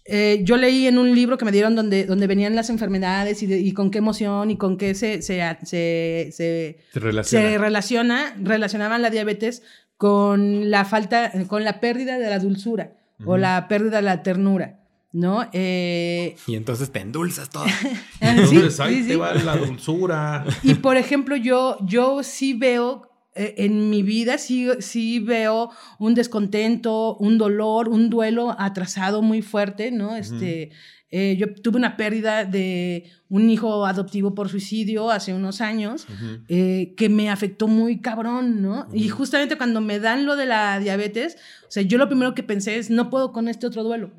eh, 0.05 0.41
yo 0.43 0.59
leí 0.59 0.87
en 0.87 0.99
un 0.99 1.15
libro 1.15 1.39
que 1.39 1.47
me 1.47 1.53
dieron 1.53 1.75
donde, 1.75 2.05
donde 2.05 2.27
venían 2.27 2.55
las 2.55 2.69
enfermedades 2.69 3.43
y, 3.43 3.53
y 3.53 3.73
con 3.73 3.91
qué 3.91 3.99
emoción 3.99 4.51
y 4.51 4.59
con 4.59 4.77
qué 4.77 4.95
se, 4.95 5.23
se, 5.23 5.41
se, 5.65 6.29
se, 6.33 6.79
relaciona. 6.95 7.49
se 7.49 7.59
relaciona, 7.59 8.37
relacionaban 8.43 9.01
la 9.01 9.09
diabetes 9.09 9.63
con 9.97 10.71
la 10.71 10.85
falta, 10.85 11.33
con 11.47 11.65
la 11.65 11.81
pérdida 11.81 12.19
de 12.19 12.29
la 12.29 12.39
dulzura 12.39 12.93
o 13.25 13.39
la 13.39 13.69
pérdida 13.69 13.97
de 13.97 14.03
la 14.03 14.23
ternura. 14.23 14.81
¿no? 15.13 15.49
Eh, 15.53 16.37
y 16.47 16.55
entonces 16.55 16.91
te 16.93 17.01
endulzas 17.01 17.49
todo. 17.49 17.65
entonces 18.21 18.79
ahí 18.81 19.03
te 19.07 19.17
va 19.17 19.33
la 19.33 19.57
dulzura. 19.57 20.45
Y 20.63 20.75
por 20.75 20.97
ejemplo, 20.99 21.37
yo, 21.37 21.79
yo 21.81 22.23
sí 22.23 22.53
veo 22.53 23.08
en 23.39 23.91
mi 23.91 24.03
vida 24.03 24.39
sí, 24.39 24.69
sí 24.81 25.21
veo 25.21 25.71
un 25.99 26.15
descontento, 26.15 27.17
un 27.17 27.39
dolor, 27.39 27.89
un 27.89 28.11
duelo 28.11 28.55
atrasado 28.59 29.23
muy 29.23 29.43
fuerte, 29.43 29.91
¿no? 29.91 30.17
Este, 30.17 30.71
eh, 31.11 31.37
yo 31.39 31.55
tuve 31.55 31.79
una 31.79 31.97
pérdida 31.97 32.45
de 32.45 33.11
un 33.31 33.49
hijo 33.49 33.87
adoptivo 33.87 34.35
por 34.35 34.51
suicidio 34.51 35.11
hace 35.11 35.33
unos 35.33 35.63
años 35.63 36.07
eh, 36.49 36.95
que 36.99 37.09
me 37.09 37.31
afectó 37.31 37.67
muy 37.67 38.01
cabrón, 38.01 38.61
¿no? 38.61 38.89
Y 38.93 39.09
justamente 39.09 39.57
cuando 39.57 39.81
me 39.81 40.01
dan 40.01 40.27
lo 40.27 40.37
de 40.37 40.45
la 40.45 40.79
diabetes, 40.79 41.37
o 41.63 41.71
sea, 41.71 41.83
yo 41.83 41.97
lo 41.97 42.09
primero 42.09 42.35
que 42.35 42.43
pensé 42.43 42.77
es, 42.77 42.91
no 42.91 43.09
puedo 43.09 43.33
con 43.33 43.49
este 43.49 43.67
otro 43.67 43.85
duelo. 43.85 44.11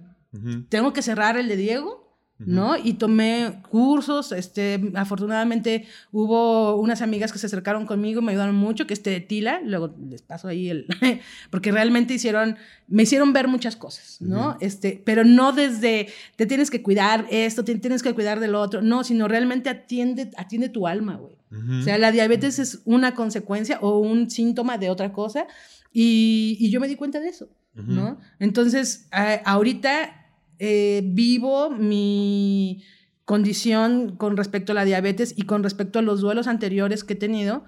Tengo 0.70 0.94
que 0.94 1.02
cerrar 1.02 1.38
el 1.38 1.48
de 1.48 1.58
Diego 1.58 1.99
¿no? 2.39 2.78
Y 2.78 2.93
tomé 2.93 3.62
cursos, 3.69 4.32
este, 4.32 4.91
afortunadamente 4.95 5.86
hubo 6.12 6.75
unas 6.78 7.02
amigas 7.02 7.34
que 7.34 7.39
se 7.39 7.47
acercaron 7.47 7.86
conmigo, 7.86 8.21
me 8.21 8.32
ayudaron 8.32 8.56
mucho, 8.56 8.88
que 8.88 8.93
este 8.93 9.19
Tila, 9.19 9.60
luego 9.63 9.93
les 10.10 10.21
paso 10.21 10.47
ahí 10.47 10.69
el, 10.69 10.86
porque 11.52 11.71
realmente 11.71 12.13
hicieron, 12.13 12.58
me 12.88 13.04
hicieron 13.04 13.34
ver 13.34 13.47
muchas 13.49 13.75
cosas, 13.75 14.21
¿no? 14.21 14.58
Este, 14.62 15.02
pero 15.06 15.25
no 15.25 15.52
desde, 15.52 16.08
te 16.38 16.45
tienes 16.45 16.71
que 16.71 16.82
cuidar 16.82 17.28
esto, 17.30 17.65
te 17.65 17.75
tienes 17.75 18.04
que 18.04 18.13
cuidar 18.13 18.39
del 18.39 18.56
otro, 18.56 18.82
no, 18.82 19.04
sino 19.04 19.28
realmente 19.28 19.69
atiende, 19.69 20.32
atiende 20.38 20.69
tu 20.69 20.88
alma, 20.88 21.15
güey. 21.15 21.38
O 21.52 21.82
sea, 21.82 21.97
la 21.97 22.12
diabetes 22.12 22.60
es 22.60 22.82
una 22.86 23.15
consecuencia 23.15 23.80
o 23.82 23.97
un 23.97 24.30
síntoma 24.30 24.78
de 24.78 24.91
otra 24.91 25.12
cosa 25.12 25.47
y, 25.91 26.56
y 26.60 26.69
yo 26.69 26.80
me 26.80 26.88
di 26.88 26.95
cuenta 26.95 27.19
de 27.19 27.30
eso, 27.30 27.49
¿no? 27.73 28.19
Entonces, 28.39 29.08
ahorita 29.45 30.19
eh, 30.60 31.02
vivo 31.06 31.69
mi 31.72 32.84
condición 33.26 34.15
con 34.17 34.38
respecto 34.38 34.72
a 34.72 34.76
la 34.76 34.86
diabetes 34.86 35.34
y 35.38 35.43
con 35.43 35.63
respecto 35.63 36.00
a 36.00 36.02
los 36.02 36.22
duelos 36.22 36.48
anteriores 36.48 37.04
que 37.04 37.13
he 37.13 37.17
tenido 37.17 37.63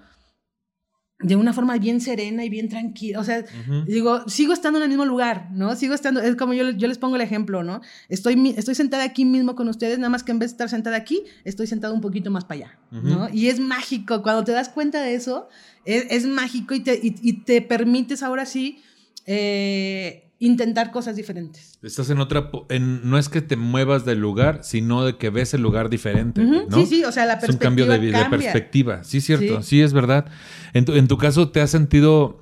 de 1.22 1.36
una 1.36 1.52
forma 1.52 1.78
bien 1.78 2.00
serena 2.00 2.44
y 2.44 2.48
bien 2.48 2.68
tranquila. 2.68 3.20
O 3.20 3.24
sea, 3.24 3.44
digo, 3.86 4.28
sigo 4.28 4.52
estando 4.52 4.78
en 4.78 4.84
el 4.84 4.88
mismo 4.88 5.04
lugar, 5.04 5.48
¿no? 5.52 5.74
Sigo 5.76 5.94
estando, 5.94 6.20
es 6.20 6.36
como 6.36 6.52
yo, 6.52 6.70
yo 6.70 6.88
les 6.88 6.98
pongo 6.98 7.16
el 7.16 7.22
ejemplo, 7.22 7.62
¿no? 7.62 7.80
Estoy, 8.08 8.54
estoy 8.56 8.74
sentada 8.74 9.04
aquí 9.04 9.24
mismo 9.24 9.54
con 9.54 9.68
ustedes, 9.68 9.98
nada 9.98 10.10
más 10.10 10.24
que 10.24 10.32
en 10.32 10.38
vez 10.38 10.50
de 10.50 10.54
estar 10.54 10.68
sentada 10.68 10.96
aquí, 10.96 11.22
estoy 11.44 11.66
sentada 11.66 11.94
un 11.94 12.00
poquito 12.00 12.30
más 12.30 12.44
para 12.44 12.64
allá, 12.64 12.78
¿no? 12.90 13.28
Y 13.32 13.48
es 13.48 13.60
mágico, 13.60 14.22
cuando 14.22 14.44
te 14.44 14.52
das 14.52 14.68
cuenta 14.68 15.00
de 15.00 15.14
eso, 15.14 15.48
es, 15.84 16.06
es 16.10 16.26
mágico 16.26 16.74
y 16.74 16.80
te, 16.80 16.98
y, 17.00 17.32
te 17.44 17.62
permites 17.62 18.22
ahora 18.22 18.46
sí 18.46 18.82
eh, 19.26 20.21
intentar 20.42 20.90
cosas 20.90 21.14
diferentes. 21.14 21.78
Estás 21.82 22.10
en 22.10 22.18
otra, 22.18 22.50
en, 22.68 23.08
no 23.08 23.16
es 23.16 23.28
que 23.28 23.42
te 23.42 23.54
muevas 23.54 24.04
del 24.04 24.18
lugar, 24.18 24.64
sino 24.64 25.04
de 25.04 25.16
que 25.16 25.30
ves 25.30 25.54
el 25.54 25.62
lugar 25.62 25.88
diferente. 25.88 26.42
¿no? 26.42 26.68
Sí, 26.80 26.86
sí, 26.86 27.04
o 27.04 27.12
sea, 27.12 27.26
la 27.26 27.38
perspectiva. 27.38 27.52
Es 27.52 27.54
un 27.54 27.86
cambio 27.86 28.12
de, 28.12 28.28
perspectiva. 28.28 29.04
Sí, 29.04 29.20
cierto, 29.20 29.62
sí, 29.62 29.80
es 29.80 29.92
verdad. 29.92 30.26
En 30.72 30.84
tu, 30.84 30.94
en 30.94 31.06
tu, 31.06 31.16
caso, 31.16 31.50
¿te 31.50 31.60
has 31.60 31.70
sentido 31.70 32.40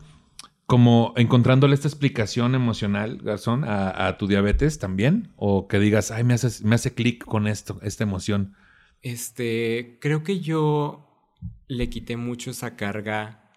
como 0.65 1.13
encontrándole 1.17 1.75
esta 1.75 1.89
explicación 1.89 2.55
emocional, 2.55 3.19
Garzón, 3.23 3.65
a, 3.67 4.17
tu 4.17 4.27
diabetes 4.27 4.79
también? 4.79 5.35
O 5.37 5.69
que 5.69 5.79
digas, 5.79 6.11
ay, 6.11 6.25
me 6.25 6.33
hace, 6.33 6.65
me 6.65 6.77
hace 6.77 6.95
clic 6.95 7.23
con 7.27 7.47
esto, 7.47 7.81
esta 7.83 8.05
emoción. 8.05 8.55
Este, 9.03 9.99
creo 10.01 10.23
que 10.23 10.41
yo 10.41 11.37
le 11.69 11.91
quité 11.91 12.17
mucho 12.17 12.51
esa 12.51 12.77
carga 12.77 13.53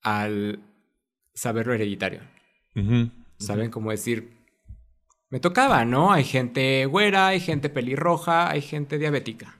al 0.00 0.60
saber 1.34 1.66
lo 1.66 1.74
hereditario. 1.74 2.20
¿Saben? 3.42 3.70
cómo 3.70 3.90
decir, 3.90 4.42
me 5.30 5.40
tocaba, 5.40 5.84
¿no? 5.84 6.12
Hay 6.12 6.24
gente 6.24 6.84
güera, 6.86 7.28
hay 7.28 7.40
gente 7.40 7.68
pelirroja, 7.70 8.50
hay 8.50 8.60
gente 8.60 8.98
diabética. 8.98 9.56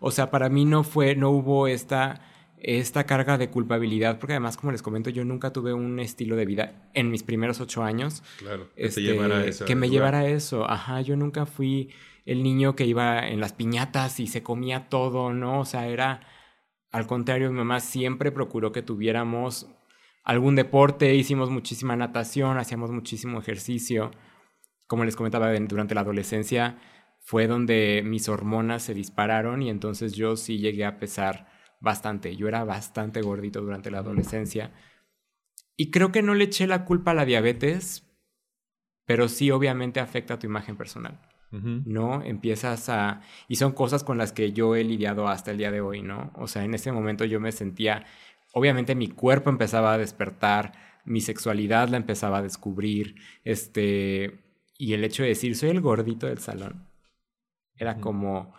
O 0.00 0.10
sea, 0.10 0.30
para 0.30 0.48
mí 0.48 0.64
no 0.64 0.82
fue, 0.82 1.14
no 1.14 1.30
hubo 1.30 1.66
esta, 1.66 2.22
esta 2.56 3.04
carga 3.04 3.36
de 3.36 3.50
culpabilidad, 3.50 4.18
porque 4.18 4.32
además, 4.32 4.56
como 4.56 4.72
les 4.72 4.80
comento, 4.80 5.10
yo 5.10 5.24
nunca 5.24 5.52
tuve 5.52 5.74
un 5.74 6.00
estilo 6.00 6.36
de 6.36 6.46
vida 6.46 6.88
en 6.94 7.10
mis 7.10 7.22
primeros 7.22 7.60
ocho 7.60 7.82
años. 7.82 8.22
Claro, 8.38 8.70
que, 8.74 8.86
este, 8.86 9.02
que 9.66 9.74
me 9.76 9.90
llevara 9.90 10.20
a 10.20 10.26
eso. 10.26 10.68
Ajá, 10.68 11.02
yo 11.02 11.16
nunca 11.16 11.44
fui 11.44 11.90
el 12.24 12.42
niño 12.42 12.74
que 12.74 12.86
iba 12.86 13.28
en 13.28 13.40
las 13.40 13.52
piñatas 13.52 14.18
y 14.20 14.26
se 14.26 14.42
comía 14.42 14.88
todo, 14.88 15.34
¿no? 15.34 15.60
O 15.60 15.64
sea, 15.66 15.86
era, 15.88 16.22
al 16.90 17.06
contrario, 17.06 17.50
mi 17.50 17.58
mamá 17.58 17.80
siempre 17.80 18.32
procuró 18.32 18.72
que 18.72 18.80
tuviéramos 18.80 19.68
algún 20.24 20.56
deporte, 20.56 21.14
hicimos 21.14 21.50
muchísima 21.50 21.94
natación, 21.96 22.58
hacíamos 22.58 22.90
muchísimo 22.90 23.38
ejercicio. 23.38 24.10
Como 24.86 25.04
les 25.04 25.16
comentaba 25.16 25.52
durante 25.52 25.94
la 25.94 26.00
adolescencia, 26.00 26.78
fue 27.20 27.46
donde 27.46 28.02
mis 28.04 28.28
hormonas 28.28 28.82
se 28.82 28.94
dispararon 28.94 29.62
y 29.62 29.70
entonces 29.70 30.14
yo 30.14 30.36
sí 30.36 30.58
llegué 30.58 30.84
a 30.84 30.98
pesar 30.98 31.48
bastante. 31.80 32.36
Yo 32.36 32.48
era 32.48 32.64
bastante 32.64 33.20
gordito 33.20 33.60
durante 33.60 33.90
la 33.90 33.98
adolescencia. 33.98 34.72
Y 35.76 35.90
creo 35.90 36.10
que 36.12 36.22
no 36.22 36.34
le 36.34 36.44
eché 36.44 36.66
la 36.66 36.84
culpa 36.84 37.10
a 37.10 37.14
la 37.14 37.24
diabetes, 37.24 38.10
pero 39.04 39.28
sí 39.28 39.50
obviamente 39.50 40.00
afecta 40.00 40.34
a 40.34 40.38
tu 40.38 40.46
imagen 40.46 40.76
personal. 40.76 41.20
¿No? 41.50 42.20
Empiezas 42.24 42.88
a... 42.88 43.20
Y 43.46 43.56
son 43.56 43.70
cosas 43.72 44.02
con 44.02 44.18
las 44.18 44.32
que 44.32 44.52
yo 44.52 44.74
he 44.74 44.82
lidiado 44.82 45.28
hasta 45.28 45.52
el 45.52 45.58
día 45.58 45.70
de 45.70 45.80
hoy, 45.80 46.02
¿no? 46.02 46.32
O 46.34 46.48
sea, 46.48 46.64
en 46.64 46.74
ese 46.74 46.90
momento 46.90 47.24
yo 47.24 47.38
me 47.38 47.52
sentía 47.52 48.06
obviamente 48.54 48.94
mi 48.94 49.08
cuerpo 49.08 49.50
empezaba 49.50 49.92
a 49.92 49.98
despertar, 49.98 50.72
mi 51.04 51.20
sexualidad 51.20 51.88
la 51.88 51.98
empezaba 51.98 52.38
a 52.38 52.42
descubrir, 52.42 53.16
este, 53.44 54.40
y 54.78 54.94
el 54.94 55.04
hecho 55.04 55.22
de 55.22 55.30
decir, 55.30 55.56
soy 55.56 55.70
el 55.70 55.80
gordito 55.80 56.26
del 56.26 56.38
salón, 56.38 56.88
era 57.76 58.00
como, 58.00 58.54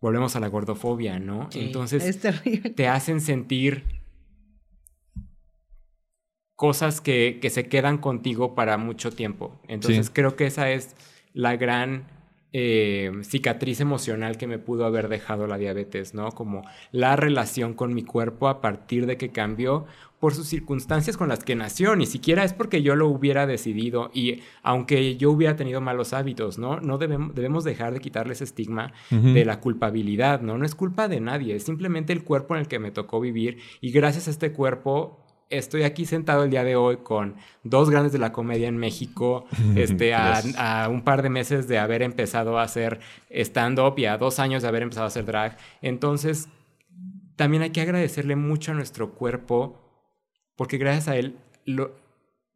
volvemos 0.00 0.34
a 0.34 0.40
la 0.40 0.48
gordofobia, 0.48 1.18
¿no? 1.18 1.48
Entonces, 1.54 2.20
te 2.74 2.88
hacen 2.88 3.20
sentir 3.20 3.84
cosas 6.54 7.02
que, 7.02 7.38
que, 7.40 7.50
se 7.50 7.68
quedan 7.68 7.98
contigo 7.98 8.54
para 8.54 8.78
mucho 8.78 9.12
tiempo. 9.12 9.60
Entonces, 9.68 10.10
creo 10.10 10.36
que 10.36 10.46
esa 10.46 10.70
es 10.70 10.96
la 11.34 11.56
gran 11.56 12.15
eh, 12.52 13.10
cicatriz 13.22 13.80
emocional 13.80 14.38
que 14.38 14.46
me 14.46 14.58
pudo 14.58 14.86
haber 14.86 15.08
dejado 15.08 15.46
la 15.46 15.58
diabetes, 15.58 16.14
¿no? 16.14 16.30
Como 16.32 16.64
la 16.92 17.16
relación 17.16 17.74
con 17.74 17.92
mi 17.92 18.02
cuerpo 18.02 18.48
a 18.48 18.60
partir 18.60 19.06
de 19.06 19.16
que 19.16 19.30
cambió 19.30 19.86
por 20.20 20.34
sus 20.34 20.46
circunstancias 20.46 21.16
con 21.16 21.28
las 21.28 21.44
que 21.44 21.54
nació, 21.54 21.94
ni 21.96 22.06
siquiera 22.06 22.44
es 22.44 22.54
porque 22.54 22.82
yo 22.82 22.96
lo 22.96 23.08
hubiera 23.08 23.46
decidido 23.46 24.10
y 24.14 24.40
aunque 24.62 25.16
yo 25.16 25.30
hubiera 25.30 25.56
tenido 25.56 25.80
malos 25.80 26.14
hábitos, 26.14 26.58
¿no? 26.58 26.80
No 26.80 26.98
debemos, 26.98 27.34
debemos 27.34 27.64
dejar 27.64 27.92
de 27.92 28.00
quitarle 28.00 28.32
ese 28.32 28.44
estigma 28.44 28.92
de 29.10 29.44
la 29.44 29.60
culpabilidad, 29.60 30.40
¿no? 30.40 30.56
No 30.56 30.64
es 30.64 30.74
culpa 30.74 31.08
de 31.08 31.20
nadie, 31.20 31.56
es 31.56 31.64
simplemente 31.64 32.12
el 32.12 32.24
cuerpo 32.24 32.54
en 32.54 32.60
el 32.60 32.68
que 32.68 32.78
me 32.78 32.90
tocó 32.90 33.20
vivir 33.20 33.58
y 33.80 33.90
gracias 33.90 34.28
a 34.28 34.30
este 34.30 34.52
cuerpo 34.52 35.25
estoy 35.50 35.84
aquí 35.84 36.06
sentado 36.06 36.44
el 36.44 36.50
día 36.50 36.64
de 36.64 36.76
hoy 36.76 36.98
con 36.98 37.36
dos 37.62 37.90
grandes 37.90 38.12
de 38.12 38.18
la 38.18 38.32
comedia 38.32 38.68
en 38.68 38.76
México, 38.76 39.46
este, 39.76 40.14
a, 40.14 40.42
a, 40.56 40.88
un 40.88 41.02
par 41.02 41.22
de 41.22 41.30
meses 41.30 41.68
de 41.68 41.78
haber 41.78 42.02
empezado 42.02 42.58
a 42.58 42.62
hacer 42.62 43.00
stand-up 43.30 43.94
y 43.98 44.06
a 44.06 44.18
dos 44.18 44.38
años 44.38 44.62
de 44.62 44.68
haber 44.68 44.82
empezado 44.82 45.04
a 45.04 45.08
hacer 45.08 45.24
drag. 45.24 45.56
Entonces, 45.82 46.48
también 47.36 47.62
hay 47.62 47.70
que 47.70 47.80
agradecerle 47.80 48.36
mucho 48.36 48.72
a 48.72 48.74
nuestro 48.74 49.12
cuerpo 49.12 49.82
porque 50.56 50.78
gracias 50.78 51.08
a 51.08 51.16
él 51.16 51.36
lo, 51.64 51.92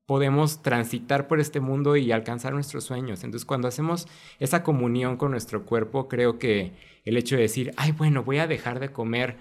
podemos 0.06 0.62
transitar 0.62 1.28
por 1.28 1.38
este 1.38 1.60
mundo 1.60 1.94
y 1.96 2.10
alcanzar 2.10 2.52
nuestros 2.52 2.82
sueños. 2.82 3.22
Entonces, 3.22 3.46
cuando 3.46 3.68
hacemos 3.68 4.08
esa 4.40 4.64
comunión 4.64 5.16
con 5.16 5.30
nuestro 5.30 5.64
cuerpo, 5.64 6.08
creo 6.08 6.38
que 6.38 6.72
el 7.04 7.16
hecho 7.16 7.36
de 7.36 7.42
decir, 7.42 7.72
ay, 7.76 7.92
bueno, 7.92 8.24
voy 8.24 8.38
a 8.38 8.48
dejar 8.48 8.80
de 8.80 8.90
comer 8.90 9.36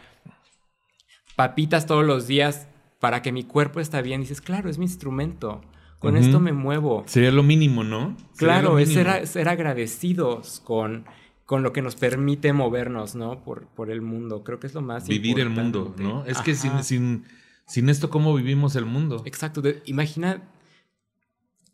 papitas 1.35 1.88
todos 1.88 2.05
los 2.05 2.27
días 2.27 2.67
para 2.99 3.21
que 3.21 3.31
mi 3.31 3.43
cuerpo 3.43 3.79
está 3.79 4.01
bien, 4.01 4.21
dices, 4.21 4.41
claro, 4.41 4.69
es 4.69 4.77
mi 4.77 4.85
instrumento. 4.85 5.62
Con 5.99 6.15
esto 6.15 6.39
me 6.39 6.53
muevo. 6.53 7.03
Sería 7.07 7.31
lo 7.31 7.43
mínimo, 7.43 7.83
¿no? 7.83 8.15
claro, 8.38 8.79
es 8.79 8.93
ser, 8.93 9.49
agradecidos 9.49 10.62
con, 10.63 11.05
con 11.45 11.62
lo 11.62 11.73
que 11.73 11.81
nos 11.81 11.97
permite 11.97 12.53
movernos, 12.53 13.15
¿no? 13.15 13.43
Por, 13.43 13.67
por 13.67 13.91
el 13.91 14.01
mundo. 14.01 14.45
Creo 14.45 14.62
que 14.62 14.67
es 14.67 14.73
lo 14.73 14.81
más 14.81 15.07
Vivir 15.09 15.41
el 15.41 15.49
mundo, 15.49 15.93
¿no? 15.97 16.23
Es 16.25 16.39
que 16.39 16.55
sin, 16.55 16.83
sin, 16.83 17.25
sin 17.67 17.89
esto, 17.89 18.09
¿cómo 18.09 18.33
vivimos 18.33 18.77
el 18.77 18.85
mundo? 18.85 19.23
Exacto. 19.25 19.62
imagina, 19.85 20.41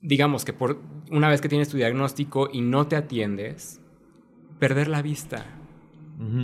digamos 0.01 0.43
que 0.43 0.53
por 0.53 0.81
una 1.11 1.29
vez 1.29 1.39
que 1.39 1.49
tienes 1.49 1.69
tu 1.69 1.77
diagnóstico 1.77 2.49
y 2.51 2.61
no 2.61 2.87
te 2.87 2.95
atiendes, 2.95 3.79
perder 4.59 4.87
la 4.87 5.01
vista. 5.03 5.45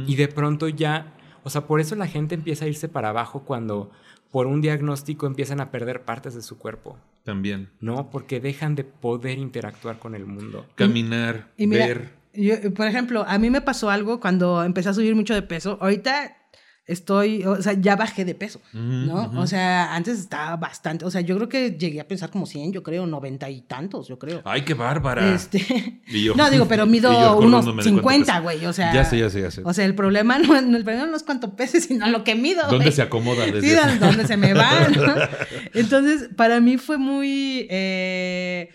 Y 0.05 0.17
de 0.17 0.27
pronto 0.27 0.67
ya, 0.67 1.15
o 1.43 1.49
sea, 1.49 1.65
por 1.65 1.79
eso 1.79 1.95
la 1.95 2.05
gente 2.05 2.35
empieza 2.35 2.65
a 2.65 2.67
irse 2.67 2.89
para 2.89 3.09
abajo 3.09 3.43
cuando 3.45 3.89
por 4.31 4.47
un 4.47 4.61
diagnóstico 4.61 5.27
empiezan 5.27 5.59
a 5.61 5.71
perder 5.71 6.03
partes 6.03 6.33
de 6.33 6.41
su 6.41 6.57
cuerpo. 6.57 6.97
También. 7.23 7.69
No, 7.79 8.09
porque 8.09 8.39
dejan 8.39 8.75
de 8.75 8.83
poder 8.83 9.37
interactuar 9.37 9.99
con 9.99 10.15
el 10.15 10.25
mundo. 10.25 10.65
Caminar, 10.75 11.49
ver. 11.57 12.09
por 12.75 12.87
ejemplo, 12.87 13.25
a 13.27 13.37
mí 13.37 13.49
me 13.49 13.61
pasó 13.61 13.89
algo 13.89 14.19
cuando 14.19 14.63
empecé 14.63 14.89
a 14.89 14.93
subir 14.93 15.15
mucho 15.15 15.33
de 15.33 15.41
peso. 15.41 15.77
Ahorita 15.81 16.40
estoy, 16.85 17.43
o 17.45 17.61
sea, 17.61 17.73
ya 17.73 17.95
bajé 17.95 18.25
de 18.25 18.35
peso, 18.35 18.59
¿no? 18.73 19.31
O 19.37 19.47
sea, 19.47 19.95
antes 19.95 20.19
estaba 20.19 20.57
bastante, 20.57 21.05
o 21.05 21.11
sea, 21.11 21.21
yo 21.21 21.35
creo 21.37 21.47
que 21.47 21.71
llegué 21.71 21.99
a 22.01 22.07
pensar 22.07 22.29
como 22.31 22.45
100, 22.45 22.73
yo 22.73 22.83
creo, 22.83 23.05
90 23.05 23.49
y 23.49 23.61
tantos, 23.61 24.07
yo 24.07 24.17
creo. 24.17 24.41
Ay, 24.45 24.63
qué 24.63 24.73
bárbara. 24.73 25.33
Este, 25.33 26.01
no, 26.35 26.49
digo, 26.49 26.67
pero 26.67 26.85
mido 26.87 27.37
unos 27.37 27.65
50, 27.83 28.39
güey, 28.39 28.65
o 28.65 28.73
sea. 28.73 28.93
Ya 28.93 29.05
sé, 29.05 29.19
ya 29.19 29.29
sé, 29.29 29.41
ya 29.41 29.51
sé. 29.51 29.61
O 29.63 29.73
sea, 29.73 29.85
el 29.85 29.95
problema 29.95 30.39
no, 30.39 30.57
el 30.57 30.83
problema 30.83 31.05
no 31.05 31.15
es 31.15 31.23
cuánto 31.23 31.55
peses, 31.55 31.85
sino 31.85 32.07
lo 32.07 32.23
que 32.23 32.35
mido. 32.35 32.67
¿Dónde 32.69 32.91
se 32.91 33.01
acomoda? 33.01 33.45
Desde 33.45 33.61
sí, 33.61 33.97
dónde 33.99 34.25
se 34.25 34.37
me 34.37 34.53
va, 34.53 34.87
¿no? 34.95 35.15
Entonces, 35.73 36.29
para 36.35 36.59
mí 36.59 36.77
fue 36.77 36.97
muy... 36.97 37.67
Eh, 37.69 38.69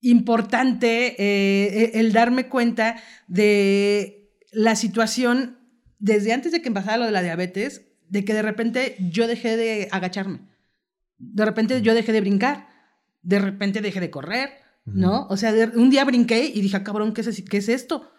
importante 0.00 1.16
eh, 1.18 1.92
el 1.94 2.12
darme 2.12 2.48
cuenta 2.48 2.96
de 3.26 4.28
la 4.52 4.76
situación 4.76 5.63
desde 6.04 6.34
antes 6.34 6.52
de 6.52 6.60
que 6.60 6.68
empezara 6.68 6.98
lo 6.98 7.06
de 7.06 7.12
la 7.12 7.22
diabetes, 7.22 7.86
de 8.10 8.26
que 8.26 8.34
de 8.34 8.42
repente 8.42 8.94
yo 8.98 9.26
dejé 9.26 9.56
de 9.56 9.88
agacharme. 9.90 10.40
De 11.16 11.46
repente 11.46 11.80
yo 11.80 11.94
dejé 11.94 12.12
de 12.12 12.20
brincar. 12.20 12.68
De 13.22 13.38
repente 13.38 13.80
dejé 13.80 14.00
de 14.00 14.10
correr, 14.10 14.50
¿no? 14.84 15.26
O 15.30 15.38
sea, 15.38 15.54
un 15.74 15.88
día 15.88 16.04
brinqué 16.04 16.52
y 16.54 16.60
dije, 16.60 16.76
ah, 16.76 16.84
cabrón, 16.84 17.14
¿qué 17.14 17.22
es, 17.22 17.42
¿qué 17.48 17.56
es 17.56 17.70
esto? 17.70 18.10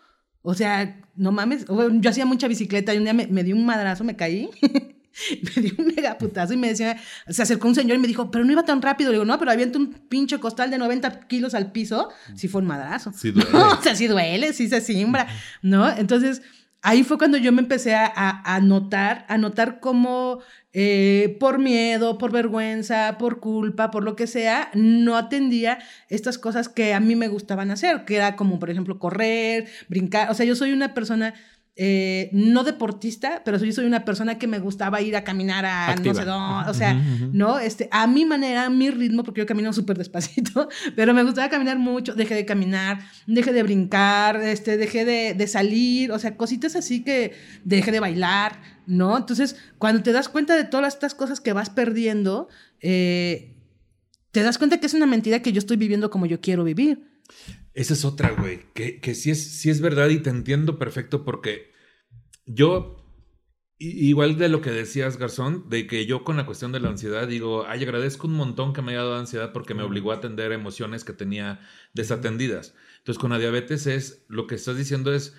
O 0.42 0.56
sea, 0.56 1.00
no 1.16 1.32
mames. 1.32 1.68
Yo 1.68 2.10
hacía 2.10 2.26
mucha 2.26 2.48
bicicleta 2.48 2.92
y 2.92 2.98
un 2.98 3.04
día 3.04 3.14
me, 3.14 3.28
me 3.28 3.44
di 3.44 3.54
un 3.54 3.68
madrazo, 3.68 4.04
me 4.04 4.16
caí. 4.16 4.50
me 5.56 5.62
dio 5.62 5.74
un 5.78 5.86
mega 5.96 6.18
putazo 6.18 6.54
y 6.54 6.58
me 6.58 6.70
decía, 6.70 6.98
se 7.30 7.40
acercó 7.40 7.68
un 7.68 7.76
señor 7.76 7.98
y 7.98 8.00
me 8.00 8.08
dijo, 8.08 8.32
pero 8.32 8.44
no 8.44 8.52
iba 8.52 8.66
tan 8.66 8.82
rápido. 8.82 9.12
Le 9.12 9.18
digo, 9.18 9.26
no, 9.26 9.38
pero 9.38 9.52
avienta 9.52 9.78
un 9.78 9.94
pinche 9.94 10.40
costal 10.40 10.72
de 10.72 10.80
90 10.80 11.28
kilos 11.28 11.54
al 11.54 11.72
piso. 11.72 12.10
Sí 12.34 12.48
fue 12.48 12.62
un 12.62 12.68
madrazo. 12.68 13.14
Sí 13.14 13.30
duele. 13.32 13.50
o 13.54 13.80
sea, 13.84 13.96
sí 13.96 14.08
duele, 14.08 14.54
sí 14.54 14.68
se 14.70 14.82
simbra, 14.82 15.28
¿no? 15.62 15.88
Entonces, 15.96 16.42
ahí 16.86 17.04
fue 17.04 17.18
cuando 17.18 17.38
yo 17.38 17.52
me 17.52 17.62
empecé 17.62 17.96
a, 17.96 18.14
a, 18.16 18.60
notar, 18.62 19.26
a 19.28 19.40
notar 19.40 19.80
cómo 19.80 20.40
eh, 20.72 21.36
por 21.40 21.58
miedo, 21.58 22.20
por 22.20 22.32
vergüenza, 22.32 23.18
por 23.18 23.40
culpa, 23.40 23.90
por 23.90 24.04
lo 24.04 24.16
que 24.16 24.28
sea, 24.28 24.70
no 24.76 25.18
atendía 25.18 25.80
estas 26.10 26.38
cosas 26.38 26.70
que 26.70 26.94
a 26.94 27.00
mí 27.00 27.16
me 27.16 27.28
gustaban 27.28 27.72
hacer, 27.72 28.06
que 28.06 28.16
era 28.16 28.36
como, 28.36 28.60
por 28.60 28.70
ejemplo, 28.70 29.00
correr, 29.00 29.68
brincar. 29.90 30.30
O 30.30 30.36
sea, 30.36 30.46
yo 30.46 30.56
soy 30.56 30.74
una 30.74 30.94
persona 30.94 31.34
eh, 31.78 32.30
no 32.32 32.64
deportista, 32.64 33.42
pero 33.44 33.58
yo 33.58 33.72
soy 33.74 33.86
una 33.86 34.06
persona 34.06 34.38
que 34.38 34.48
me 34.48 34.60
gustaba 34.60 35.02
ir 35.02 35.18
a 35.18 35.26
caminar 35.26 35.66
a 35.66 35.94
no 35.98 36.14
sé 36.14 36.24
dónde, 36.24 36.70
o 36.70 36.74
sea, 36.74 36.94
¿no? 36.94 37.60
Este, 37.60 37.90
a 37.92 38.08
mi 38.08 38.24
manera, 38.24 38.66
a 38.66 38.70
mi 38.70 38.90
ritmo, 38.92 39.24
porque 39.24 39.42
yo 39.42 39.46
camino 39.46 39.74
súper 39.74 39.98
despacito, 39.98 40.70
pero 40.96 41.14
me 41.14 41.24
gustaba 41.24 41.50
caminar 41.50 41.78
mucho, 41.78 42.16
dejé 42.16 42.34
de 42.34 42.46
caminar, 42.46 43.00
dejé 43.28 43.52
de 43.52 43.64
brincar, 43.64 44.38
este, 44.38 44.78
dejé 44.78 45.04
de, 45.04 45.34
de 45.34 45.48
salir, 45.48 46.14
o 46.14 46.20
sea, 46.20 46.38
cositas 46.38 46.78
así 46.78 47.04
que 47.04 47.34
dejé 47.66 47.92
de 47.92 48.00
bailar, 48.00 48.62
¿no? 48.88 49.18
Entonces, 49.18 49.58
cuando 49.78 50.02
te 50.02 50.14
das 50.14 50.30
cuenta 50.30 50.56
de 50.56 50.64
todas 50.64 50.94
estas 50.94 51.14
cosas 51.14 51.42
que 51.42 51.52
vas 51.52 51.70
perdiendo, 51.70 52.48
eh, 52.80 53.54
te 54.32 54.44
das 54.44 54.58
cuenta 54.58 54.80
que 54.80 54.86
es 54.86 54.94
una 54.94 55.08
mentira 55.08 55.42
que 55.42 55.52
yo 55.52 55.60
estoy 55.60 55.76
viviendo 55.76 56.10
como 56.10 56.26
yo 56.26 56.40
quiero 56.40 56.64
vivir. 56.64 57.15
Esa 57.74 57.94
es 57.94 58.06
otra, 58.06 58.32
güey, 58.32 58.62
que, 58.74 59.02
que 59.02 59.16
sí, 59.16 59.32
es, 59.32 59.60
sí 59.60 59.70
es 59.70 59.82
verdad 59.82 60.10
y 60.10 60.20
te 60.20 60.30
entiendo 60.30 60.80
perfecto 60.80 61.26
porque 61.26 61.72
yo, 62.46 63.04
igual 63.78 64.38
de 64.38 64.48
lo 64.48 64.62
que 64.62 64.72
decías, 64.72 65.18
Garzón, 65.18 65.70
de 65.70 65.86
que 65.86 66.06
yo 66.06 66.24
con 66.24 66.38
la 66.38 66.46
cuestión 66.46 66.72
de 66.72 66.80
la 66.80 66.90
ansiedad 66.90 67.28
digo, 67.28 67.66
ay, 67.68 67.84
agradezco 67.84 68.28
un 68.28 68.36
montón 68.36 68.72
que 68.72 68.82
me 68.82 68.94
haya 68.94 69.02
dado 69.02 69.18
ansiedad 69.18 69.52
porque 69.52 69.74
me 69.74 69.84
obligó 69.84 70.12
a 70.12 70.16
atender 70.16 70.54
emociones 70.54 71.04
que 71.04 71.12
tenía 71.12 71.60
desatendidas. 71.94 72.76
Entonces, 73.00 73.20
con 73.20 73.32
la 73.32 73.40
diabetes 73.40 73.88
es, 73.88 74.26
lo 74.30 74.48
que 74.48 74.56
estás 74.56 74.78
diciendo 74.78 75.14
es, 75.14 75.36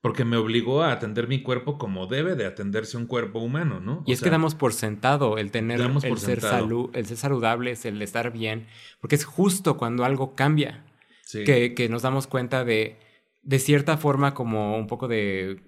porque 0.00 0.24
me 0.24 0.36
obligó 0.36 0.82
a 0.82 0.92
atender 0.92 1.28
mi 1.28 1.42
cuerpo 1.42 1.76
como 1.76 2.06
debe 2.06 2.36
de 2.36 2.46
atenderse 2.46 2.96
un 2.96 3.06
cuerpo 3.06 3.40
humano, 3.40 3.80
¿no? 3.80 4.02
Y 4.06 4.12
es 4.12 4.22
que 4.22 4.30
damos 4.30 4.54
por 4.54 4.72
sentado 4.72 5.36
el 5.38 5.50
tener, 5.50 5.80
el 5.80 6.18
ser, 6.18 6.40
salud, 6.40 6.90
el 6.94 7.04
ser 7.04 7.16
saludables, 7.16 7.84
el 7.84 8.00
estar 8.00 8.32
bien, 8.32 8.66
porque 9.00 9.16
es 9.16 9.24
justo 9.24 9.76
cuando 9.76 10.04
algo 10.04 10.34
cambia 10.34 10.84
que, 11.32 11.88
nos 11.90 12.02
damos 12.02 12.26
cuenta 12.26 12.64
de, 12.64 12.96
de 13.42 13.58
cierta 13.58 13.96
forma, 13.96 14.34
como 14.34 14.76
un 14.76 14.86
poco 14.86 15.08
de, 15.08 15.60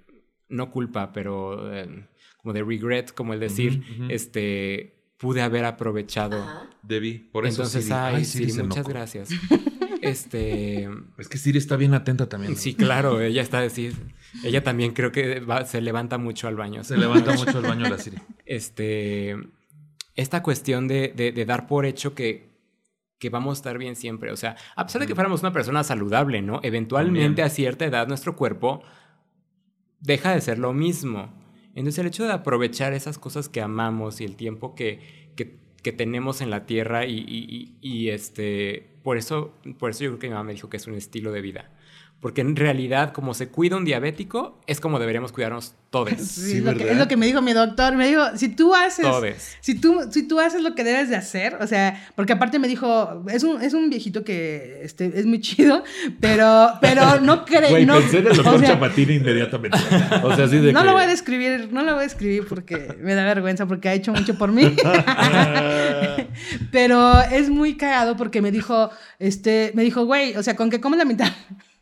no 0.49 0.71
culpa, 0.71 1.13
pero 1.13 1.75
eh, 1.75 2.07
como 2.39 2.53
de 2.53 2.63
regret, 2.63 3.13
como 3.13 3.35
el 3.35 3.41
decir, 3.41 3.83
este, 4.09 4.95
pude 5.17 5.43
haber 5.43 5.65
aprovechado. 5.65 6.45
Debí, 6.83 7.19
por 7.19 7.47
eso 7.47 7.63
Entonces, 7.63 7.91
ay, 7.91 8.25
Siri, 8.25 8.53
muchas 8.63 8.87
gracias. 8.87 9.31
este... 10.03 10.89
Es 11.19 11.29
que 11.29 11.39
Siri 11.39 11.59
está 11.59 11.77
bien 11.77 11.95
atenta 11.95 12.29
también. 12.29 12.57
Sí, 12.57 12.75
claro, 12.75 13.21
ella 13.21 13.43
está 13.43 13.61
decir, 13.61 13.95
ella 14.45 14.63
también 14.63 14.93
creo 14.93 15.13
que 15.13 15.43
se 15.67 15.81
levanta 15.81 16.19
mucho 16.19 16.49
al 16.49 16.57
baño. 16.57 16.85
Se 16.85 16.97
levanta 16.97 17.33
mucho 17.35 17.59
al 17.59 17.65
baño 17.65 17.89
la 17.89 17.99
Siri. 17.99 18.19
Este, 18.45 19.37
esta 20.17 20.43
cuestión 20.43 20.89
de, 20.89 21.13
de 21.15 21.45
dar 21.45 21.67
por 21.67 21.87
hecho 21.87 22.15
que 22.15 22.52
que 23.23 23.31
vamos 23.31 23.57
a 23.57 23.59
estar 23.61 23.79
bien 23.79 23.95
siempre. 23.95 24.33
O 24.33 24.37
sea, 24.37 24.57
a 24.75 24.85
pesar 24.85 25.01
de 25.01 25.07
que 25.07 25.15
fuéramos 25.15 25.43
una 25.43 25.53
persona 25.53 25.85
saludable, 25.85 26.43
¿no? 26.43 26.59
Eventualmente 26.65 27.45
a 27.45 27.51
cierta 27.51 27.85
edad 27.85 28.09
nuestro 28.09 28.35
cuerpo 28.35 28.83
deja 30.01 30.35
de 30.35 30.41
ser 30.41 30.59
lo 30.59 30.73
mismo. 30.73 31.33
Entonces 31.77 32.01
el 32.01 32.09
hecho 32.09 32.25
de 32.25 32.33
aprovechar 32.33 32.95
esas 32.95 33.19
cosas 33.19 33.49
que 33.49 33.61
amamos 33.61 34.21
y 34.21 34.25
el 34.25 34.35
tiempo 34.35 34.75
que, 34.75 35.31
que, 35.37 35.93
tenemos 35.93 36.41
en 36.41 36.51
la 36.51 36.67
tierra 36.67 37.07
y, 37.07 37.17
y, 37.17 37.77
y, 37.81 38.09
este, 38.09 38.91
por 39.05 39.17
eso, 39.17 39.55
por 39.79 39.91
eso 39.91 40.03
yo 40.03 40.11
creo 40.11 40.19
que 40.19 40.27
mi 40.29 40.35
mamá 40.35 40.45
me 40.45 40.55
dijo 40.55 40.69
que 40.69 40.79
es 40.79 40.89
un 40.89 40.95
estilo 40.95 41.31
de 41.31 41.43
vida. 41.43 41.71
Porque 42.23 42.41
en 42.41 42.55
realidad, 42.55 43.13
como 43.13 43.35
se 43.35 43.49
cuida 43.49 43.77
un 43.77 43.85
diabético, 43.85 44.57
es 44.69 44.79
como 44.79 45.01
deberíamos 45.01 45.33
cuidarnos 45.33 45.75
todos. 45.91 46.13
Sí, 46.23 46.59
es, 46.59 46.97
lo 46.97 47.09
que, 47.09 47.17
me 47.17 47.27
dijo 47.27 47.43
mi 47.43 47.53
doctor. 47.53 47.97
Me 47.97 48.07
dijo, 48.07 48.23
si 48.37 48.49
tú 48.49 48.77
haces... 48.77 49.07
Si 49.61 49.75
tú, 49.75 50.09
si 50.09 50.29
tú 50.29 50.39
haces 50.39 50.63
lo 50.63 50.77
que 50.77 50.85
debes 50.85 51.11
de 51.11 51.17
hacer, 51.17 51.57
o 51.61 51.67
sea, 51.67 52.01
porque 52.15 52.33
aparte 52.33 52.61
me 52.61 52.69
dijo, 52.69 53.25
es 53.29 53.43
un, 53.43 53.61
es 53.61 53.75
un 53.75 53.91
viejito 53.91 54.23
que 54.23 54.83
este, 54.85 55.11
es 55.19 55.27
muy 55.27 55.41
chido, 55.41 55.83
pero, 56.21 56.71
pero 56.81 57.21
no 57.21 57.45
creo... 57.45 57.71
Güey, 57.71 57.87
no, 57.87 57.99
pensé 57.99 58.19
en 58.19 58.29
el 58.29 58.37
doctor 58.37 58.63
Chapatín 58.63 59.11
inmediatamente. 59.11 59.79
O 60.23 60.37
sea, 60.37 60.45
así 60.45 60.59
de 60.59 60.73
No 60.73 60.85
lo 60.85 60.93
voy 60.93 61.03
a 61.03 61.09
describir, 61.09 61.71
no 61.73 61.83
lo 61.83 61.95
voy 61.95 62.05
a 62.05 62.07
escribir 62.07 62.47
porque 62.47 62.97
me 63.01 63.17
da 63.17 63.25
vergüenza, 63.25 63.67
porque 63.67 63.89
ha 63.89 63.95
hecho 63.95 64.13
mucho 64.13 64.39
por 64.39 64.53
mí. 64.53 64.77
pero 66.71 67.21
es 67.21 67.51
muy 67.51 67.77
cagado 67.77 68.17
porque 68.17 68.41
me 68.41 68.53
dijo, 68.53 68.91
este, 69.19 69.73
me 69.75 69.83
dijo, 69.83 70.05
güey, 70.05 70.37
o 70.37 70.43
sea, 70.45 70.55
¿con 70.55 70.71
qué 70.71 70.81
comes 70.81 70.99
la 70.99 71.05
mitad? 71.05 71.33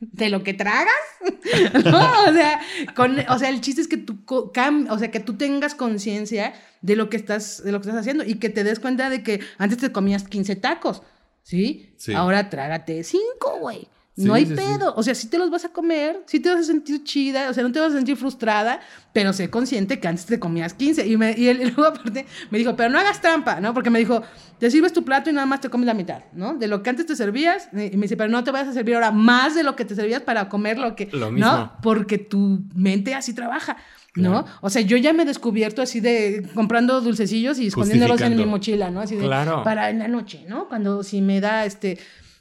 ¿De 0.01 0.31
lo 0.31 0.43
que 0.43 0.55
tragas? 0.55 0.95
no, 1.85 2.25
o 2.29 2.33
sea, 2.33 2.61
con, 2.97 3.19
o 3.29 3.39
sea, 3.39 3.51
el 3.51 3.61
chiste 3.61 3.83
es 3.83 3.89
que 3.89 3.99
tú, 3.99 4.19
o 4.27 4.99
sea, 4.99 5.11
que 5.11 5.21
tú 5.21 5.37
tengas 5.37 5.75
conciencia 5.75 6.55
de 6.81 6.97
lo 6.97 7.11
que 7.11 7.19
estás, 7.19 7.63
de 7.63 7.71
lo 7.71 7.81
que 7.81 7.89
estás 7.89 8.01
haciendo 8.01 8.25
y 8.25 8.37
que 8.37 8.49
te 8.49 8.65
des 8.65 8.81
cuenta 8.81 9.11
de 9.11 9.23
que 9.23 9.41
antes 9.59 9.79
te 9.79 9.93
comías 9.93 10.25
15 10.25 10.57
tacos, 10.57 11.03
¿sí? 11.43 11.93
Sí. 11.99 12.15
Ahora 12.15 12.49
trágate 12.49 13.05
5, 13.05 13.59
güey. 13.61 13.89
Sí, 14.21 14.27
No 14.27 14.35
hay 14.35 14.45
sí, 14.47 14.55
sí. 14.55 14.63
pedo. 14.63 14.95
O 14.97 15.03
sea, 15.03 15.15
sí 15.15 15.29
te 15.29 15.39
los 15.39 15.51
vas 15.51 15.65
a 15.65 15.71
comer, 15.71 16.23
sí 16.27 16.41
te 16.41 16.51
vas 16.51 16.61
a 16.61 16.65
sentir 16.65 17.03
chida, 17.05 17.49
o 17.51 17.55
sea, 17.55 17.63
no 17.63 17.73
te 17.73 17.81
vas 17.81 17.93
a 17.93 17.97
sentir 17.97 18.17
frustrada, 18.17 18.81
pero 19.13 19.33
sé 19.33 19.51
consciente 19.51 19.99
que 19.99 20.09
antes 20.09 20.27
te 20.27 20.39
comías 20.39 20.75
15. 20.75 21.07
Y, 21.07 21.17
me, 21.17 21.35
y 21.37 21.49
él 21.49 21.61
y 21.63 21.65
luego 21.67 21.87
aparte 21.87 22.27
me 22.51 22.59
dijo, 22.59 22.77
pero 22.77 22.91
no 22.91 22.99
hagas 22.99 23.21
trampa, 23.21 23.61
¿no? 23.61 23.73
Porque 23.75 23.91
me 23.91 23.99
dijo, 23.99 24.23
te 24.59 24.71
sirves 24.71 24.93
tu 24.93 25.05
plato 25.05 25.31
y 25.31 25.33
nada 25.33 25.47
más 25.47 25.61
te 25.61 25.69
comes 25.71 25.87
la 25.87 25.95
mitad, 25.95 26.23
¿no? 26.33 26.55
De 26.55 26.69
lo 26.69 26.83
que 26.83 26.91
antes 26.91 27.07
te 27.07 27.17
servías. 27.17 27.69
Y 27.73 27.97
me 27.97 28.03
dice, 28.03 28.17
pero 28.17 28.29
no 28.31 28.45
te 28.45 28.51
vayas 28.51 28.69
a 28.69 28.73
servir 28.73 28.95
ahora 28.95 29.11
más 29.11 29.55
de 29.55 29.63
lo 29.63 29.75
que 29.77 29.85
te 29.85 29.95
servías 29.95 30.23
para 30.23 30.49
comer 30.49 30.79
lo 30.79 30.95
que... 30.95 31.09
Lo 31.13 31.31
mismo. 31.31 31.51
¿No? 31.51 31.73
Porque 31.83 32.19
tu 32.19 32.61
mente 32.75 33.15
así 33.15 33.33
trabaja. 33.35 33.77
¿No? 34.17 34.45
O 34.61 34.71
sea, 34.71 34.83
yo 34.83 34.97
ya 34.97 35.13
me 35.13 35.23
he 35.23 35.27
descubierto 35.27 35.83
así 35.83 36.01
de 36.01 36.45
comprando 36.55 37.01
dulcecillos 37.01 37.61
y 37.61 37.69
escondiéndolos 37.69 38.21
en 38.23 38.37
mi 38.37 38.45
mochila, 38.45 38.91
¿no? 38.91 39.01
Así 39.01 39.15
de 39.15 39.25
Claro. 39.25 39.63
para 39.63 39.89
en 39.89 40.01
la 40.01 40.09
noche, 40.09 40.45
¿no? 40.49 40.69
Cuando 40.69 41.05
si 41.05 41.21
me 41.21 41.41
da 41.41 41.65
este 41.65 41.97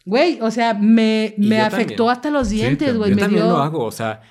güey, 0.09 0.39
o 0.41 0.49
sea, 0.49 0.73
me, 0.73 1.35
me 1.37 1.57
yo 1.57 1.65
afectó 1.65 2.05
también. 2.05 2.09
hasta 2.09 2.29
los 2.31 2.49
dientes, 2.49 2.97
güey, 2.97 3.11
Yo 3.11 3.15
me 3.15 3.21
también 3.21 3.43
dio 3.43 3.51
lo 3.51 3.59
hago, 3.59 3.85
o 3.85 3.91
sea, 3.91 4.21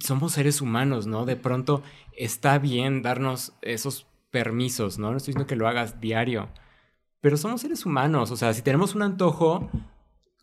somos 0.00 0.32
seres 0.32 0.60
humanos, 0.60 1.06
¿no? 1.06 1.24
De 1.24 1.36
pronto 1.36 1.82
está 2.14 2.58
bien 2.58 3.00
darnos 3.00 3.54
esos 3.62 4.06
permisos, 4.30 4.98
¿no? 4.98 5.10
No 5.10 5.16
estoy 5.16 5.32
diciendo 5.32 5.46
que 5.46 5.56
lo 5.56 5.66
hagas 5.66 5.98
diario, 5.98 6.48
pero 7.22 7.38
somos 7.38 7.62
seres 7.62 7.86
humanos, 7.86 8.30
o 8.32 8.36
sea, 8.36 8.52
si 8.52 8.60
tenemos 8.60 8.94
un 8.94 9.00
antojo, 9.00 9.70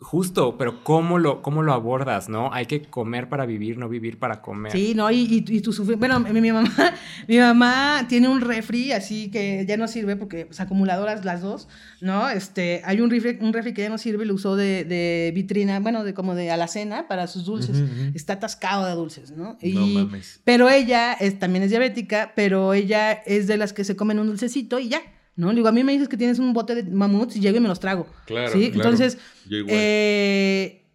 justo, 0.02 0.58
pero 0.58 0.84
¿cómo 0.84 1.20
lo, 1.20 1.43
cómo 1.43 1.62
lo 1.62 1.74
abordas, 1.74 2.28
no? 2.28 2.52
Hay 2.52 2.66
que 2.66 2.82
comer 2.82 3.30
para 3.30 3.45
vivir, 3.45 3.78
no 3.78 3.88
vivir 3.88 4.18
para 4.18 4.41
comer. 4.41 4.72
Sí, 4.72 4.93
no, 4.95 5.12
y, 5.12 5.20
y, 5.20 5.45
y 5.47 5.62
tu 5.62 5.72
Bueno, 5.95 6.20
mi, 6.20 6.41
mi 6.41 6.52
mamá, 6.52 6.70
mi 7.28 7.38
mamá 7.38 8.06
tiene 8.10 8.28
un 8.28 8.41
refri 8.41 8.91
así 8.93 9.30
que 9.30 9.64
ya 9.68 9.78
no 9.78 9.88
sirve 9.88 10.16
porque 10.16 10.47
pues, 10.47 10.60
acumuladoras 10.60 11.24
las 11.24 11.41
dos, 11.41 11.68
¿no? 12.02 12.30
Este, 12.30 12.82
hay 12.84 12.99
un 12.99 13.12
refri, 13.12 13.38
un 13.41 13.54
refri 13.54 13.74
que 13.74 13.84
ya 13.84 13.89
no 13.89 13.99
sirve, 13.99 14.26
lo 14.26 14.34
usó 14.34 14.56
de, 14.56 14.86
de 14.86 15.32
vitrina, 15.36 15.80
bueno, 15.80 16.04
de 16.04 16.16
como 16.16 16.34
de 16.34 16.49
alacena 16.49 17.08
para 17.08 17.28
sus 17.28 17.45
dulces. 17.45 17.84
Está 18.16 18.34
atascado 18.34 18.88
de 18.88 18.93
dulces, 18.93 19.32
¿no? 19.32 19.58
No 19.62 19.88
mames. 19.88 20.41
Pero 20.43 20.70
ella 20.70 21.14
es, 21.14 21.38
también 21.38 21.64
es 21.64 21.70
diabética, 21.70 22.34
pero 22.36 22.74
ella 22.74 23.12
es 23.12 23.45
de 23.45 23.58
las 23.58 23.72
que 23.72 23.84
se 23.84 23.95
comen 23.95 24.18
un 24.18 24.28
dulcecito 24.28 24.80
y 24.80 24.89
ya. 24.89 25.02
¿No? 25.36 25.50
Le 25.50 25.56
digo, 25.56 25.68
a 25.68 25.72
mí 25.72 25.84
me 25.84 25.94
dices 25.94 26.10
que 26.10 26.18
tienes 26.18 26.40
un 26.40 26.54
bote 26.54 26.76
de 26.76 26.84
mamuts 26.84 27.36
y 27.36 27.40
llego 27.40 27.58
y 27.58 27.62
me 27.62 27.68
los 27.70 27.80
trago. 27.80 28.06
Claro, 28.26 28.52
¿sí? 28.52 28.72
claro. 28.72 28.90
Entonces, 28.90 29.18
Yo 29.50 29.58
igual. 29.58 29.76
eh, 29.78 30.86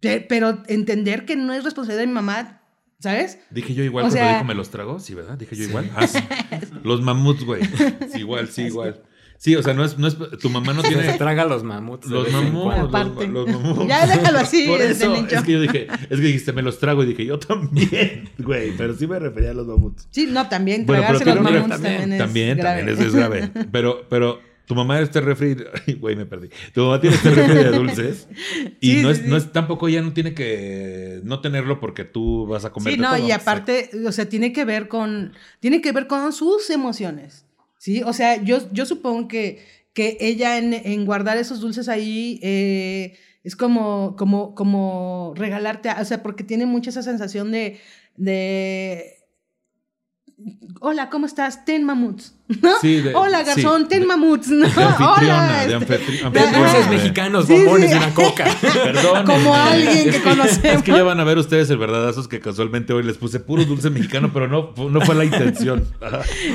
pe- 0.00 0.20
pero 0.28 0.62
entender 0.68 1.24
que 1.24 1.36
no 1.36 1.52
es 1.52 1.64
responsabilidad 1.64 2.02
de 2.02 2.06
mi 2.06 2.12
mamá, 2.14 2.62
¿sabes? 3.00 3.38
Dije 3.50 3.74
yo 3.74 3.82
igual 3.84 4.04
o 4.04 4.08
cuando 4.08 4.16
sea- 4.24 4.32
dijo 4.34 4.44
me 4.44 4.54
los 4.54 4.70
trago, 4.70 4.98
sí, 5.00 5.14
¿verdad? 5.14 5.36
Dije 5.36 5.56
yo 5.56 5.64
igual. 5.64 5.90
Ah, 5.96 6.06
sí. 6.06 6.18
Los 6.84 7.02
mamuts, 7.02 7.44
güey. 7.44 7.62
Sí, 8.12 8.18
igual, 8.20 8.48
sí, 8.48 8.62
igual. 8.62 9.02
Sí, 9.42 9.56
o 9.56 9.62
sea, 9.64 9.74
no 9.74 9.84
es, 9.84 9.98
no 9.98 10.06
es, 10.06 10.16
tu 10.40 10.50
mamá 10.50 10.72
no 10.72 10.82
Se 10.82 10.88
tiene 10.90 11.14
traga 11.18 11.44
los 11.46 11.64
mamuts. 11.64 12.06
los 12.06 12.30
mamuts. 12.30 12.76
Los, 12.78 12.88
Aparte. 12.88 13.26
los 13.26 13.48
mamuts. 13.48 13.88
Ya 13.88 14.06
déjalo 14.06 14.38
así, 14.38 14.68
Por 14.68 14.80
eso, 14.80 15.12
es 15.16 15.42
que 15.42 15.50
yo 15.52 15.60
dije, 15.60 15.88
es 16.10 16.20
que 16.20 16.26
dijiste, 16.26 16.52
me 16.52 16.62
los 16.62 16.78
trago 16.78 17.02
y 17.02 17.06
dije, 17.06 17.24
yo 17.26 17.40
también, 17.40 18.30
güey, 18.38 18.70
pero 18.76 18.94
sí 18.94 19.08
me 19.08 19.18
refería 19.18 19.50
a 19.50 19.54
los 19.54 19.66
mamuts. 19.66 20.06
Sí, 20.12 20.28
no, 20.30 20.48
también 20.48 20.86
Bueno, 20.86 21.02
pero 21.08 21.18
tragarse 21.18 21.24
los 21.24 21.34
tiene 21.34 21.40
un 21.40 21.54
mamuts 21.68 21.80
refri- 21.80 21.82
también, 21.82 22.12
es 22.12 22.18
también, 22.18 22.56
grave. 22.58 22.76
también 22.84 22.98
eso 22.98 23.08
es 23.08 23.14
grave. 23.16 23.50
Pero, 23.72 24.06
pero 24.08 24.40
tu 24.64 24.76
mamá 24.76 25.00
este 25.00 25.20
refri, 25.20 25.56
güey, 25.98 26.14
me 26.14 26.24
perdí. 26.24 26.48
Tu 26.72 26.80
mamá 26.80 27.00
tiene 27.00 27.16
este 27.16 27.30
refri 27.30 27.54
de 27.64 27.70
dulces 27.72 28.28
y 28.80 28.92
Sí, 28.92 29.02
no 29.02 29.10
es, 29.10 29.18
sí. 29.18 29.24
no 29.26 29.36
es 29.36 29.50
tampoco 29.50 29.88
ya 29.88 30.02
no 30.02 30.12
tiene 30.12 30.34
que 30.34 31.20
no 31.24 31.40
tenerlo 31.40 31.80
porque 31.80 32.04
tú 32.04 32.46
vas 32.46 32.64
a 32.64 32.70
comer. 32.70 32.94
Sí, 32.94 33.00
no, 33.00 33.18
y 33.18 33.32
aparte, 33.32 33.90
o 34.06 34.12
sea, 34.12 34.28
tiene 34.28 34.52
que 34.52 34.64
ver 34.64 34.86
con, 34.86 35.32
tiene 35.58 35.80
que 35.80 35.90
ver 35.90 36.06
con 36.06 36.32
sus 36.32 36.70
emociones, 36.70 37.44
¿sí? 37.82 38.00
O 38.04 38.12
sea, 38.12 38.40
yo, 38.40 38.72
yo 38.72 38.86
supongo 38.86 39.26
que, 39.26 39.58
que 39.92 40.16
ella 40.20 40.56
en, 40.56 40.72
en 40.72 41.04
guardar 41.04 41.36
esos 41.36 41.58
dulces 41.58 41.88
ahí 41.88 42.38
eh, 42.40 43.18
es 43.42 43.56
como, 43.56 44.14
como, 44.16 44.54
como 44.54 45.32
regalarte, 45.34 45.90
o 45.90 46.04
sea, 46.04 46.22
porque 46.22 46.44
tiene 46.44 46.64
mucha 46.64 46.90
esa 46.90 47.02
sensación 47.02 47.50
de, 47.50 47.80
de 48.16 49.21
Hola, 50.80 51.10
¿cómo 51.10 51.26
estás? 51.26 51.64
Ten 51.64 51.84
mamuts. 51.84 52.34
¿no? 52.60 52.70
Sí, 52.80 53.00
de- 53.00 53.14
Hola, 53.14 53.44
garzón, 53.44 53.82
sí, 53.82 53.88
ten 53.88 54.00
de- 54.00 54.06
mamuts. 54.06 54.48
¿no? 54.48 54.66
de 54.68 54.82
anfitriona, 54.82 55.12
Hola, 55.12 55.66
de 55.66 55.76
este, 55.76 56.58
dulces 56.58 56.88
mexicanos, 56.90 57.46
bombones 57.48 57.90
sí. 57.90 57.94
y 57.96 57.98
una 57.98 58.14
coca. 58.14 58.44
Perdón. 58.60 59.24
Como 59.26 59.54
alguien 59.54 60.10
que 60.10 60.20
conocemos. 60.22 60.64
Es 60.78 60.82
que 60.82 60.90
ya 60.92 61.02
van 61.04 61.20
a 61.20 61.24
ver 61.24 61.38
ustedes 61.38 61.70
el 61.70 61.78
verdadazos 61.78 62.26
que 62.26 62.40
casualmente 62.40 62.92
hoy 62.92 63.04
les 63.04 63.16
puse 63.18 63.38
puro 63.40 63.64
dulce 63.64 63.90
mexicano, 63.90 64.30
pero 64.32 64.48
no, 64.48 64.72
no 64.90 65.00
fue 65.02 65.14
la 65.14 65.24
intención. 65.24 65.86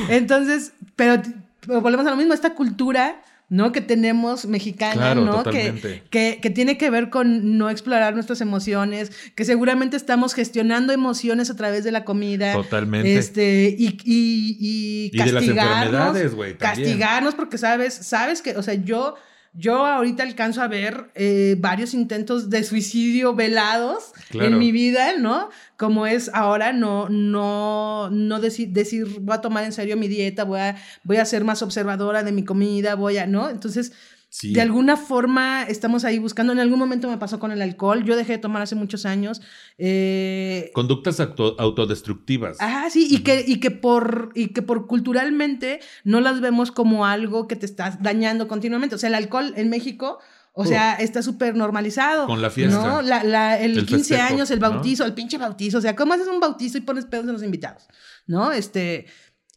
Entonces, 0.10 0.74
pero, 0.96 1.22
pero 1.66 1.82
volvemos 1.82 2.06
a 2.08 2.12
lo 2.12 2.18
mismo, 2.18 2.34
esta 2.34 2.54
cultura, 2.54 3.22
¿no? 3.50 3.72
Que 3.72 3.82
tenemos 3.82 4.46
mexicana, 4.46 4.94
Claro, 4.94 5.24
¿no? 5.26 5.44
Que, 5.44 6.02
que, 6.10 6.40
que 6.42 6.50
tiene 6.50 6.78
que 6.78 6.90
ver 6.90 7.10
con 7.10 7.58
no 7.58 7.70
explorar 7.70 8.14
nuestras 8.14 8.42
emociones, 8.42 9.12
que 9.36 9.46
seguramente 9.46 9.96
estamos 9.96 10.34
gestionando 10.34 10.92
emociones 10.94 11.50
a 11.50 11.56
través 11.56 11.84
de 11.84 11.92
la 11.92 12.04
comida. 12.04 12.54
Totalmente. 12.54 13.16
Este, 13.16 13.74
y, 13.78 13.98
y, 14.04 14.58
y 14.60 15.06
Y 15.14 15.18
de 15.18 15.32
las 15.32 15.34
castigarnos. 15.34 15.76
enfermedades, 15.86 16.36
güey, 16.36 16.58
también. 16.58 16.88
Castigarnos 16.90 17.36
porque 17.36 17.58
sabes, 17.58 17.94
sabes 17.94 18.42
que, 18.42 18.58
o 18.58 18.64
sea, 18.64 18.74
yo... 18.74 19.16
Yo 19.60 19.86
ahorita 19.86 20.22
alcanzo 20.22 20.62
a 20.62 20.68
ver 20.68 21.10
eh, 21.16 21.56
varios 21.58 21.96
intentos 21.96 22.52
de 22.52 22.64
suicidio 22.64 23.34
velados 23.34 24.12
Claro. 24.30 24.50
en 24.50 24.60
mi 24.60 24.72
vida, 24.72 25.18
¿no? 25.18 25.50
Como 25.78 26.06
es 26.06 26.30
ahora 26.34 26.74
no, 26.74 27.10
no, 27.10 28.10
no 28.12 28.40
deci- 28.40 28.72
decir, 28.72 29.08
voy 29.22 29.36
a 29.36 29.42
tomar 29.42 29.64
en 29.64 29.72
serio 29.74 29.98
mi 29.98 30.08
dieta, 30.08 30.44
voy 30.44 30.60
a, 30.60 30.76
voy 31.04 31.18
a 31.18 31.26
ser 31.26 31.44
más 31.44 31.62
observadora 31.64 32.22
de 32.24 32.32
mi 32.32 32.44
comida, 32.46 32.94
voy 32.96 33.18
a, 33.18 33.26
¿no? 33.26 33.50
Entonces, 33.50 33.94
Sí. 34.40 34.54
de 34.54 34.62
alguna 34.62 34.98
forma 34.98 35.64
estamos 35.64 36.06
ahí 36.06 36.20
buscando. 36.20 36.54
En 36.54 36.60
algún 36.60 36.78
momento 36.78 37.10
me 37.10 37.18
pasó 37.18 37.40
con 37.40 37.52
el 37.52 37.62
alcohol. 37.62 38.04
Yo 38.04 38.16
dejé 38.16 38.34
de 38.34 38.38
tomar 38.38 38.62
hace 38.62 38.76
muchos 38.76 39.06
años. 39.08 39.42
Eh, 39.80 40.70
Conductas 40.74 41.20
auto- 41.20 41.56
autodestructivas. 41.60 42.58
Ajá, 42.60 42.90
sí, 42.90 43.08
y 43.10 43.20
que, 43.24 43.44
y 43.48 43.60
que 43.60 43.72
por, 43.72 44.32
y 44.36 44.50
que 44.50 44.62
por 44.62 44.86
culturalmente 44.88 45.80
no 46.04 46.22
las 46.22 46.40
vemos 46.42 46.72
como 46.72 47.06
algo 47.06 47.48
que 47.48 47.56
te 47.56 47.66
estás 47.66 48.02
dañando 48.04 48.48
continuamente. 48.48 48.96
O 48.96 48.98
sea, 49.00 49.10
el 49.10 49.16
alcohol 49.16 49.54
en 49.56 49.70
México, 49.70 50.20
o 50.54 50.66
sea, 50.66 50.94
está 50.96 51.22
súper 51.22 51.56
normalizado. 51.56 52.26
Con 52.28 52.42
la 52.42 52.50
fiesta. 52.50 52.78
¿no? 52.86 53.02
La, 53.02 53.24
la- 53.24 53.60
el, 53.60 53.78
El 53.78 53.86
15 53.86 53.98
festejo, 54.16 54.34
años, 54.34 54.52
el 54.52 54.60
¿no? 54.60 54.70
bautizo, 54.72 55.06
el 55.06 55.14
pinche 55.14 55.38
bautizo. 55.38 55.78
O 55.78 55.82
sea, 55.82 55.96
¿cómo 55.96 56.14
haces 56.14 56.28
un 56.28 56.40
bautizo 56.40 56.78
y 56.78 56.82
pones 56.82 57.06
pedos 57.06 57.26
en 57.28 57.34
los 57.34 57.44
invitados? 57.44 57.88
¿No? 58.28 58.52
Este. 58.52 59.06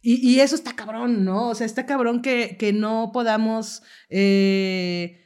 Y, 0.01 0.27
y 0.27 0.39
eso 0.39 0.55
está 0.55 0.75
cabrón, 0.75 1.23
¿no? 1.25 1.49
O 1.49 1.55
sea, 1.55 1.65
está 1.65 1.85
cabrón 1.85 2.21
que, 2.21 2.57
que 2.57 2.73
no 2.73 3.11
podamos 3.13 3.83
eh, 4.09 5.20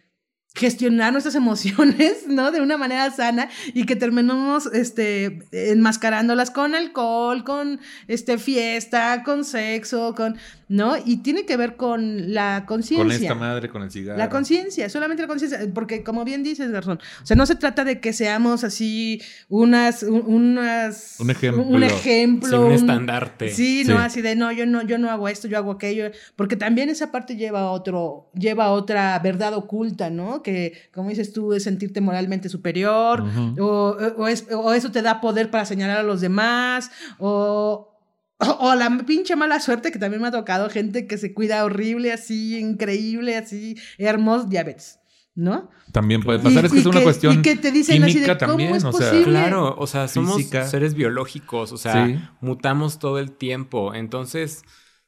gestionar 0.55 1.11
nuestras 1.11 1.35
emociones, 1.35 2.25
¿no? 2.27 2.51
De 2.51 2.61
una 2.61 2.77
manera 2.77 3.11
sana 3.11 3.49
y 3.73 3.85
que 3.85 3.95
terminemos 3.95 4.67
este, 4.67 5.39
enmascarándolas 5.51 6.49
con 6.51 6.75
alcohol, 6.75 7.43
con 7.43 7.79
este, 8.07 8.37
fiesta, 8.37 9.23
con 9.23 9.43
sexo, 9.43 10.15
con, 10.15 10.37
¿no? 10.69 10.95
Y 11.05 11.17
tiene 11.17 11.45
que 11.45 11.57
ver 11.57 11.75
con 11.75 12.33
la 12.33 12.63
conciencia. 12.65 13.03
Con 13.03 13.11
esta 13.11 13.35
madre, 13.35 13.69
con 13.69 13.83
el 13.83 13.91
cigarro. 13.91 14.17
La 14.17 14.29
conciencia, 14.29 14.89
solamente 14.89 15.21
la 15.21 15.27
conciencia, 15.27 15.59
porque 15.73 16.03
como 16.03 16.23
bien 16.23 16.41
dices, 16.43 16.71
Garzón, 16.71 16.99
o 17.21 17.25
sea, 17.25 17.35
no 17.35 17.45
se 17.45 17.55
trata 17.55 17.83
de 17.83 17.99
que 17.99 18.13
seamos 18.13 18.63
así 18.63 19.21
unas, 19.49 20.03
un- 20.03 20.23
unas... 20.25 21.19
Un 21.19 21.29
ejemplo. 21.29 21.63
Un 21.63 21.83
ejemplo. 21.83 22.49
Sí, 22.49 22.55
un 22.55 22.63
un- 22.67 22.71
estandarte. 22.71 23.49
Sí, 23.49 23.83
no, 23.85 23.97
Sí. 23.97 24.01
así 24.03 24.21
de, 24.21 24.35
no, 24.35 24.51
yo 24.51 24.65
no, 24.65 24.81
yo 24.83 24.97
no 24.97 25.11
hago 25.11 25.27
esto, 25.27 25.47
yo 25.47 25.57
hago 25.57 25.71
aquello, 25.71 26.11
porque 26.35 26.55
también 26.55 26.89
esa 26.89 27.11
parte 27.11 27.35
lleva 27.35 27.59
a 27.61 27.71
otro, 27.71 28.29
lleva 28.33 28.65
a 28.65 28.71
otra 28.71 29.19
verdad 29.19 29.53
oculta, 29.53 30.09
¿no? 30.09 30.41
Que, 30.45 30.73
como 30.93 31.09
dices 31.09 31.33
tú, 31.33 31.53
es 31.53 31.63
sentirte 31.63 31.99
moralmente 32.01 32.49
superior, 32.49 33.21
Ujú. 33.23 33.55
o, 33.63 33.97
o 34.17 34.27
es- 34.27 34.45
o 34.51 34.73
eso 34.73 34.91
te 34.91 35.01
da 35.01 35.19
poder 35.19 35.49
para 35.49 35.65
señalar 35.65 35.97
a 35.97 36.03
los 36.03 36.21
demás, 36.21 36.91
o, 37.17 37.91
o, 38.37 38.45
o 38.45 38.75
la 38.75 38.95
pinche 39.07 39.35
mala 39.35 39.59
suerte 39.59 39.91
que 39.91 39.97
también 39.99 40.21
me 40.21 40.27
ha 40.27 40.31
tocado 40.31 40.69
gente 40.69 41.07
que 41.07 41.17
se 41.17 41.33
cuida 41.33 41.63
horrible, 41.65 42.13
así, 42.13 42.59
increíble, 42.59 43.35
así, 43.37 43.75
hermoso, 43.97 44.45
diabetes, 44.45 44.99
¿no? 45.33 45.69
También 45.91 46.21
puede 46.21 46.39
pasar. 46.39 46.63
Y- 46.63 46.67
es 46.67 46.73
que 46.73 46.79
es 46.79 46.85
una 46.85 46.99
que- 46.99 47.03
cuestión 47.05 47.39
y 47.39 47.41
que 47.41 47.55
te 47.55 47.71
dicen 47.71 48.03
así 48.03 48.13
de, 48.19 48.25
química 48.25 48.37
¿cómo 48.37 48.51
también. 48.51 48.75
es 48.75 48.83
o 48.83 48.91
sea, 48.91 49.09
posible? 49.09 49.31
Claro, 49.39 49.75
o 49.77 49.87
sea, 49.87 50.07
somos 50.07 50.35
Física. 50.37 50.67
seres 50.67 50.93
biológicos, 50.93 51.71
o 51.71 51.77
sea, 51.77 52.05
Sí. 52.05 52.19
mutamos 52.41 52.99
todo 52.99 53.17
el 53.19 53.31
tiempo. 53.31 53.93
Entonces, 53.95 54.61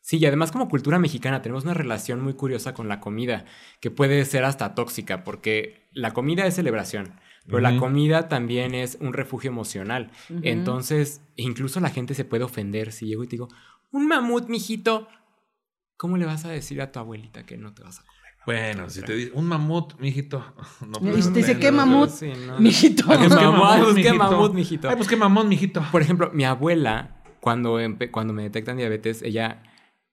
sí, 0.08 0.18
y 0.20 0.26
además 0.26 0.53
como 0.53 0.70
cultura 0.70 0.99
mexicana 0.99 1.41
tenemos 1.41 1.66
una 1.66 1.74
relación 1.74 2.22
muy 2.22 2.34
curiosa 2.34 2.74
con 2.74 2.88
la 2.88 3.01
comida, 3.01 3.43
que 3.82 3.91
puede 3.91 4.24
ser 4.24 4.45
hasta 4.45 4.74
tóxica, 4.74 5.26
porque 5.26 5.89
la 5.91 6.14
comida 6.14 6.45
es 6.45 6.55
celebración, 6.55 7.20
pero 7.45 7.60
la 7.60 7.78
comida 7.78 8.30
también 8.30 8.74
es 8.74 8.97
un 9.01 9.12
refugio 9.12 9.49
emocional. 9.49 10.12
Entonces, 10.43 11.22
incluso 11.36 11.82
la 11.82 11.89
gente 11.89 12.14
se 12.14 12.24
puede 12.24 12.45
ofender 12.45 12.93
si 12.93 13.05
llego 13.05 13.24
y 13.24 13.28
te 13.28 13.32
digo, 13.32 13.49
un 13.91 14.08
mamut, 14.08 14.47
mijito. 14.47 15.10
¿Cómo 15.97 16.18
le 16.18 16.26
vas 16.26 16.45
a 16.45 16.49
decir 16.49 16.82
a 16.82 16.91
tu 16.91 16.99
abuelita 16.99 17.43
que 17.45 17.58
no 17.58 17.74
te 17.74 17.84
vas 17.84 17.99
a 17.99 18.03
comer? 18.03 18.18
Bueno, 18.45 18.89
si 18.89 19.01
te 19.01 19.14
dice 19.14 19.32
un 19.34 19.45
mamut, 19.45 19.99
mijito. 19.99 20.41
No, 20.88 20.99
Y 21.01 21.22
te 21.22 21.32
dice, 21.32 21.55
no, 21.55 21.60
¿qué 21.60 21.72
mamut? 21.72 22.10
Sí, 22.10 22.32
no. 22.47 22.60
Mijito. 22.60 23.03
Ay, 23.10 23.18
pues, 23.18 23.36
qué 23.36 23.45
mamut, 23.45 23.88
qué 23.88 23.93
mijito. 23.93 24.18
mamut, 24.18 24.53
mijito. 24.53 24.89
Ay, 24.89 24.95
pues 24.95 25.08
qué 25.10 25.16
mamón, 25.18 25.49
mijito. 25.49 25.84
Por 25.91 26.01
ejemplo, 26.01 26.32
mi 26.34 26.45
abuela, 26.45 27.24
cuando, 27.41 27.78
cuando 28.12 28.34
me 28.34 28.43
detectan 28.43 28.78
diabetes, 28.78 29.22
ella, 29.22 29.64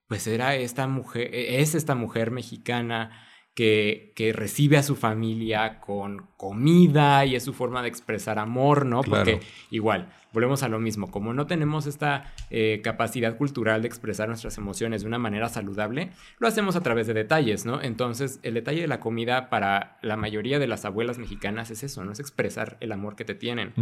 pues 0.09 0.26
era 0.26 0.55
esta 0.57 0.86
mujer, 0.86 1.30
es 1.32 1.74
esta 1.74 1.94
mujer 1.94 2.30
mexicana 2.30 3.11
que, 3.55 4.12
que 4.16 4.32
recibe 4.32 4.76
a 4.76 4.82
su 4.82 4.96
familia 4.96 5.78
con 5.80 6.26
comida 6.36 7.24
y 7.24 7.36
es 7.36 7.44
su 7.44 7.52
forma 7.52 7.82
de 7.82 7.88
expresar 7.88 8.40
amor, 8.40 8.84
¿no? 8.84 9.00
Claro. 9.02 9.24
Porque 9.24 9.46
igual, 9.70 10.12
volvemos 10.32 10.64
a 10.64 10.68
lo 10.68 10.80
mismo, 10.80 11.09
como 11.12 11.32
no 11.32 11.46
tenemos 11.46 11.86
esta 11.86 12.34
eh, 12.50 12.80
capacidad 12.82 13.36
cultural 13.36 13.80
de 13.82 13.86
expresar 13.86 14.26
nuestras 14.26 14.59
emociones 14.59 15.02
de 15.02 15.07
una 15.09 15.20
manera 15.20 15.48
saludable, 15.48 16.11
lo 16.40 16.48
hacemos 16.48 16.74
a 16.74 16.82
través 16.82 17.07
de 17.07 17.14
detalles, 17.14 17.64
¿no? 17.64 17.80
Entonces, 17.80 18.40
el 18.42 18.55
detalle 18.55 18.80
de 18.80 18.88
la 18.88 18.98
comida 18.98 19.48
para 19.50 19.98
la 20.02 20.16
mayoría 20.16 20.59
de 20.59 20.66
las 20.66 20.84
abuelas 20.84 21.18
mexicanas 21.18 21.70
es 21.70 21.84
eso, 21.84 22.05
¿no? 22.05 22.11
Es 22.11 22.18
expresar 22.18 22.76
el 22.80 22.90
amor 22.90 23.14
que 23.14 23.24
te 23.24 23.36
tienen. 23.36 23.72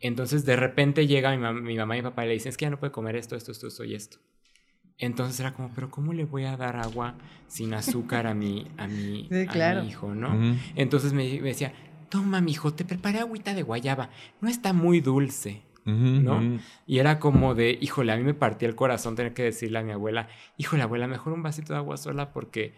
Entonces 0.00 0.44
de 0.44 0.54
repente 0.56 1.06
llega 1.08 1.30
mi, 1.36 1.42
mam- 1.42 1.62
mi 1.62 1.76
mamá 1.76 1.96
y 1.96 2.00
mi 2.00 2.04
papá 2.10 2.24
y 2.24 2.28
le 2.28 2.34
dicen, 2.34 2.50
es 2.50 2.56
que 2.56 2.66
ya 2.66 2.70
no 2.70 2.78
puede 2.78 2.92
comer 2.92 3.16
esto, 3.16 3.34
esto, 3.36 3.50
esto, 3.52 3.66
esto 3.68 3.84
y 3.84 3.94
esto. 3.96 4.18
Entonces 4.98 5.40
era 5.40 5.52
como, 5.52 5.70
pero 5.74 5.90
¿cómo 5.90 6.12
le 6.12 6.24
voy 6.24 6.44
a 6.44 6.56
dar 6.56 6.76
agua 6.76 7.14
sin 7.48 7.74
azúcar 7.74 8.26
a 8.26 8.34
mi, 8.34 8.66
a 8.76 8.86
mi, 8.86 9.26
Sí, 9.30 9.42
a 9.42 9.46
claro. 9.46 9.82
mi 9.82 9.88
hijo, 9.88 10.14
no? 10.14 10.56
Entonces 10.76 11.12
me, 11.12 11.24
me 11.40 11.48
decía, 11.48 11.72
toma, 12.08 12.40
mijo, 12.40 12.72
te 12.74 12.84
preparé 12.84 13.18
agüita 13.18 13.54
de 13.54 13.62
guayaba, 13.62 14.10
no 14.40 14.48
está 14.48 14.72
muy 14.72 15.00
dulce. 15.00 15.62
¿no? 15.86 16.58
Y 16.86 16.98
era 16.98 17.18
como 17.18 17.54
de, 17.54 17.76
híjole, 17.78 18.12
a 18.12 18.16
mí 18.16 18.22
me 18.22 18.32
partía 18.32 18.66
el 18.68 18.74
corazón 18.74 19.16
tener 19.16 19.34
que 19.34 19.42
decirle 19.42 19.78
a 19.80 19.82
mi 19.82 19.92
abuela, 19.92 20.28
híjole, 20.56 20.82
abuela, 20.82 21.06
mejor 21.06 21.34
un 21.34 21.42
vasito 21.42 21.74
de 21.74 21.78
agua 21.78 21.98
sola 21.98 22.32
porque 22.32 22.72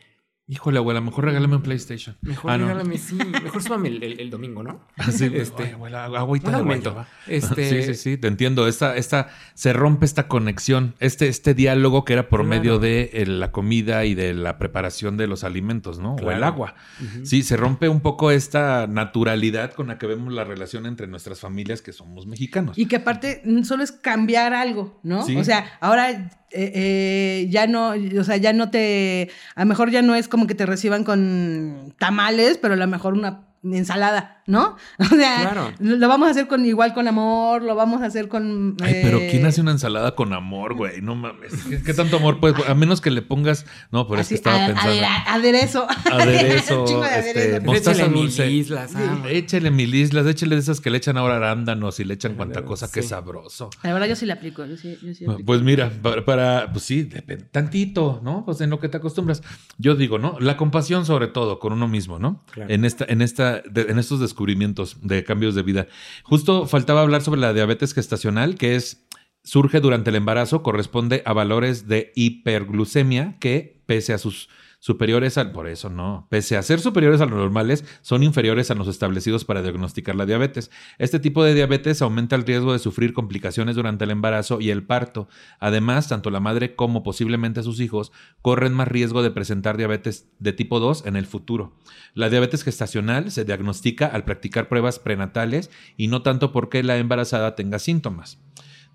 Híjole, 0.49 0.79
abuela, 0.79 1.01
mejor 1.01 1.25
regálame 1.25 1.57
un 1.57 1.63
PlayStation. 1.63 2.17
mejor 2.23 2.53
Ah, 2.53 2.57
no. 2.59 2.67
regálame, 2.69 2.99
sí, 2.99 3.17
mejor 3.43 3.61
súbame 3.65 3.89
el, 3.89 4.01
el- 4.05 4.21
el 4.21 4.31
domingo, 4.31 4.63
¿no? 4.63 4.81
Ah, 4.97 5.11
sí, 5.11 5.29
Este, 5.35 5.73
abuela, 5.73 6.05
agüita 6.05 6.47
un 6.47 6.53
de 6.53 6.59
aumento. 6.61 6.93
guayaba. 6.93 7.09
Este- 7.27 7.69
Sí, 7.69 7.83
sí, 7.83 7.95
sí, 7.97 8.17
te 8.17 8.29
entiendo. 8.29 8.69
Esta, 8.69 8.97
esta, 8.97 9.29
se 9.55 9.73
rompe 9.73 10.07
esta 10.07 10.29
conexión, 10.29 10.95
este, 11.01 11.27
este 11.27 11.53
diálogo 11.55 12.05
que 12.05 12.13
era 12.13 12.29
por 12.29 12.43
Claro. 12.45 12.49
medio 12.61 12.79
de 12.79 13.11
eh, 13.15 13.27
la 13.27 13.51
comida 13.51 14.05
y 14.05 14.15
de 14.15 14.35
la 14.35 14.57
preparación 14.57 15.17
de 15.17 15.27
los 15.27 15.43
alimentos, 15.43 15.99
¿no? 15.99 16.15
O 16.15 16.31
el 16.31 16.45
agua. 16.45 16.77
Sí, 17.25 17.43
se 17.43 17.57
rompe 17.57 17.89
un 17.89 18.01
poco 18.01 18.31
esta 18.31 18.87
naturalidad 18.87 19.73
con 19.73 19.89
la 19.89 19.99
que 19.99 20.07
vemos 20.07 20.33
la 20.33 20.45
relación 20.45 20.87
entre 20.87 21.09
nuestras 21.09 21.41
familias 21.41 21.83
que 21.83 21.93
somos 21.93 22.25
mexicanos. 22.29 22.79
Y 22.79 22.87
que 22.87 22.95
aparte 22.97 23.43
mm, 23.45 23.65
solo 23.65 23.83
es 23.83 23.91
cambiar 23.91 24.55
algo, 24.55 25.01
¿no? 25.03 25.25
Sí. 25.25 25.37
O 25.37 25.43
sea, 25.43 25.77
ahora 25.81 26.31
eh, 26.51 26.73
eh, 26.75 27.47
ya 27.51 27.67
no, 27.67 27.95
o 28.19 28.25
sea, 28.25 28.37
ya 28.37 28.53
no 28.53 28.71
te, 28.71 29.31
a 29.55 29.61
lo 29.61 29.67
mejor 29.67 29.91
ya 29.91 30.03
no 30.03 30.15
es 30.15 30.29
como 30.29 30.47
que 30.47 30.55
te 30.55 30.67
reciban 30.67 31.05
con 31.05 31.95
tamales, 31.99 32.59
pero 32.59 32.75
a 32.75 32.77
lo 32.77 32.87
mejor 32.87 33.15
una 33.15 33.47
ensalada, 33.65 34.43
¿no? 34.47 34.77
O 34.99 35.05
sea, 35.05 35.41
Claro. 35.43 35.73
lo 35.79 36.09
vamos 36.09 36.29
a 36.29 36.31
hacer 36.31 36.47
con 36.47 36.65
igual 36.65 36.95
con 36.95 37.09
amor, 37.09 37.63
lo 37.63 37.75
vamos 37.75 38.03
a 38.03 38.07
hacer 38.07 38.29
con... 38.29 38.77
Ay, 38.83 39.01
pero 39.03 39.19
eh, 39.19 39.29
¿quién 39.31 39.45
hace 39.47 39.61
una 39.61 39.73
ensalada 39.73 40.15
con 40.15 40.33
amor, 40.33 40.75
güey? 40.75 41.01
No 41.03 41.15
mames. 41.15 41.53
¿Qué, 41.69 41.83
qué 41.83 41.95
tanto 41.95 42.17
amor 42.19 42.39
puedes? 42.41 42.69
A 42.69 42.75
menos 42.75 43.01
que 43.01 43.11
le 43.11 43.23
pongas. 43.23 43.67
No, 43.91 44.07
pero 44.09 44.21
es 44.21 44.27
así, 44.27 44.35
que 44.35 44.37
estaba 44.37 44.65
a- 44.65 44.67
pensando. 44.69 44.91
adera- 44.93 45.25
aderezo. 45.27 45.87
Aderezo, 46.11 46.85
Un 46.97 47.01
de 47.03 47.07
este, 47.19 47.41
aderezo. 47.41 47.65
mostaza 47.65 47.91
Échale 48.03 48.09
mil 48.11 48.23
dulce. 48.23 48.51
islas, 48.51 48.93
ah, 48.97 49.23
Échele 49.29 49.71
mil 49.71 49.95
islas, 49.95 50.27
échele 50.27 50.55
de 50.57 50.61
esas 50.61 50.81
que 50.81 50.91
le 50.91 50.99
echan 50.99 51.17
ahora 51.17 51.37
arándanos 51.37 51.99
y 52.01 52.05
le 52.05 52.15
echan 52.15 52.35
cuanta 52.35 52.65
cosa, 52.65 52.91
que 52.91 53.03
Sí. 53.03 53.09
sabroso. 53.09 53.71
La 53.83 53.93
verdad 53.93 54.07
yo 54.09 54.17
sí 54.17 54.27
la 54.27 54.35
aplico, 54.35 54.65
yo 54.65 54.77
sí, 54.77 54.97
yo 55.03 55.15
sí 55.15 55.25
aplico. 55.25 55.45
Pues 55.47 55.63
mira, 55.63 55.91
para, 56.03 56.25
para- 56.25 56.73
pues 56.73 56.85
sí, 56.85 57.03
depende, 57.03 57.45
tantito, 57.51 58.21
¿no? 58.23 58.45
Pues 58.45 58.61
en 58.61 58.71
lo 58.71 58.79
que 58.81 58.89
te 58.89 58.97
acostumbras. 58.99 59.43
Yo 59.79 59.95
digo, 59.95 60.19
¿no? 60.19 60.37
La 60.41 60.57
compasión 60.57 61.05
sobre 61.07 61.29
todo 61.29 61.59
con 61.59 61.73
uno 61.73 61.89
mismo, 61.89 62.19
¿no? 62.19 62.43
Claro. 62.53 62.71
En 62.73 62.85
esta, 62.85 63.05
en 63.09 63.23
esta, 63.23 63.46
en 63.75 63.99
estos 63.99 64.21
descubrimientos 64.21 64.99
de 65.03 65.25
cambios 65.25 65.55
de 65.55 65.63
vida. 65.63 65.87
Justo 66.23 66.67
faltaba 66.67 67.03
hablar 67.03 67.23
sobre 67.23 67.41
la 67.41 67.53
diabetes 67.53 67.95
gestacional, 67.95 68.57
que 68.57 68.77
es 68.77 69.07
surge 69.45 69.81
durante 69.81 70.11
el 70.11 70.17
embarazo, 70.17 70.63
corresponde 70.63 71.23
a 71.25 71.33
valores 71.33 71.87
de 71.87 72.13
hiperglucemia 72.17 73.37
que, 73.39 73.81
pese 73.87 74.13
a 74.13 74.19
sus 74.19 74.49
superiores 74.87 75.37
al, 75.37 75.51
por 75.51 75.67
eso 75.67 75.91
no, 75.91 76.29
pese 76.31 76.57
a 76.57 76.63
ser 76.63 76.79
superiores 76.79 77.21
a 77.21 77.27
los 77.27 77.37
normales, 77.37 77.85
son 78.03 78.23
inferiores 78.23 78.71
a 78.71 78.77
los 78.77 78.87
establecidos 78.87 79.45
para 79.45 79.61
diagnosticar 79.61 80.15
la 80.15 80.27
diabetes. 80.27 80.71
Este 80.99 81.19
tipo 81.19 81.43
de 81.43 81.55
diabetes 81.55 82.03
aumenta 82.03 82.37
el 82.37 82.45
riesgo 82.45 82.73
de 82.73 82.79
sufrir 82.79 83.13
complicaciones 83.13 83.75
durante 83.75 84.05
el 84.05 84.13
embarazo 84.13 84.61
y 84.61 84.71
el 84.71 84.85
parto. 84.85 85.27
Además, 85.59 86.07
tanto 86.07 86.31
la 86.31 86.39
madre 86.39 86.77
como 86.77 87.03
posiblemente 87.03 87.65
sus 87.65 87.81
hijos 87.81 88.13
corren 88.43 88.75
más 88.75 88.87
riesgo 88.87 89.25
de 89.25 89.33
presentar 89.33 89.77
diabetes 89.77 90.29
de 90.39 90.53
tipo 90.53 90.79
2 90.79 91.05
en 91.07 91.17
el 91.17 91.27
futuro. 91.27 91.77
La 92.15 92.31
diabetes 92.31 92.63
gestacional 92.63 93.33
se 93.33 93.45
diagnostica 93.45 94.07
al 94.07 94.25
practicar 94.25 94.69
pruebas 94.69 95.01
prenatales 95.01 95.69
y 95.97 96.07
no 96.07 96.23
tanto 96.23 96.53
porque 96.53 96.85
la 96.85 96.97
embarazada 96.97 97.57
tenga 97.57 97.81
síntomas. 97.81 98.39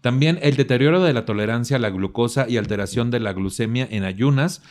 También 0.01 0.39
el 0.41 0.55
deterioro 0.55 1.03
de 1.03 1.13
la 1.13 1.25
tolerancia 1.25 1.77
a 1.77 1.79
la 1.79 1.91
glucosa 1.91 2.47
y 2.49 2.57
alteración 2.57 3.11
de 3.11 3.19
la 3.19 3.33
glucemia 3.33 3.87
en 3.89 4.03
ayunas 4.03 4.63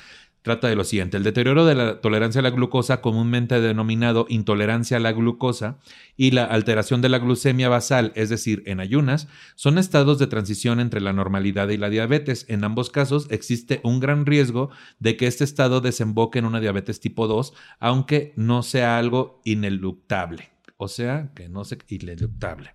trata 0.43 0.68
de 0.68 0.76
lo 0.76 0.84
siguiente. 0.84 1.16
El 1.16 1.22
deterioro 1.22 1.64
de 1.64 1.74
la 1.74 2.01
tolerancia 2.01 2.41
a 2.41 2.43
la 2.43 2.51
glucosa, 2.51 3.01
comúnmente 3.01 3.61
denominado 3.61 4.26
intolerancia 4.28 4.97
a 4.97 5.01
la 5.01 5.12
glucosa, 5.12 5.78
y 6.16 6.30
la 6.32 6.45
alteración 6.45 7.01
de 7.03 7.09
la 7.09 7.18
glucemia 7.18 7.68
basal, 7.68 8.12
es 8.14 8.28
decir, 8.28 8.62
en 8.66 8.80
ayunas, 8.80 9.28
son 9.55 9.78
estados 9.78 10.18
de 10.18 10.26
transición 10.26 10.80
entre 10.80 11.01
la 11.01 11.12
normalidad 11.12 11.68
y 11.68 11.76
la 11.76 11.91
diabetes. 11.91 12.47
En 12.49 12.64
ambos 12.64 12.91
casos 12.91 13.26
existe 13.30 13.80
un 13.84 14.01
gran 14.01 14.26
riesgo 14.26 14.70
de 14.99 15.16
que 15.16 15.26
este 15.26 15.45
estado 15.45 15.80
desemboque 15.80 16.38
en 16.38 16.45
una 16.45 16.61
diabetes 16.61 17.01
tipo 17.01 17.26
2, 17.26 17.53
aunque 17.78 18.32
no 18.36 18.62
sea 18.62 18.99
algo 18.99 19.41
ineluctable. 19.45 20.51
O 20.83 20.89
sea, 20.89 21.31
que 21.35 21.51
no 21.51 21.62
sea 21.66 21.76
ineluctable. 21.89 22.70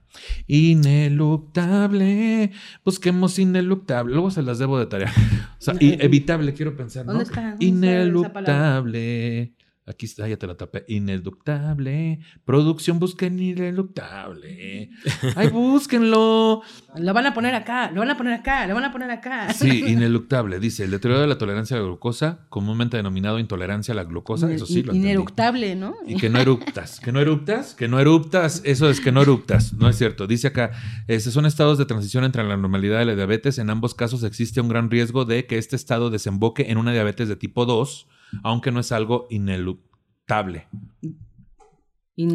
Ineluctable. 0.46 2.52
Busquemos 2.84 3.40
ineluctable. 3.40 4.14
Luego 4.14 4.30
se 4.30 4.44
las 4.44 4.60
debo 4.60 4.78
de 4.78 4.86
tarea. 4.86 5.12
O 5.58 5.62
sea, 5.66 5.74
evitable, 5.80 6.54
quiero 6.54 6.76
pensar, 6.76 7.08
¿no? 7.08 7.14
¿Dónde 7.14 7.24
está? 7.24 7.42
¿Dónde 7.42 7.56
está 7.56 7.64
esa 7.64 8.04
Ineluctable. 8.04 9.56
Aquí 9.88 10.08
está, 10.08 10.28
ya 10.28 10.38
te 10.38 10.48
la 10.48 10.58
tapé. 10.58 10.84
Ineluctable. 10.88 12.20
Producción, 12.44 12.98
busquen 12.98 13.40
ineluctable. 13.40 14.90
Ay, 15.36 15.50
búsquenlo. 15.50 16.64
Lo 16.98 17.14
van 17.14 17.28
a 17.28 17.36
poner 17.36 17.54
acá, 17.54 17.92
lo 17.92 18.00
van 18.00 18.10
a 18.10 18.18
poner 18.18 18.34
acá, 18.34 18.66
lo 18.66 18.74
van 18.74 18.86
a 18.86 18.92
poner 18.92 19.12
acá. 19.12 19.54
Sí, 19.54 19.84
ineluctable. 19.88 20.60
Dice, 20.60 20.86
el 20.86 20.92
deterioro 20.92 21.22
de 21.22 21.28
la 21.28 21.38
tolerancia 21.38 21.78
a 21.78 21.82
la 21.82 21.86
glucosa, 21.86 22.48
comúnmente 22.50 22.98
denominado 22.98 23.38
intolerancia 23.38 23.92
a 23.92 23.96
la 23.96 24.06
glucosa. 24.06 24.52
Eso 24.52 24.66
sí, 24.66 24.82
lo 24.82 24.92
entendí. 24.92 25.10
Ineructable, 25.10 25.76
¿no? 25.76 25.94
Y 26.08 26.18
que 26.18 26.32
no 26.32 26.40
eruptas. 26.40 27.00
¿Que 27.00 27.12
no 27.12 27.20
eruptas? 27.20 27.76
Que 27.76 27.88
no 27.88 28.00
eruptas. 28.00 28.64
Eso 28.66 28.90
es 28.90 29.00
que 29.00 29.12
no 29.12 29.22
eruptas. 29.22 29.74
No 29.74 29.88
es 29.88 29.98
cierto. 30.00 30.26
Dice 30.26 30.48
acá, 30.48 30.72
este, 31.08 31.30
son 31.30 31.46
estados 31.46 31.78
de 31.78 31.86
transición 31.86 32.24
entre 32.24 32.44
la 32.44 32.58
normalidad 32.58 33.04
y 33.04 33.06
la 33.06 33.16
diabetes. 33.16 33.60
En 33.60 33.70
ambos 33.70 33.94
casos 33.94 34.24
existe 34.24 34.62
un 34.62 34.68
gran 34.68 34.90
riesgo 34.90 35.26
de 35.26 35.46
que 35.46 35.60
este 35.60 35.76
estado 35.76 36.10
desemboque 36.10 36.72
en 36.72 36.80
una 36.80 36.92
diabetes 36.92 37.30
de 37.30 37.36
tipo 37.36 37.68
2, 37.68 38.08
aunque 38.44 38.72
no 38.72 38.80
es 38.80 38.92
algo 38.92 39.28
ineluctable. 39.30 40.68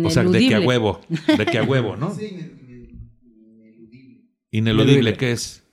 O 0.05 0.11
sea, 0.11 0.25
de 0.25 0.31
que 0.31 0.55
a 0.55 0.59
Ineludible. 0.61 0.67
huevo. 0.67 1.01
De 1.39 1.47
que 1.47 1.59
a 1.59 1.63
huevo, 1.63 1.97
¿no? 1.97 2.15
Sí, 2.15 2.25
ine- 2.27 2.53
ine- 2.69 2.91
ineludible. 3.23 4.21
Ineludible, 4.51 5.17
¿qué 5.17 5.33
es? 5.33 5.65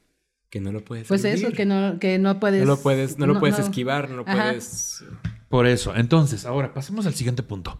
Que 0.49 0.61
no 0.61 0.71
lo 0.71 0.83
puedes 0.85 1.07
Pues 1.09 1.25
eso, 1.25 1.51
que 1.51 1.65
no, 1.65 1.99
que 1.99 2.17
no 2.19 2.39
puedes. 2.39 2.61
No 2.61 2.67
lo 2.67 2.77
puedes, 2.79 3.17
no, 3.19 3.27
lo 3.27 3.37
puedes 3.39 3.59
esquivar, 3.59 4.09
no 4.09 4.17
lo 4.17 4.23
Ajá. 4.25 4.43
puedes. 4.49 5.03
Por 5.49 5.65
eso. 5.67 5.93
Entonces, 5.95 6.45
ahora 6.45 6.73
pasemos 6.73 7.05
al 7.05 7.13
siguiente 7.13 7.43
punto. 7.43 7.79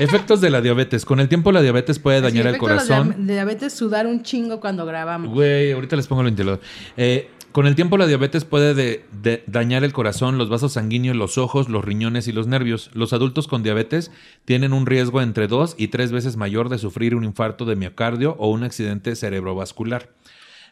Efectos 0.00 0.40
de 0.40 0.50
la 0.50 0.60
diabetes. 0.60 1.04
Con 1.04 1.20
el 1.20 1.28
tiempo 1.28 1.50
la 1.52 1.62
diabetes 1.62 1.98
puede 2.00 2.20
dañar 2.20 2.46
el 2.46 2.52
de 2.52 2.52
la 2.52 2.58
corazón. 2.58 3.14
dia- 3.26 3.34
diabetes 3.34 3.72
sudar 3.72 4.06
un 4.08 4.22
chingo 4.22 4.60
cuando 4.60 4.84
grabamos. 4.86 5.32
Güey, 5.32 5.72
ahorita 5.72 5.94
les 5.96 6.06
pongo 6.08 6.22
lo 6.24 6.28
interior. 6.28 6.60
Eh, 6.96 7.28
con 7.52 7.66
el 7.66 7.74
tiempo 7.74 7.96
la 7.96 8.06
diabetes 8.06 8.44
puede 8.44 8.74
de- 8.74 9.04
de- 9.22 9.42
dañar 9.46 9.82
el 9.84 9.92
corazón, 9.92 10.38
los 10.38 10.48
vasos 10.48 10.74
sanguíneos, 10.74 11.16
los 11.16 11.38
ojos, 11.38 11.68
los 11.68 11.84
riñones 11.84 12.28
y 12.28 12.32
los 12.32 12.46
nervios. 12.46 12.90
Los 12.94 13.12
adultos 13.12 13.48
con 13.48 13.62
diabetes 13.62 14.10
tienen 14.44 14.72
un 14.72 14.86
riesgo 14.86 15.20
entre 15.22 15.48
dos 15.48 15.74
y 15.78 15.88
tres 15.88 16.12
veces 16.12 16.36
mayor 16.36 16.68
de 16.68 16.78
sufrir 16.78 17.14
un 17.14 17.24
infarto 17.24 17.64
de 17.64 17.76
miocardio 17.76 18.36
o 18.38 18.50
un 18.50 18.64
accidente 18.64 19.16
cerebrovascular. 19.16 20.10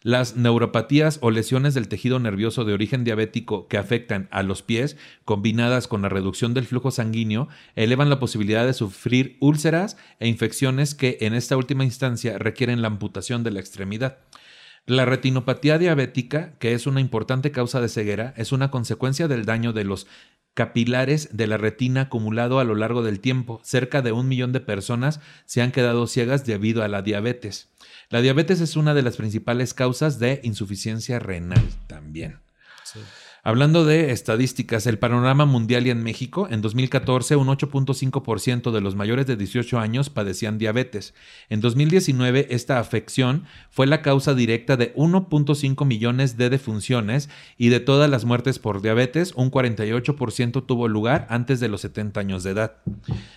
Las 0.03 0.37
neuropatías 0.37 1.19
o 1.23 1.33
lesiones 1.33 1.75
del 1.75 1.89
tejido 1.89 2.21
nervioso 2.21 2.65
de 2.65 2.75
origen 2.75 3.03
diabético 3.03 3.67
que 3.67 3.79
afectan 3.79 4.29
a 4.31 4.45
los 4.45 4.63
pies, 4.63 4.97
combinadas 5.25 5.89
con 5.89 6.03
la 6.03 6.09
reducción 6.09 6.55
del 6.55 6.67
flujo 6.67 6.93
sanguíneo, 6.93 7.49
elevan 7.75 8.11
la 8.11 8.21
posibilidad 8.21 8.65
de 8.65 8.75
sufrir 8.75 9.37
úlceras 9.41 9.97
e 10.21 10.29
infecciones 10.29 10.95
que 10.95 11.19
en 11.23 11.35
esta 11.35 11.57
última 11.57 11.83
instancia 11.83 12.39
requieren 12.39 12.83
la 12.83 12.89
amputación 12.89 13.43
de 13.43 13.51
la 13.51 13.59
extremidad. 13.59 14.19
La 14.87 15.05
retinopatía 15.05 15.79
diabética, 15.79 16.53
que 16.61 16.73
es 16.73 16.87
una 16.87 17.01
importante 17.01 17.51
causa 17.51 17.81
de 17.81 17.89
ceguera, 17.89 18.33
es 18.37 18.53
una 18.53 18.71
consecuencia 18.71 19.27
del 19.27 19.45
daño 19.45 19.73
de 19.73 19.83
los 19.83 20.07
capilares 20.55 21.37
de 21.37 21.49
la 21.49 21.57
retina 21.57 22.03
acumulado 22.03 22.61
a 22.61 22.65
lo 22.65 22.77
largo 22.77 23.03
del 23.03 23.19
tiempo. 23.19 23.61
Cerca 23.65 24.01
de 24.01 24.13
un 24.13 24.29
millón 24.29 24.53
de 24.53 24.61
personas 24.61 25.21
se 25.45 25.61
han 25.61 25.73
quedado 25.73 26.07
ciegas 26.07 26.47
debido 26.47 26.85
a 26.85 26.89
la 26.89 27.03
diabetes. 27.03 27.69
La 28.11 28.21
diabetes 28.21 28.61
es 28.61 28.77
una 28.77 28.95
de 28.95 29.03
las 29.03 29.17
principales 29.17 29.75
causas 29.75 30.21
de 30.21 30.41
insuficiencia 30.45 31.19
renal 31.19 31.69
también. 31.89 32.39
Hablando 33.47 33.85
de 33.85 34.11
estadísticas, 34.11 34.89
el 34.89 34.99
panorama 34.99 35.45
mundial 35.47 35.87
y 35.87 35.91
en 35.91 36.03
México, 36.03 36.49
en 36.51 36.63
2014 36.63 37.37
un 37.37 37.47
8.5% 37.47 38.73
de 38.73 38.81
los 38.81 38.97
mayores 38.97 39.25
de 39.29 39.37
18 39.37 39.79
años 39.79 40.11
padecían 40.11 40.59
diabetes. 40.59 41.15
En 41.49 41.61
2019 41.61 42.49
esta 42.51 42.81
afección 42.81 43.45
fue 43.71 43.87
la 43.87 44.03
causa 44.03 44.35
directa 44.35 44.77
de 44.77 44.93
1.5 44.97 45.87
millones 45.87 46.37
de 46.37 46.51
defunciones 46.51 47.31
y 47.57 47.69
de 47.69 47.79
todas 47.79 48.11
las 48.11 48.25
muertes 48.25 48.59
por 48.59 48.83
diabetes, 48.83 49.33
un 49.37 49.53
48% 49.53 50.67
tuvo 50.67 50.89
lugar 50.89 51.29
antes 51.31 51.61
de 51.61 51.69
los 51.69 51.83
70 51.83 52.19
años 52.19 52.43
de 52.43 52.51
edad. 52.51 52.79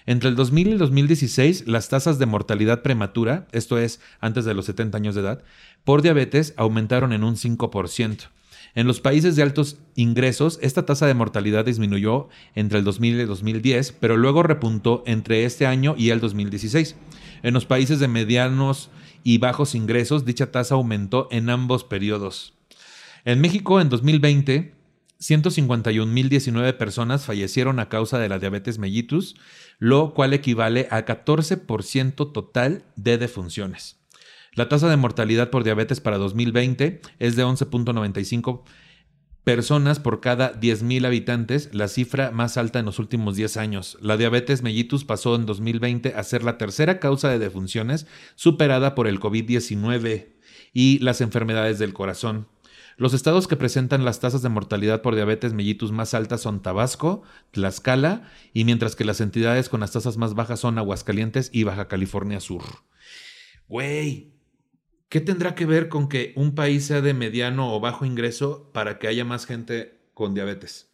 Entre 0.07 0.27
el 0.27 0.35
2000 0.35 0.69
y 0.69 0.71
el 0.71 0.77
2016 0.79 1.67
las 1.67 1.87
tasas 1.87 2.17
de 2.17 2.25
mortalidad 2.25 2.81
prematura, 2.81 3.47
esto 3.51 3.77
es 3.77 4.01
antes 4.21 4.43
de 4.43 4.55
los 4.55 4.65
70 4.65 4.97
años 4.97 5.13
de 5.13 5.21
edad, 5.21 5.43
por 5.83 6.01
diabetes 6.01 6.55
aumentaron 6.57 7.13
en 7.13 7.23
un 7.23 7.35
5%. 7.35 8.29
En 8.75 8.87
los 8.87 9.01
países 9.01 9.35
de 9.35 9.43
altos 9.43 9.77
ingresos, 9.95 10.59
esta 10.61 10.85
tasa 10.85 11.07
de 11.07 11.13
mortalidad 11.13 11.65
disminuyó 11.65 12.29
entre 12.55 12.79
el 12.79 12.85
2000 12.85 13.15
y 13.15 13.19
el 13.21 13.27
2010, 13.27 13.93
pero 13.93 14.17
luego 14.17 14.43
repuntó 14.43 15.03
entre 15.05 15.45
este 15.45 15.65
año 15.65 15.95
y 15.97 16.11
el 16.11 16.19
2016. 16.19 16.95
En 17.41 17.53
los 17.53 17.65
países 17.65 17.99
de 17.99 18.07
medianos 18.07 18.89
y 19.23 19.37
bajos 19.37 19.75
ingresos, 19.75 20.25
dicha 20.25 20.51
tasa 20.51 20.75
aumentó 20.75 21.27
en 21.31 21.49
ambos 21.49 21.83
periodos. 21.83 22.53
En 23.25 23.41
México, 23.41 23.81
en 23.81 23.89
2020, 23.89 24.73
151.019 25.19 26.77
personas 26.77 27.25
fallecieron 27.25 27.79
a 27.79 27.89
causa 27.89 28.19
de 28.19 28.29
la 28.29 28.39
diabetes 28.39 28.77
mellitus, 28.79 29.35
lo 29.77 30.13
cual 30.13 30.33
equivale 30.33 30.87
a 30.91 31.05
14% 31.05 32.31
total 32.31 32.85
de 32.95 33.17
defunciones. 33.17 33.98
La 34.59 34.67
tasa 34.67 34.89
de 34.89 34.97
mortalidad 34.97 35.51
por 35.51 35.63
diabetes 35.63 36.01
para 36.01 36.17
2020 36.17 36.99
es 37.19 37.37
de 37.37 37.45
11.95 37.45 38.63
personas 39.45 40.01
por 40.01 40.19
cada 40.19 40.59
10.000 40.59 41.05
habitantes, 41.05 41.69
la 41.71 41.87
cifra 41.87 42.31
más 42.31 42.57
alta 42.57 42.79
en 42.79 42.85
los 42.85 42.99
últimos 42.99 43.37
10 43.37 43.55
años. 43.55 43.97
La 44.01 44.17
diabetes 44.17 44.61
mellitus 44.61 45.05
pasó 45.05 45.35
en 45.35 45.45
2020 45.45 46.13
a 46.13 46.21
ser 46.23 46.43
la 46.43 46.57
tercera 46.57 46.99
causa 46.99 47.29
de 47.29 47.39
defunciones, 47.39 48.05
superada 48.35 48.95
por 48.95 49.07
el 49.07 49.21
COVID-19 49.21 50.27
y 50.73 50.99
las 50.99 51.21
enfermedades 51.21 51.79
del 51.79 51.93
corazón. 51.93 52.49
Los 52.97 53.13
estados 53.13 53.47
que 53.47 53.55
presentan 53.55 54.03
las 54.03 54.19
tasas 54.19 54.41
de 54.41 54.49
mortalidad 54.49 55.01
por 55.01 55.15
diabetes 55.15 55.53
mellitus 55.53 55.93
más 55.93 56.13
altas 56.13 56.41
son 56.41 56.61
Tabasco, 56.61 57.23
Tlaxcala, 57.51 58.29
y 58.53 58.65
mientras 58.65 58.97
que 58.97 59.05
las 59.05 59.21
entidades 59.21 59.69
con 59.69 59.79
las 59.79 59.93
tasas 59.93 60.17
más 60.17 60.33
bajas 60.33 60.59
son 60.59 60.77
Aguascalientes 60.77 61.49
y 61.53 61.63
Baja 61.63 61.87
California 61.87 62.41
Sur. 62.41 62.63
Güey, 63.69 64.38
¿Qué 65.09 65.19
tendrá 65.21 65.55
que 65.55 65.65
ver 65.65 65.89
con 65.89 66.07
que 66.07 66.33
un 66.35 66.53
país 66.55 66.85
sea 66.85 67.01
de 67.01 67.13
mediano 67.13 67.73
o 67.73 67.79
bajo 67.79 68.05
ingreso 68.05 68.69
para 68.73 68.99
que 68.99 69.07
haya 69.07 69.25
más 69.25 69.45
gente 69.45 69.99
con 70.13 70.33
diabetes? 70.35 70.87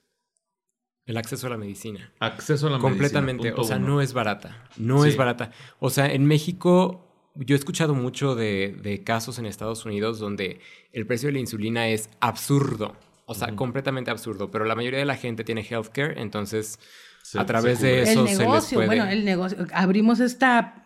El 1.06 1.18
acceso 1.18 1.48
a 1.48 1.50
la 1.52 1.58
medicina. 1.58 2.12
Acceso 2.20 2.68
a 2.68 2.70
la 2.72 2.80
Completamente. 2.80 3.44
medicina. 3.44 3.62
o 3.62 3.68
sea, 3.68 3.78
no 3.78 4.02
es 4.02 4.14
barata. 4.14 4.68
No 4.78 5.04
Sí. 5.04 5.10
es 5.10 5.18
barata. 5.18 5.52
O 5.80 5.90
sea, 5.90 6.12
en 6.12 6.26
México, 6.26 7.32
yo 7.36 7.56
he 7.56 7.60
escuchado 7.60 7.94
mucho 7.94 8.34
de, 8.36 8.76
de 8.82 9.04
casos 9.04 9.38
en 9.38 9.46
Estados 9.46 9.86
Unidos 9.86 10.18
donde 10.20 10.62
el 10.94 11.06
precio 11.06 11.28
de 11.28 11.34
la 11.34 11.40
insulina 11.40 11.90
es 11.90 12.10
absurdo. 12.22 12.96
O 13.28 13.34
sea, 13.36 13.56
completamente 13.56 14.10
absurdo. 14.12 14.50
Pero 14.50 14.66
la 14.66 14.76
mayoría 14.76 15.00
de 15.00 15.06
la 15.06 15.16
gente 15.18 15.44
tiene 15.44 15.62
healthcare, 15.70 16.20
entonces 16.22 16.80
Se- 17.22 17.40
a 17.40 17.46
través 17.46 17.82
de 17.82 18.04
eso 18.04 18.22
el 18.22 18.28
se 18.28 18.32
les 18.32 18.40
negocio, 18.40 18.78
puede. 18.78 18.88
bueno, 18.88 19.06
el 19.08 19.26
negocio. 19.26 19.58
Abrimos 19.74 20.20
esta 20.20 20.85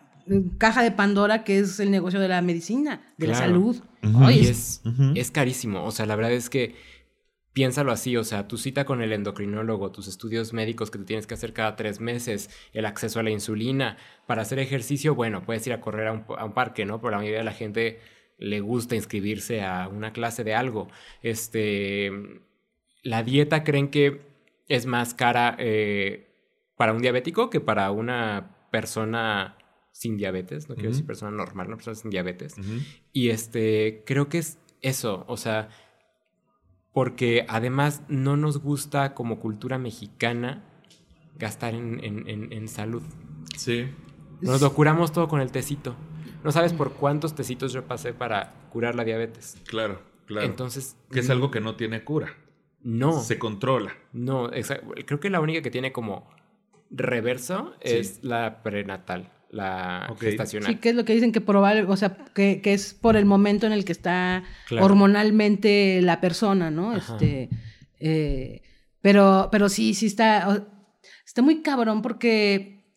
caja 0.58 0.82
de 0.82 0.90
Pandora 0.92 1.44
que 1.44 1.58
es 1.58 1.80
el 1.80 1.90
negocio 1.90 2.20
de 2.20 2.28
la 2.28 2.42
medicina, 2.42 3.12
de 3.18 3.26
la 3.28 3.34
salud. 3.34 3.76
Ujú. 4.02 4.24
Ay, 4.24 4.40
Y 4.40 4.46
es- 4.48 4.82
es, 5.14 5.30
carísimo. 5.30 5.84
O 5.84 5.90
sea, 5.90 6.06
la 6.06 6.16
verdad 6.16 6.32
es 6.32 6.48
que 6.50 6.74
piénsalo 7.52 7.92
así. 7.92 8.16
O 8.16 8.24
sea, 8.24 8.46
tu 8.48 8.56
cita 8.58 8.84
con 8.84 9.02
el 9.02 9.12
endocrinólogo, 9.12 9.90
tus 9.92 10.08
estudios 10.08 10.52
médicos 10.52 10.90
que 10.90 10.98
te 10.98 11.04
tienes 11.04 11.26
que 11.26 11.34
hacer 11.34 11.52
cada 11.52 11.76
tres 11.76 12.00
meses, 12.00 12.50
el 12.72 12.86
acceso 12.86 13.20
a 13.20 13.22
la 13.22 13.30
insulina. 13.30 13.96
Para 14.26 14.42
hacer 14.42 14.58
ejercicio, 14.58 15.14
bueno, 15.14 15.42
puedes 15.42 15.66
ir 15.66 15.72
a 15.72 15.80
correr 15.80 16.06
a 16.08 16.12
un, 16.12 16.24
a 16.38 16.44
un 16.44 16.52
parque, 16.52 16.84
¿no? 16.84 17.00
Pero 17.00 17.10
la 17.12 17.16
mayoría 17.18 17.38
de 17.38 17.44
la 17.44 17.52
gente 17.52 18.00
le 18.38 18.60
gusta 18.60 18.94
inscribirse 18.96 19.62
a 19.62 19.88
una 19.88 20.12
clase 20.12 20.44
de 20.44 20.54
algo. 20.54 20.88
Este, 21.22 22.10
la 23.02 23.22
dieta 23.22 23.64
creen 23.64 23.88
que 23.90 24.20
es 24.68 24.86
más 24.86 25.14
cara 25.14 25.56
eh, 25.58 26.28
para 26.76 26.92
un 26.94 27.02
diabético 27.02 27.50
que 27.50 27.60
para 27.60 27.90
una 27.90 28.56
persona 28.70 29.56
sin 30.00 30.16
diabetes. 30.16 30.66
No 30.68 30.74
quiero 30.76 30.90
decir 30.90 31.04
persona 31.04 31.30
normal, 31.30 31.66
una 31.66 31.76
persona 31.76 31.94
sin 31.94 32.08
diabetes. 32.10 32.54
Y 33.12 33.28
este, 33.28 34.02
creo 34.06 34.30
que 34.30 34.38
es 34.38 34.58
eso, 34.80 35.24
o 35.28 35.36
sea, 35.36 35.68
porque 36.94 37.44
además 37.48 38.02
no 38.08 38.36
nos 38.38 38.58
gusta 38.58 39.12
como 39.14 39.38
cultura 39.40 39.78
mexicana 39.78 40.64
gastar 41.38 41.74
en, 41.74 42.02
en- 42.02 42.26
en- 42.28 42.50
en 42.52 42.66
salud. 42.68 43.02
Sí. 43.56 43.88
Nos 44.40 44.62
lo 44.62 44.72
curamos 44.72 45.12
todo 45.12 45.28
con 45.28 45.42
el 45.42 45.52
tecito. 45.52 45.94
No 46.44 46.50
sabes 46.50 46.72
por 46.72 46.94
cuántos 46.94 47.34
tecitos 47.34 47.74
yo 47.74 47.84
pasé 47.84 48.14
para 48.14 48.54
curar 48.72 48.94
la 48.94 49.04
diabetes. 49.04 49.58
Claro, 49.66 50.00
claro. 50.24 50.46
Entonces, 50.46 50.96
que 51.10 51.20
es 51.20 51.28
mm, 51.28 51.32
algo 51.32 51.50
que 51.50 51.60
no 51.60 51.76
tiene 51.76 52.02
cura. 52.04 52.34
No, 52.82 53.20
Se 53.20 53.38
controla. 53.38 53.92
no, 54.14 54.50
exa- 54.50 54.80
creo 55.04 55.20
que 55.20 55.28
la 55.28 55.40
única 55.40 55.60
que 55.60 55.70
tiene 55.70 55.92
como 55.92 56.26
reverso 56.90 57.74
Sí. 57.84 57.92
es 57.96 58.24
la 58.24 58.62
prenatal, 58.62 59.30
la 59.50 60.06
Ok. 60.10 60.20
gestacional. 60.22 60.72
Sí, 60.72 60.78
que 60.78 60.90
es 60.90 60.94
lo 60.94 61.04
que 61.04 61.14
dicen 61.14 61.32
que 61.32 61.40
probable, 61.40 61.82
o 61.82 61.96
sea, 61.96 62.16
que, 62.34 62.60
que 62.62 62.72
es 62.72 62.94
por 62.94 63.16
el 63.16 63.24
momento 63.26 63.66
en 63.66 63.72
el 63.72 63.84
que 63.84 63.92
está 63.92 64.44
Claro. 64.68 64.86
hormonalmente 64.86 66.00
la 66.02 66.20
persona, 66.20 66.70
¿no? 66.70 66.92
Ajá. 66.92 66.98
Este, 67.14 67.50
eh, 67.98 68.62
pero, 69.00 69.48
pero 69.50 69.68
sí, 69.68 69.94
sí 69.94 70.06
está, 70.06 70.66
está 71.26 71.42
muy 71.42 71.62
cabrón 71.62 72.00
porque 72.02 72.94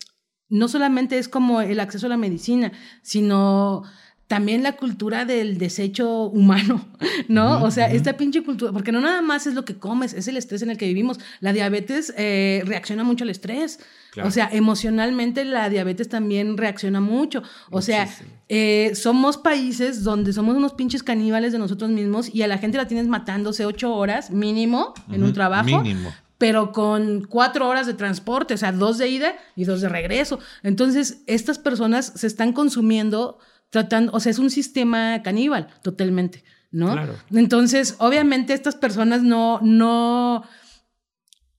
no 0.48 0.68
solamente 0.68 1.18
es 1.18 1.28
como 1.28 1.60
el 1.60 1.80
acceso 1.80 2.06
a 2.06 2.10
la 2.10 2.16
medicina, 2.16 2.70
sino 3.02 3.82
también 4.26 4.62
la 4.62 4.72
cultura 4.72 5.24
del 5.24 5.58
desecho 5.58 6.24
humano, 6.24 6.84
¿no? 7.28 7.62
O 7.62 7.70
sea, 7.70 7.92
esta 7.92 8.16
pinche 8.16 8.42
cultura, 8.42 8.72
porque 8.72 8.92
no 8.92 9.00
nada 9.00 9.22
más 9.22 9.46
es 9.46 9.54
lo 9.54 9.64
que 9.64 9.76
comes, 9.76 10.14
es 10.14 10.28
el 10.28 10.36
estrés 10.36 10.62
en 10.62 10.70
el 10.70 10.78
que 10.78 10.86
vivimos. 10.86 11.20
La 11.40 11.52
diabetes 11.52 12.12
eh, 12.16 12.62
reacciona 12.64 13.04
mucho 13.04 13.24
al 13.24 13.30
estrés. 13.30 13.80
Claro. 14.12 14.28
O 14.28 14.32
sea, 14.32 14.48
emocionalmente 14.52 15.44
la 15.44 15.68
diabetes 15.68 16.08
también 16.08 16.56
reacciona 16.56 17.00
mucho. 17.00 17.42
O 17.70 17.82
sea, 17.82 18.08
eh, 18.48 18.92
somos 18.94 19.36
países 19.36 20.04
donde 20.04 20.32
somos 20.32 20.56
unos 20.56 20.74
pinches 20.74 21.02
caníbales 21.02 21.52
de 21.52 21.58
nosotros 21.58 21.90
mismos 21.90 22.32
y 22.32 22.42
a 22.42 22.46
la 22.46 22.58
gente 22.58 22.78
la 22.78 22.86
tienes 22.86 23.08
matándose 23.08 23.66
ocho 23.66 23.94
horas 23.94 24.30
mínimo 24.30 24.94
en 25.10 25.24
un 25.24 25.32
trabajo 25.32 25.82
Mínimo. 25.82 26.12
pero 26.38 26.70
con 26.72 27.24
cuatro 27.24 27.68
horas 27.68 27.86
de 27.86 27.94
transporte, 27.94 28.54
o 28.54 28.56
sea, 28.56 28.70
dos 28.70 28.98
de 28.98 29.08
ida 29.08 29.34
y 29.56 29.64
dos 29.64 29.80
de 29.80 29.88
regreso. 29.88 30.38
Entonces, 30.62 31.22
estas 31.26 31.58
personas 31.58 32.12
se 32.14 32.26
están 32.28 32.52
consumiendo, 32.52 33.38
tratando, 33.74 34.12
o 34.12 34.20
sea, 34.20 34.30
es 34.30 34.38
un 34.38 34.50
sistema 34.50 35.20
caníbal 35.24 35.66
totalmente, 35.82 36.44
¿no? 36.70 36.92
Claro. 36.92 37.16
Entonces, 37.32 37.96
obviamente 37.98 38.54
estas 38.54 38.76
personas 38.76 39.24
no, 39.24 39.58
no, 39.62 40.44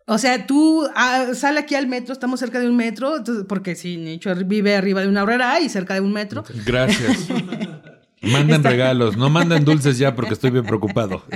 o 0.06 0.18
sea, 0.18 0.48
tú 0.48 0.88
ah, 0.96 1.34
sal 1.34 1.58
aquí 1.58 1.76
al 1.76 1.88
metro, 1.88 2.14
estamos 2.14 2.40
cerca 2.40 2.62
de 2.62 2.70
un 2.70 2.78
metro, 2.78 3.18
entonces, 3.18 3.44
porque 3.50 3.76
sí, 3.76 3.98
Nicho 3.98 4.34
vive 4.46 4.78
arriba 4.78 5.02
de 5.02 5.10
una 5.10 5.24
horrera 5.24 5.60
y 5.60 5.68
cerca 5.68 5.94
de 5.94 6.00
un 6.00 6.14
metro. 6.14 6.46
Gracias. 6.66 7.28
Mandan 8.26 8.58
Está- 8.58 8.70
regalos, 8.70 9.18
no 9.18 9.30
manden 9.30 9.64
dulces 9.66 9.98
ya 9.98 10.16
porque 10.16 10.34
estoy 10.34 10.52
bien 10.52 10.66
preocupado. 10.66 11.24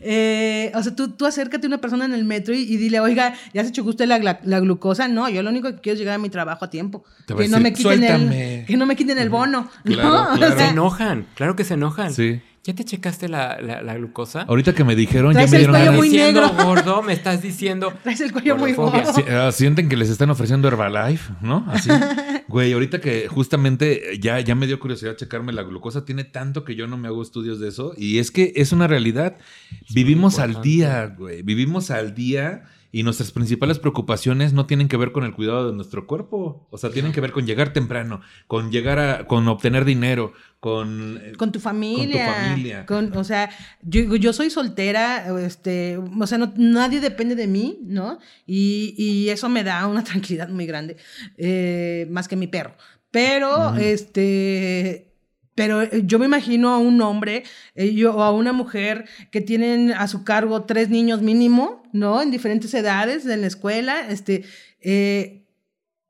Eh, 0.00 0.72
o 0.74 0.82
sea, 0.82 0.94
tú, 0.94 1.08
tú 1.10 1.26
acércate 1.26 1.66
a 1.66 1.68
una 1.68 1.78
persona 1.78 2.04
en 2.04 2.12
el 2.14 2.24
metro 2.24 2.54
y, 2.54 2.58
y 2.62 2.76
dile, 2.76 3.00
oiga, 3.00 3.34
¿ya 3.52 3.64
se 3.64 3.72
chocó 3.72 3.90
usted 3.90 4.06
la, 4.06 4.18
la 4.42 4.60
glucosa? 4.60 5.08
No, 5.08 5.28
yo 5.28 5.42
lo 5.42 5.50
único 5.50 5.68
que 5.74 5.80
quiero 5.80 5.94
es 5.94 5.98
llegar 6.00 6.14
a 6.14 6.18
mi 6.18 6.28
trabajo 6.28 6.64
a 6.64 6.70
tiempo. 6.70 7.04
Te 7.26 7.34
va 7.34 7.40
a 7.40 7.42
Que 7.44 7.48
no, 7.48 7.60
me 7.60 7.72
quiten 7.72 7.98
"Suéltame". 7.98 8.60
el, 8.60 8.66
que 8.66 8.76
no 8.76 8.86
me 8.86 8.96
quiten 8.96 9.18
el 9.18 9.28
bono. 9.30 9.68
Claro, 9.84 10.08
¿no? 10.10 10.22
O 10.32 10.36
claro. 10.36 10.58
Se 10.58 10.66
enojan, 10.68 11.26
claro 11.34 11.56
que 11.56 11.64
se 11.64 11.74
enojan. 11.74 12.12
Sí. 12.12 12.40
¿Ya 12.66 12.74
te 12.74 12.84
checaste 12.84 13.28
la, 13.28 13.60
la- 13.60 13.80
la 13.80 13.94
glucosa? 13.94 14.42
Ahorita 14.42 14.74
que 14.74 14.82
me 14.82 14.96
dijeron, 14.96 15.32
ya 15.32 15.46
Traes 15.46 15.50
me 15.52 15.56
el 15.58 15.60
dieron 15.62 15.74
cuello 15.76 15.84
ganas. 15.92 15.98
muy 16.00 16.08
diciendo 16.08 16.40
negro. 16.48 16.64
gordo, 16.64 17.02
me 17.02 17.12
estás 17.12 17.40
diciendo. 17.40 17.92
traes 18.02 18.20
el 18.20 18.32
cuello 18.32 18.56
muy 18.56 18.72
gordo. 18.72 19.02
Ah, 19.30 19.52
sienten 19.52 19.88
que 19.88 19.96
les 19.96 20.10
están 20.10 20.30
ofreciendo 20.30 20.66
Herbalife, 20.66 21.32
¿no? 21.40 21.64
Así. 21.68 21.88
Güey, 22.48 22.72
ahorita 22.72 23.00
que 23.00 23.26
justamente 23.26 24.18
ya, 24.20 24.38
ya 24.38 24.54
me 24.54 24.68
dio 24.68 24.78
curiosidad 24.78 25.16
checarme 25.16 25.52
la 25.52 25.64
glucosa, 25.64 26.04
tiene 26.04 26.22
tanto 26.22 26.64
que 26.64 26.76
yo 26.76 26.86
no 26.86 26.96
me 26.96 27.08
hago 27.08 27.20
estudios 27.20 27.58
de 27.58 27.68
eso. 27.68 27.92
Y 27.96 28.18
es 28.18 28.30
que 28.30 28.52
es 28.54 28.70
una 28.72 28.86
realidad. 28.86 29.36
Vivimos 29.92 30.38
al 30.38 30.62
día, 30.62 31.06
güey. 31.18 31.42
Vivimos 31.42 31.90
al 31.90 32.14
día 32.14 32.62
y 32.92 33.02
nuestras 33.02 33.30
principales 33.32 33.78
preocupaciones 33.80 34.52
no 34.52 34.66
tienen 34.66 34.86
que 34.88 34.96
ver 34.96 35.10
con 35.12 35.24
el 35.24 35.32
cuidado 35.34 35.68
de 35.68 35.74
nuestro 35.76 36.06
cuerpo. 36.06 36.66
O 36.70 36.78
sea, 36.78 36.90
tienen 36.90 37.10
que 37.12 37.20
ver 37.20 37.32
con 37.32 37.46
llegar 37.46 37.72
temprano, 37.72 38.20
con 38.46 38.70
llegar 38.70 38.98
a, 39.00 39.26
con 39.26 39.46
obtener 39.48 39.84
dinero, 39.84 40.32
con... 40.66 41.20
eh, 41.22 41.32
Con 41.36 41.52
tu 41.52 41.60
familia. 41.60 42.26
familia. 42.34 42.86
con- 42.86 43.16
o 43.16 43.22
sea, 43.22 43.48
yo, 43.82 44.16
yo 44.16 44.32
soy 44.32 44.50
soltera, 44.50 45.06
este, 45.46 45.96
o 45.96 46.26
sea, 46.26 46.38
no- 46.38 46.52
nadie 46.56 46.98
depende 47.00 47.36
de 47.36 47.46
mí, 47.46 47.78
¿no? 47.84 48.18
Y, 48.46 48.94
y 48.98 49.28
eso 49.28 49.48
me 49.48 49.62
da 49.62 49.86
una 49.86 50.02
tranquilidad 50.10 50.48
muy 50.48 50.66
grande, 50.66 50.96
eh, 51.36 52.08
más 52.10 52.26
que 52.26 52.34
mi 52.34 52.48
perro. 52.48 52.74
Pero, 53.12 53.76
este, 53.76 55.12
Pero 55.54 55.82
eh, 55.82 56.02
yo 56.04 56.18
me 56.18 56.26
imagino 56.26 56.70
a 56.74 56.78
un 56.78 57.00
hombre 57.00 57.44
eh, 57.76 57.94
yo, 57.94 58.14
o 58.16 58.22
a 58.22 58.32
una 58.32 58.52
mujer 58.52 59.04
que 59.30 59.40
tienen 59.40 59.92
a 59.92 60.08
su 60.08 60.24
cargo 60.24 60.64
tres 60.64 60.90
niños 60.90 61.22
mínimo, 61.22 61.84
¿no? 61.92 62.20
En 62.22 62.30
diferentes 62.32 62.74
edades 62.74 63.24
en 63.26 63.40
la 63.40 63.46
escuela, 63.46 64.00
este, 64.10 64.44
eh, 64.80 65.45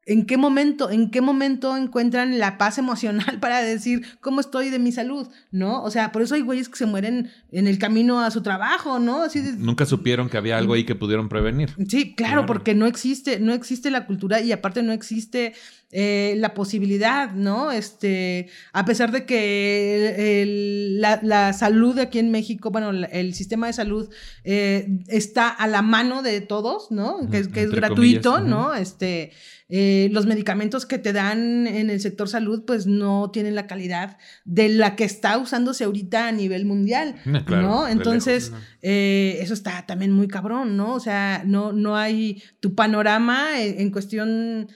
¿En 0.09 0.25
qué 0.25 0.37
momento, 0.37 0.89
en 0.89 1.11
qué 1.11 1.21
momento 1.21 1.77
encuentran 1.77 2.39
la 2.39 2.59
paz 2.59 2.79
emocional 2.79 3.39
para 3.41 3.61
decir 3.61 4.07
cómo 4.21 4.41
estoy 4.41 4.71
de 4.71 4.79
mi 4.79 4.93
salud, 4.93 5.27
¿no? 5.51 5.83
O 5.83 5.91
sea, 5.91 6.13
por 6.13 6.23
eso 6.23 6.37
hay 6.37 6.43
güeyes 6.43 6.69
que 6.69 6.77
se 6.77 6.87
mueren 6.87 7.29
en 7.51 7.67
el 7.67 7.79
camino 7.79 8.21
a 8.21 8.31
su 8.31 8.41
trabajo, 8.41 9.01
¿no? 9.01 9.23
Así 9.25 9.41
de- 9.41 9.53
Nunca 9.53 9.85
supieron 9.85 10.29
que 10.29 10.37
había 10.37 10.57
algo 10.59 10.75
ahí 10.75 10.85
que 10.85 10.95
pudieron 10.95 11.29
prevenir. 11.29 11.75
Sí, 11.89 12.15
claro, 12.15 12.47
porque 12.47 12.75
no 12.75 12.87
existe, 12.87 13.41
no 13.41 13.53
existe 13.53 13.91
la 13.91 14.07
cultura 14.07 14.41
y 14.41 14.53
aparte 14.53 14.83
no 14.85 14.93
existe 14.93 15.55
eh, 15.93 16.35
la 16.39 16.53
posibilidad, 16.53 17.31
¿no? 17.33 17.71
Este, 17.71 18.49
a 18.73 18.85
pesar 18.85 19.13
de 19.13 19.25
que 19.25 20.43
el- 20.43 21.01
la, 21.01 21.21
la 21.23 21.53
salud 21.53 21.99
aquí 21.99 22.19
en 22.19 22.31
México, 22.31 22.71
bueno, 22.71 22.91
el 22.91 23.35
sistema 23.35 23.67
de 23.69 23.73
salud 23.73 24.09
eh, 24.45 24.99
está 25.09 25.49
a 25.49 25.67
la 25.67 25.83
mano 25.83 26.23
de 26.23 26.41
todos, 26.41 26.91
¿no? 26.91 27.29
Que, 27.31 27.39
es- 27.39 27.49
que 27.49 27.61
es 27.61 27.67
Entre 27.67 27.81
gratuito, 27.81 28.33
comillas, 28.33 28.51
¿no? 28.51 28.75
Este, 28.75 29.31
eh, 29.69 30.09
los 30.13 30.27
medicamentos 30.27 30.87
que 30.87 30.99
te 30.99 31.13
dan 31.13 31.67
en 31.67 31.91
el 31.91 32.01
sector 32.01 32.29
salud, 32.29 32.65
pues 32.67 32.87
no 32.87 33.31
tienen 33.33 33.55
la 33.57 33.67
calidad 33.67 34.17
de 34.45 34.69
la 34.69 34.95
que 34.97 35.05
está 35.05 35.39
usándose 35.39 35.85
ahorita 35.85 36.29
a 36.29 36.33
nivel 36.33 36.67
mundial, 36.67 37.17
Ah, 37.27 37.43
claro, 37.45 37.89
Entonces, 37.89 38.51
lejos, 38.51 38.65
eso 39.43 39.55
está 39.55 39.85
también 39.87 40.13
muy 40.13 40.29
cabrón, 40.29 40.77
¿no? 40.77 40.95
O 40.95 41.01
sea, 41.01 41.43
no, 41.45 41.73
no 41.73 41.97
hay 41.97 42.43
tu 42.61 42.75
panorama 42.75 43.61
en, 43.61 43.81
en 43.81 43.91
cuestión 43.91 44.69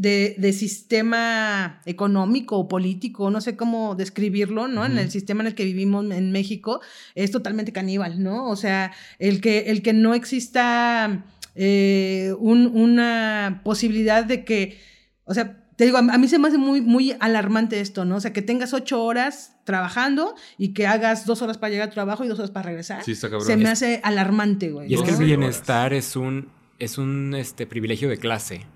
de, 0.00 0.34
de 0.38 0.52
sistema 0.52 1.80
económico 1.84 2.56
o 2.58 2.68
político, 2.68 3.30
no 3.30 3.40
sé 3.40 3.56
cómo 3.56 3.94
describirlo, 3.94 4.66
¿no? 4.66 4.86
En 4.86 4.96
el 4.98 5.10
sistema 5.10 5.42
en 5.42 5.48
el 5.48 5.54
que 5.54 5.64
vivimos 5.64 6.10
en 6.10 6.32
México 6.32 6.80
es 7.14 7.30
totalmente 7.30 7.72
caníbal, 7.72 8.22
¿no? 8.22 8.48
O 8.48 8.56
sea, 8.56 8.92
el 9.18 9.40
que, 9.40 9.70
el 9.70 9.82
que 9.82 9.92
no 9.92 10.14
exista 10.14 11.24
eh, 11.54 12.32
un- 12.38 12.70
una 12.74 13.60
posibilidad 13.64 14.24
de 14.24 14.44
que, 14.44 14.78
o 15.24 15.34
sea, 15.34 15.56
te 15.76 15.84
digo, 15.84 15.96
a, 15.98 16.00
a 16.00 16.18
mí 16.18 16.28
se 16.28 16.38
me 16.38 16.48
hace 16.48 16.58
muy, 16.58 16.80
muy 16.80 17.14
alarmante 17.20 17.80
esto, 17.80 18.04
¿no? 18.04 18.16
O 18.16 18.20
sea, 18.20 18.32
que 18.32 18.42
tengas 18.42 18.72
ocho 18.72 19.02
horas 19.02 19.56
trabajando 19.64 20.34
y 20.58 20.72
que 20.74 20.86
hagas 20.86 21.26
dos 21.26 21.42
horas 21.42 21.58
para 21.58 21.70
llegar 21.72 21.88
a 21.88 21.90
tu 21.90 21.94
trabajo 21.94 22.24
y 22.24 22.28
dos 22.28 22.38
horas 22.38 22.50
para 22.50 22.66
regresar. 22.66 23.02
Sí, 23.04 23.12
está 23.12 23.28
cabrón. 23.28 23.46
Se 23.46 23.56
me 23.56 23.64
Es- 23.64 23.70
hace 23.70 24.00
alarmante, 24.02 24.70
güey. 24.70 24.90
Y 24.90 24.94
es 24.94 25.02
que 25.02 25.10
el 25.10 25.16
bienestar 25.18 25.92
es 25.92 26.16
un, 26.16 26.48
es 26.80 26.98
un 26.98 27.34
este, 27.34 27.66
privilegio 27.66 28.08
de 28.08 28.16
clase. 28.18 28.66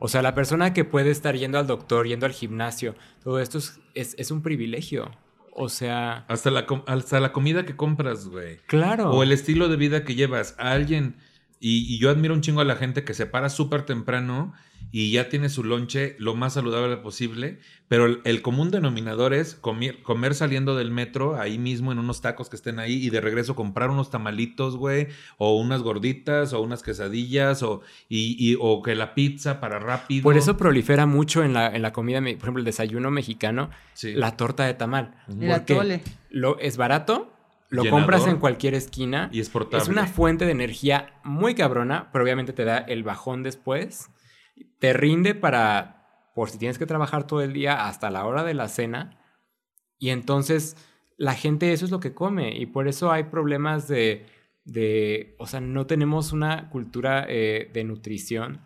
O 0.00 0.08
sea, 0.08 0.22
la 0.22 0.34
persona 0.34 0.72
que 0.72 0.84
puede 0.84 1.10
estar 1.10 1.36
yendo 1.36 1.58
al 1.58 1.66
doctor, 1.68 2.08
yendo 2.08 2.26
al 2.26 2.32
gimnasio, 2.32 2.96
todo 3.22 3.38
esto 3.38 3.58
es, 3.58 3.80
es, 3.94 4.14
es 4.18 4.30
un 4.32 4.42
privilegio. 4.42 5.10
O 5.54 5.68
sea, 5.68 6.24
Hasta 6.28 6.50
la, 6.50 6.66
hasta 6.86 7.20
la 7.20 7.32
comida 7.32 7.64
que 7.64 7.76
compras, 7.76 8.26
güey. 8.26 8.56
claro. 8.66 9.10
O 9.10 9.22
el 9.22 9.30
estilo 9.32 9.68
de 9.68 9.76
vida 9.76 10.02
que 10.02 10.14
llevas. 10.14 10.56
A 10.58 10.72
alguien, 10.72 11.16
y, 11.60 11.94
y 11.94 11.98
yo 11.98 12.10
admiro 12.10 12.34
un 12.34 12.40
chingo 12.40 12.62
a 12.62 12.64
la 12.64 12.76
gente 12.76 13.04
que 13.04 13.14
se 13.14 13.26
para 13.26 13.50
súper 13.50 13.82
temprano 13.82 14.54
y 14.92 15.10
ya 15.10 15.28
tiene 15.30 15.48
su 15.48 15.64
lonche 15.64 16.14
lo 16.18 16.34
más 16.36 16.52
saludable 16.52 16.96
posible, 16.98 17.58
pero 17.88 18.06
el, 18.06 18.20
el 18.24 18.42
común 18.42 18.70
denominador 18.70 19.32
es 19.34 19.54
comer, 19.54 20.02
comer 20.02 20.34
saliendo 20.34 20.76
del 20.76 20.90
metro, 20.90 21.40
ahí 21.40 21.58
mismo 21.58 21.90
en 21.92 21.98
unos 21.98 22.20
tacos 22.20 22.48
que 22.50 22.56
estén 22.56 22.78
ahí, 22.78 22.92
y 23.04 23.10
de 23.10 23.20
regreso 23.20 23.54
comprar 23.56 23.90
unos 23.90 24.10
tamalitos, 24.10 24.76
güey, 24.76 25.08
o 25.38 25.56
unas 25.58 25.82
gorditas, 25.82 26.52
o 26.52 26.60
unas 26.60 26.82
quesadillas, 26.82 27.62
o, 27.62 27.80
y, 28.08 28.36
y- 28.38 28.56
o 28.60 28.82
que 28.82 28.94
la 28.94 29.14
pizza 29.14 29.58
para 29.60 29.78
rápido. 29.78 30.22
Por 30.22 30.36
eso 30.36 30.56
prolifera 30.56 31.06
mucho 31.06 31.42
en 31.42 31.52
la, 31.54 31.74
en 31.74 31.82
la 31.82 31.92
comida, 31.92 32.20
por 32.20 32.28
ejemplo, 32.28 32.58
el 32.60 32.64
desayuno 32.66 33.10
mexicano, 33.10 33.70
Sí. 33.94 34.12
la 34.14 34.36
torta 34.36 34.64
de 34.66 34.74
tamal. 34.74 35.14
Porque. 35.26 36.00
Lo, 36.30 36.58
es 36.58 36.76
barato, 36.76 37.32
lo 37.70 37.82
Llenador. 37.82 38.00
compras 38.02 38.26
en 38.26 38.36
cualquier 38.38 38.74
esquina. 38.74 39.28
Y 39.32 39.40
es 39.40 39.48
portable. 39.48 39.82
Es 39.82 39.88
una 39.88 40.06
fuente 40.06 40.44
de 40.44 40.50
energía 40.52 41.14
muy 41.24 41.54
cabrona, 41.54 42.10
pero 42.12 42.24
obviamente 42.24 42.52
te 42.52 42.64
da 42.64 42.78
el 42.78 43.02
bajón 43.02 43.42
después. 43.42 44.08
Te 44.78 44.92
rinde 44.92 45.34
para, 45.34 46.30
por 46.34 46.50
si 46.50 46.58
tienes 46.58 46.78
que 46.78 46.86
trabajar 46.86 47.26
todo 47.26 47.42
el 47.42 47.52
día 47.52 47.86
hasta 47.86 48.10
la 48.10 48.24
hora 48.24 48.44
de 48.44 48.54
la 48.54 48.68
cena. 48.68 49.18
Y 49.98 50.10
entonces 50.10 50.76
la 51.16 51.34
gente 51.34 51.72
eso 51.72 51.84
es 51.84 51.90
lo 51.90 52.00
que 52.00 52.14
come. 52.14 52.56
Y 52.56 52.66
por 52.66 52.88
eso 52.88 53.12
hay 53.12 53.24
problemas 53.24 53.88
de, 53.88 54.26
de 54.64 55.34
o 55.38 55.46
sea, 55.46 55.60
no 55.60 55.86
tenemos 55.86 56.32
una 56.32 56.68
cultura 56.70 57.24
eh, 57.28 57.70
de 57.72 57.84
nutrición. 57.84 58.60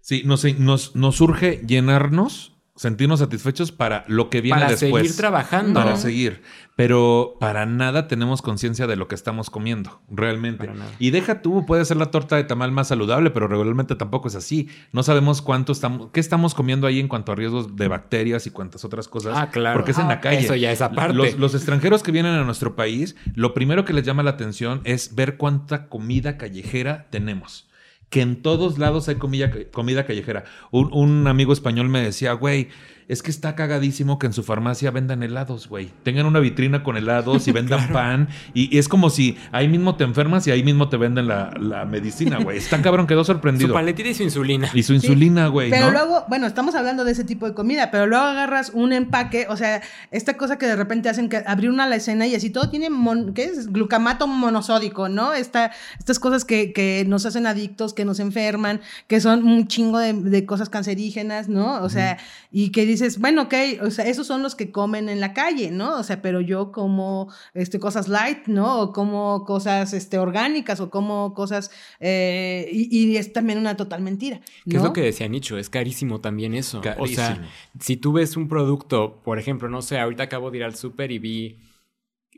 Sí, 0.00 0.22
nos, 0.24 0.44
nos, 0.58 0.96
nos 0.96 1.20
urge 1.20 1.62
llenarnos, 1.66 2.51
sentirnos 2.74 3.20
satisfechos 3.20 3.70
para 3.70 4.04
lo 4.08 4.30
que 4.30 4.40
viene 4.40 4.58
para 4.60 4.70
después. 4.70 5.02
seguir 5.04 5.16
trabajando. 5.16 5.80
Para 5.80 5.96
seguir. 5.96 6.42
Pero 6.74 7.36
para 7.38 7.66
nada 7.66 8.08
tenemos 8.08 8.40
conciencia 8.40 8.86
de 8.86 8.96
lo 8.96 9.06
que 9.06 9.14
estamos 9.14 9.50
comiendo, 9.50 10.00
realmente. 10.10 10.64
Para 10.66 10.78
nada. 10.78 10.90
Y 10.98 11.10
deja 11.10 11.42
tú, 11.42 11.66
puede 11.66 11.84
ser 11.84 11.98
la 11.98 12.06
torta 12.10 12.36
de 12.36 12.44
tamal 12.44 12.72
más 12.72 12.88
saludable, 12.88 13.30
pero 13.30 13.46
regularmente 13.46 13.94
tampoco 13.94 14.28
es 14.28 14.36
así. 14.36 14.68
No 14.90 15.02
sabemos 15.02 15.42
cuánto 15.42 15.72
estamos, 15.72 16.08
qué 16.12 16.20
estamos 16.20 16.54
comiendo 16.54 16.86
ahí 16.86 16.98
en 16.98 17.08
cuanto 17.08 17.32
a 17.32 17.34
riesgos 17.34 17.76
de 17.76 17.88
bacterias 17.88 18.46
y 18.46 18.50
cuantas 18.50 18.84
otras 18.86 19.06
cosas. 19.06 19.34
Ah, 19.36 19.50
claro. 19.50 19.78
Porque 19.78 19.90
es 19.90 19.98
en 19.98 20.08
la 20.08 20.14
Ah, 20.14 20.20
calle. 20.20 20.38
eso 20.38 20.54
ya 20.56 20.72
es 20.72 20.80
aparte. 20.80 21.14
Los, 21.14 21.38
los 21.38 21.54
extranjeros 21.54 22.02
que 22.02 22.10
vienen 22.10 22.32
a 22.34 22.44
nuestro 22.44 22.74
país, 22.74 23.16
lo 23.34 23.52
primero 23.52 23.84
que 23.84 23.92
les 23.92 24.04
llama 24.06 24.22
la 24.22 24.30
atención 24.30 24.80
es 24.84 25.14
ver 25.14 25.36
cuánta 25.36 25.88
comida 25.88 26.38
callejera 26.38 27.06
tenemos 27.10 27.68
que 28.12 28.20
en 28.20 28.42
todos 28.42 28.78
lados 28.78 29.08
hay 29.08 29.14
comida, 29.14 30.06
callejera. 30.06 30.44
Un, 30.70 30.90
un 30.92 31.26
amigo 31.26 31.54
español 31.54 31.88
me 31.88 32.02
decía, 32.02 32.34
güey, 32.34 32.68
es 33.08 33.22
que 33.22 33.30
está 33.30 33.54
cagadísimo 33.54 34.18
que 34.18 34.26
en 34.26 34.32
su 34.32 34.42
farmacia 34.42 34.90
vendan 34.90 35.22
helados, 35.22 35.68
güey. 35.68 35.90
Tengan 36.02 36.26
una 36.26 36.40
vitrina 36.40 36.82
con 36.82 36.96
helados 36.96 37.46
y 37.48 37.52
vendan 37.52 37.92
pan. 37.92 38.28
Y, 38.54 38.74
y 38.74 38.78
es 38.78 38.88
como 38.88 39.10
si 39.10 39.36
ahí 39.52 39.68
mismo 39.68 39.96
te 39.96 40.04
enfermas 40.04 40.46
y 40.46 40.50
ahí 40.50 40.62
mismo 40.62 40.88
te 40.88 40.96
venden 40.96 41.28
la, 41.28 41.50
la 41.60 41.84
medicina, 41.84 42.38
güey. 42.38 42.58
Está 42.58 42.80
cabrón, 42.82 43.06
quedó 43.06 43.24
Su 43.24 43.32
sorprendido. 43.32 43.72
paletita 43.74 44.08
y 44.08 44.14
su 44.14 44.22
insulina. 44.22 44.68
Y 44.74 44.82
su 44.82 44.94
insulina, 44.94 45.48
güey, 45.48 45.70
Pero 45.70 45.86
¿no? 45.86 45.92
luego, 45.92 46.24
bueno, 46.28 46.46
estamos 46.46 46.74
hablando 46.74 47.04
de 47.04 47.12
ese 47.12 47.24
tipo 47.24 47.46
de 47.46 47.54
comida, 47.54 47.90
pero 47.90 48.06
luego 48.06 48.24
agarras 48.24 48.70
un 48.74 48.92
empaque, 48.92 49.46
o 49.48 49.56
sea, 49.56 49.82
esta 50.10 50.36
cosa 50.36 50.58
que 50.58 50.66
de 50.66 50.76
repente 50.76 51.08
hacen 51.08 51.28
que 51.28 51.42
abrir 51.46 51.70
una 51.70 51.84
alacena 51.84 52.26
y 52.26 52.34
así 52.34 52.50
todo 52.50 52.70
tiene, 52.70 52.90
mon- 52.90 53.34
¿qué 53.34 53.44
es? 53.44 53.72
Glucamato 53.72 54.26
monosódico, 54.26 55.08
¿no? 55.08 55.32
Esta, 55.34 55.72
estas 55.98 56.18
cosas 56.18 56.44
que, 56.44 56.72
que 56.72 57.04
nos 57.06 57.26
hacen 57.26 57.46
adictos, 57.46 57.94
que 57.94 58.04
nos 58.04 58.20
enferman, 58.20 58.80
que 59.06 59.20
son 59.20 59.44
un 59.44 59.66
chingo 59.68 59.98
de, 59.98 60.12
de 60.12 60.46
cosas 60.46 60.68
cancerígenas, 60.68 61.48
¿no? 61.48 61.82
O 61.82 61.88
sea, 61.88 62.18
y 62.50 62.70
que 62.70 62.86
dices, 62.92 63.18
bueno, 63.18 63.42
ok, 63.42 63.54
o 63.82 63.90
sea, 63.90 64.06
esos 64.06 64.26
son 64.26 64.42
los 64.42 64.54
que 64.54 64.70
comen 64.70 65.08
en 65.08 65.20
la 65.20 65.34
calle, 65.34 65.70
¿no? 65.70 65.98
O 65.98 66.02
sea, 66.02 66.22
pero 66.22 66.40
yo 66.40 66.72
como 66.72 67.32
este, 67.54 67.78
cosas 67.78 68.08
light, 68.08 68.46
¿no? 68.46 68.80
O 68.80 68.92
como 68.92 69.44
cosas 69.44 69.92
este, 69.92 70.18
orgánicas 70.18 70.80
o 70.80 70.90
como 70.90 71.34
cosas, 71.34 71.70
eh, 72.00 72.68
y, 72.72 72.96
y 72.96 73.16
es 73.16 73.32
también 73.32 73.58
una 73.58 73.76
total 73.76 74.02
mentira. 74.02 74.40
¿Qué 74.68 74.76
es 74.76 74.82
lo 74.82 74.92
que 74.92 75.02
decía 75.02 75.28
Nicho? 75.28 75.58
Es 75.58 75.68
carísimo 75.70 76.20
también 76.20 76.54
eso. 76.54 76.78
O 76.78 76.82
Carísimo. 76.82 77.14
sea, 77.14 77.42
si 77.80 77.96
tú 77.96 78.12
ves 78.12 78.36
un 78.36 78.48
producto, 78.48 79.20
por 79.22 79.38
ejemplo, 79.38 79.68
no 79.68 79.82
sé, 79.82 79.98
ahorita 79.98 80.24
acabo 80.24 80.50
de 80.50 80.58
ir 80.58 80.64
al 80.64 80.74
súper 80.74 81.10
y 81.10 81.18
vi 81.18 81.58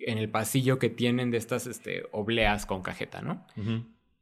en 0.07 0.19
el 0.19 0.31
pasillo 0.31 0.79
que 0.79 0.91
tienen 0.91 1.31
de 1.31 1.39
estas 1.39 1.67
este, 1.67 2.05
obleas 2.13 2.67
con 2.67 2.83
cajeta, 2.83 3.23
¿no? 3.23 3.47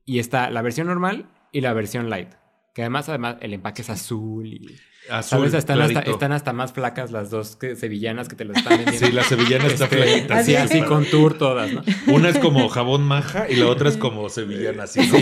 Y 0.05 0.19
está 0.19 0.51
la 0.51 0.63
versión 0.63 0.87
normal 0.87 1.29
y 1.53 1.61
la 1.61 1.73
versión 1.73 2.11
light. 2.11 2.29
Que 2.75 2.83
además, 2.83 3.09
además, 3.09 3.37
el 3.41 3.55
empaque 3.55 3.83
es 3.83 3.91
azul 3.91 4.47
y... 4.47 4.77
Azul, 5.11 5.39
¿Sabes? 5.39 5.55
Están 5.55 5.81
hasta, 5.83 6.01
están 6.01 6.33
hasta 6.33 6.53
más 6.53 6.73
flacas 6.73 7.11
las 7.11 7.29
dos 7.29 7.57
que, 7.57 7.75
sevillanas 7.75 8.29
que 8.29 8.37
te 8.37 8.45
lo 8.45 8.53
están 8.53 8.79
vendiendo. 8.79 9.07
Sí, 9.09 9.13
la 9.13 9.25
sevillana 9.25 9.67
está 9.67 9.85
Este, 9.85 9.97
flaquita. 9.97 10.39
así, 10.39 10.53
sí. 10.53 10.57
así 10.57 10.83
con 10.83 11.05
tour 11.07 11.37
todas, 11.37 11.73
¿no? 11.73 11.83
Una 12.07 12.29
es 12.29 12.39
como 12.39 12.69
jabón 12.69 13.03
maja 13.03 13.51
y 13.51 13.57
la 13.57 13.67
otra 13.67 13.89
es 13.89 13.97
como 13.97 14.29
sevillana, 14.29 14.85
así, 14.85 15.01
¿no? 15.01 15.19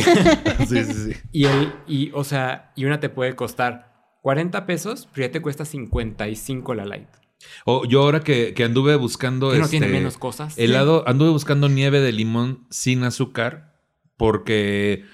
Sí, 0.66 0.84
sí, 0.84 0.84
sí. 0.84 1.12
Y, 1.32 1.46
el, 1.46 1.72
y, 1.88 2.10
o 2.12 2.24
sea, 2.24 2.72
y 2.76 2.84
una 2.84 3.00
te 3.00 3.08
puede 3.08 3.34
costar 3.34 3.90
40 4.20 4.66
pesos, 4.66 5.08
pero 5.14 5.26
ya 5.26 5.32
te 5.32 5.40
cuesta 5.40 5.64
55 5.64 6.74
la 6.74 6.84
light. 6.84 7.08
O 7.64 7.86
yo 7.86 8.02
ahora 8.02 8.20
que, 8.20 8.52
que 8.52 8.64
anduve 8.64 8.96
buscando. 8.96 9.50
¿Que 9.50 9.58
no 9.58 9.64
este, 9.64 9.78
tiene 9.78 9.92
menos 9.92 10.18
cosas? 10.18 10.58
Helado, 10.58 11.04
anduve 11.08 11.30
buscando 11.30 11.70
nieve 11.70 12.00
de 12.00 12.12
limón 12.12 12.66
sin 12.68 13.02
azúcar 13.02 13.80
porque 14.18 15.04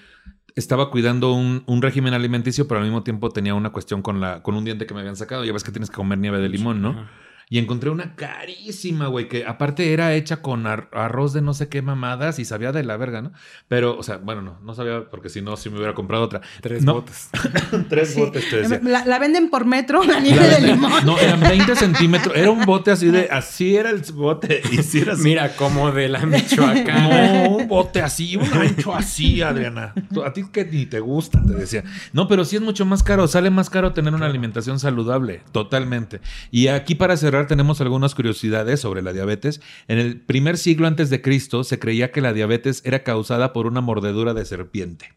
estaba 0.56 0.90
cuidando 0.90 1.32
un, 1.32 1.62
un 1.66 1.82
régimen 1.82 2.14
alimenticio, 2.14 2.66
pero 2.66 2.80
al 2.80 2.86
mismo 2.86 3.02
tiempo 3.02 3.30
tenía 3.30 3.54
una 3.54 3.70
cuestión 3.70 4.02
con, 4.02 4.20
la, 4.20 4.42
con 4.42 4.56
un 4.56 4.64
diente 4.64 4.86
que 4.86 4.94
me 4.94 5.00
habían 5.00 5.16
sacado. 5.16 5.44
Ya 5.44 5.52
ves 5.52 5.62
que 5.62 5.70
tienes 5.70 5.90
que 5.90 5.96
comer 5.96 6.18
nieve 6.18 6.38
de 6.40 6.48
limón, 6.48 6.82
¿no? 6.82 7.08
Y 7.48 7.58
encontré 7.58 7.90
una 7.90 8.16
carísima, 8.16 9.06
güey, 9.06 9.28
que 9.28 9.46
aparte 9.46 9.92
era 9.92 10.14
hecha 10.14 10.42
con 10.42 10.66
ar- 10.66 10.88
arroz 10.92 11.32
de 11.32 11.42
no 11.42 11.54
sé 11.54 11.68
qué 11.68 11.80
mamadas 11.80 12.40
y 12.40 12.44
sabía 12.44 12.72
de 12.72 12.82
la 12.82 12.96
verga, 12.96 13.22
¿no? 13.22 13.32
Pero, 13.68 13.96
o 13.96 14.02
sea, 14.02 14.16
bueno, 14.16 14.42
no, 14.42 14.58
no 14.64 14.74
sabía 14.74 15.04
porque 15.10 15.28
si 15.28 15.42
no, 15.42 15.56
sí 15.56 15.70
me 15.70 15.76
hubiera 15.76 15.94
comprado 15.94 16.24
otra. 16.24 16.40
Tres 16.60 16.82
No, 16.82 16.94
botes. 16.94 17.30
Tres 17.88 18.14
Sí. 18.14 18.20
botes, 18.20 18.50
te 18.50 18.56
decía. 18.62 18.80
La, 18.82 19.04
la 19.04 19.18
venden 19.20 19.48
por 19.48 19.64
metro, 19.64 20.02
la 20.02 20.18
nieve 20.18 20.40
La 20.44 20.58
de 20.58 20.66
limón. 20.66 20.92
No, 21.06 21.18
eran 21.20 21.38
20 21.40 21.76
centímetros. 21.76 22.34
Era 22.36 22.50
un 22.50 22.64
bote 22.66 22.90
así 22.90 23.06
de. 23.12 23.28
Así 23.30 23.76
era 23.76 23.90
el 23.90 24.02
bote. 24.12 24.60
Y 24.72 24.78
si 24.82 24.98
era 25.02 25.12
así. 25.12 25.22
Mira, 25.22 25.54
como 25.54 25.92
de 25.92 26.08
la 26.08 26.26
Michoacán. 26.26 27.44
No, 27.44 27.56
un 27.58 27.68
bote 27.68 28.02
así, 28.02 28.34
un 28.36 28.52
ancho 28.52 28.92
así, 28.94 29.42
Adriana. 29.42 29.94
A 30.24 30.32
ti 30.32 30.42
que 30.50 30.64
ni 30.64 30.86
te 30.86 30.98
gusta, 30.98 31.40
te 31.46 31.52
decía. 31.54 31.84
No, 32.12 32.26
pero 32.26 32.44
sí 32.44 32.56
es 32.56 32.62
mucho 32.62 32.84
más 32.86 33.02
caro. 33.04 33.28
Sale 33.28 33.50
más 33.50 33.70
caro 33.70 33.92
tener 33.92 34.14
una 34.14 34.26
alimentación 34.26 34.80
saludable, 34.80 35.42
totalmente. 35.52 36.20
Y 36.50 36.66
aquí 36.68 36.94
para 36.96 37.16
cerrar 37.16 37.35
tenemos 37.44 37.82
algunas 37.82 38.14
curiosidades 38.14 38.80
sobre 38.80 39.02
la 39.02 39.12
diabetes. 39.12 39.60
En 39.88 39.98
el 39.98 40.20
primer 40.20 40.56
siglo 40.56 40.86
antes 40.86 41.10
de 41.10 41.20
Cristo 41.20 41.64
se 41.64 41.78
creía 41.78 42.10
que 42.10 42.22
la 42.22 42.32
diabetes 42.32 42.80
era 42.86 43.02
causada 43.02 43.52
por 43.52 43.66
una 43.66 43.82
mordedura 43.82 44.32
de 44.32 44.46
serpiente. 44.46 45.12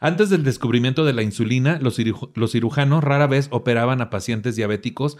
Antes 0.00 0.28
del 0.28 0.44
descubrimiento 0.44 1.06
de 1.06 1.14
la 1.14 1.22
insulina, 1.22 1.78
los 1.80 2.50
cirujanos 2.52 3.02
rara 3.02 3.26
vez 3.26 3.48
operaban 3.50 4.02
a 4.02 4.10
pacientes 4.10 4.56
diabéticos 4.56 5.16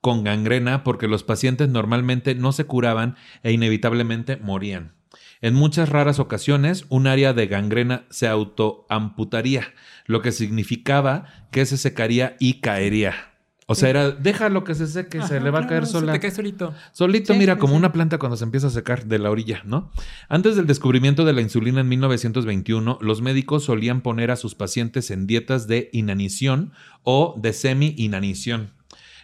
con 0.00 0.22
gangrena 0.22 0.84
porque 0.84 1.08
los 1.08 1.24
pacientes 1.24 1.68
normalmente 1.68 2.36
no 2.36 2.52
se 2.52 2.64
curaban 2.64 3.16
e 3.42 3.50
inevitablemente 3.50 4.36
morían. 4.36 4.94
En 5.40 5.54
muchas 5.54 5.88
raras 5.88 6.18
ocasiones, 6.18 6.86
un 6.88 7.06
área 7.06 7.32
de 7.32 7.46
gangrena 7.46 8.04
se 8.10 8.26
autoamputaría, 8.26 9.72
lo 10.06 10.20
que 10.20 10.32
significaba 10.32 11.26
que 11.52 11.64
se 11.64 11.76
secaría 11.76 12.36
y 12.40 12.60
caería. 12.60 13.37
O 13.70 13.74
sea, 13.74 13.90
era, 13.90 14.10
déjalo 14.12 14.64
que 14.64 14.74
se 14.74 14.86
seque, 14.86 15.20
se 15.20 15.40
le 15.40 15.50
va 15.50 15.60
a 15.60 15.66
caer 15.66 15.84
se 15.84 15.92
sola. 15.92 16.14
te 16.14 16.20
cae 16.20 16.30
solito. 16.30 16.72
Solito, 16.92 17.34
Sí, 17.34 17.38
mira, 17.38 17.52
sí, 17.52 17.60
como 17.60 17.74
sí. 17.74 17.78
una 17.78 17.92
planta 17.92 18.16
cuando 18.16 18.38
se 18.38 18.44
empieza 18.44 18.68
a 18.68 18.70
secar 18.70 19.04
de 19.04 19.18
la 19.18 19.30
orilla, 19.30 19.60
¿no? 19.66 19.92
Antes 20.30 20.56
del 20.56 20.66
descubrimiento 20.66 21.26
de 21.26 21.34
la 21.34 21.42
insulina 21.42 21.82
en 21.82 21.88
1921, 21.90 22.98
los 23.02 23.20
médicos 23.20 23.64
solían 23.64 24.00
poner 24.00 24.30
a 24.30 24.36
sus 24.36 24.54
pacientes 24.54 25.10
en 25.10 25.26
dietas 25.26 25.66
de 25.66 25.90
inanición 25.92 26.72
o 27.02 27.34
de 27.38 27.52
semi-inanición. 27.52 28.70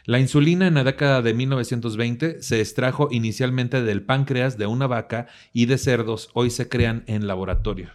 La 0.04 0.18
insulina 0.20 0.66
en 0.66 0.74
la 0.74 0.84
década 0.84 1.22
de 1.22 1.32
1920 1.32 2.42
se 2.42 2.60
extrajo 2.60 3.08
inicialmente 3.10 3.82
del 3.82 4.02
páncreas 4.02 4.58
de 4.58 4.66
una 4.66 4.86
vaca 4.86 5.26
y 5.54 5.64
de 5.64 5.78
cerdos, 5.78 6.28
hoy 6.34 6.50
se 6.50 6.68
crean 6.68 7.04
en 7.06 7.26
laboratorio. 7.26 7.92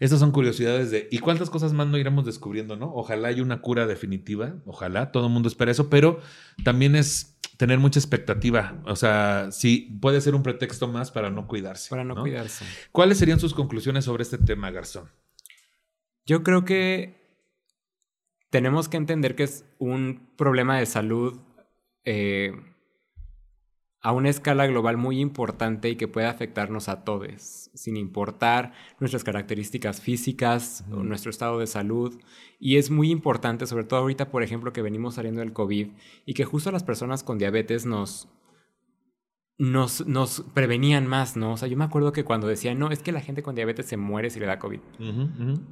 Estas 0.00 0.20
son 0.20 0.30
curiosidades 0.30 0.90
de 0.90 1.08
¿y 1.10 1.18
cuántas 1.18 1.50
cosas 1.50 1.72
más 1.72 1.88
no 1.88 1.98
iremos 1.98 2.24
descubriendo, 2.24 2.76
no? 2.76 2.92
Ojalá 2.94 3.28
haya 3.28 3.42
una 3.42 3.60
cura 3.60 3.86
definitiva, 3.86 4.56
ojalá, 4.64 5.10
todo 5.10 5.26
el 5.26 5.32
mundo 5.32 5.48
espera 5.48 5.72
eso, 5.72 5.90
pero 5.90 6.20
también 6.64 6.94
es 6.94 7.38
tener 7.56 7.78
mucha 7.78 7.98
expectativa, 7.98 8.80
o 8.86 8.94
sea, 8.94 9.48
sí 9.50 9.98
puede 10.00 10.20
ser 10.20 10.36
un 10.36 10.44
pretexto 10.44 10.86
más 10.86 11.10
para 11.10 11.30
no 11.30 11.48
cuidarse. 11.48 11.90
Para 11.90 12.04
no, 12.04 12.14
cuidarse. 12.14 12.64
¿Cuáles 12.92 13.18
serían 13.18 13.40
sus 13.40 13.52
conclusiones 13.52 14.04
sobre 14.04 14.22
este 14.22 14.38
tema, 14.38 14.70
Garzón? 14.70 15.10
Yo 16.24 16.44
creo 16.44 16.64
que 16.64 17.18
tenemos 18.50 18.88
que 18.88 18.96
entender 18.96 19.34
que 19.34 19.42
es 19.42 19.64
un 19.78 20.30
problema 20.36 20.78
de 20.78 20.86
salud 20.86 21.40
eh, 22.04 22.52
a 24.00 24.12
una 24.12 24.28
escala 24.28 24.66
global 24.66 24.96
muy 24.96 25.20
importante 25.20 25.90
y 25.90 25.96
que 25.96 26.06
puede 26.06 26.28
afectarnos 26.28 26.88
a 26.88 27.02
todos, 27.02 27.70
sin 27.74 27.96
importar 27.96 28.72
nuestras 29.00 29.24
características 29.24 30.00
físicas 30.00 30.84
o 30.92 31.02
nuestro 31.02 31.30
estado 31.30 31.58
de 31.58 31.66
salud. 31.66 32.16
Y 32.60 32.76
es 32.76 32.90
muy 32.90 33.10
importante, 33.10 33.66
sobre 33.66 33.84
todo 33.84 34.00
ahorita, 34.00 34.30
por 34.30 34.42
ejemplo, 34.42 34.72
que 34.72 34.82
venimos 34.82 35.14
saliendo 35.16 35.40
del 35.40 35.52
COVID 35.52 35.88
y 36.26 36.34
que 36.34 36.44
justo 36.44 36.70
las 36.70 36.84
personas 36.84 37.24
con 37.24 37.38
diabetes 37.38 37.86
nos, 37.86 38.28
nos, 39.58 40.06
nos 40.06 40.42
prevenían 40.54 41.08
más, 41.08 41.36
¿no? 41.36 41.54
O 41.54 41.56
sea, 41.56 41.66
yo 41.66 41.76
me 41.76 41.84
acuerdo 41.84 42.12
que 42.12 42.22
cuando 42.22 42.46
decían, 42.46 42.78
no, 42.78 42.90
es 42.92 43.02
que 43.02 43.10
la 43.10 43.20
gente 43.20 43.42
con 43.42 43.56
diabetes 43.56 43.86
se 43.86 43.96
muere 43.96 44.30
si 44.30 44.38
le 44.38 44.46
da 44.46 44.60
COVID. 44.60 44.78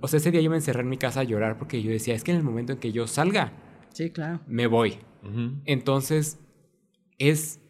O 0.00 0.08
sea, 0.08 0.18
ese 0.18 0.32
día 0.32 0.40
yo 0.40 0.50
me 0.50 0.56
encerré 0.56 0.80
en 0.80 0.88
mi 0.88 0.96
casa 0.98 1.20
a 1.20 1.24
llorar 1.24 1.58
porque 1.58 1.80
yo 1.80 1.92
decía, 1.92 2.14
es 2.14 2.24
que 2.24 2.32
en 2.32 2.38
el 2.38 2.42
momento 2.42 2.72
en 2.72 2.78
que 2.80 2.90
yo 2.90 3.06
salga, 3.06 3.52
Sí, 3.92 4.10
claro. 4.10 4.40
me 4.48 4.66
voy. 4.66 4.98
Entonces, 5.64 6.40
es 7.18 7.60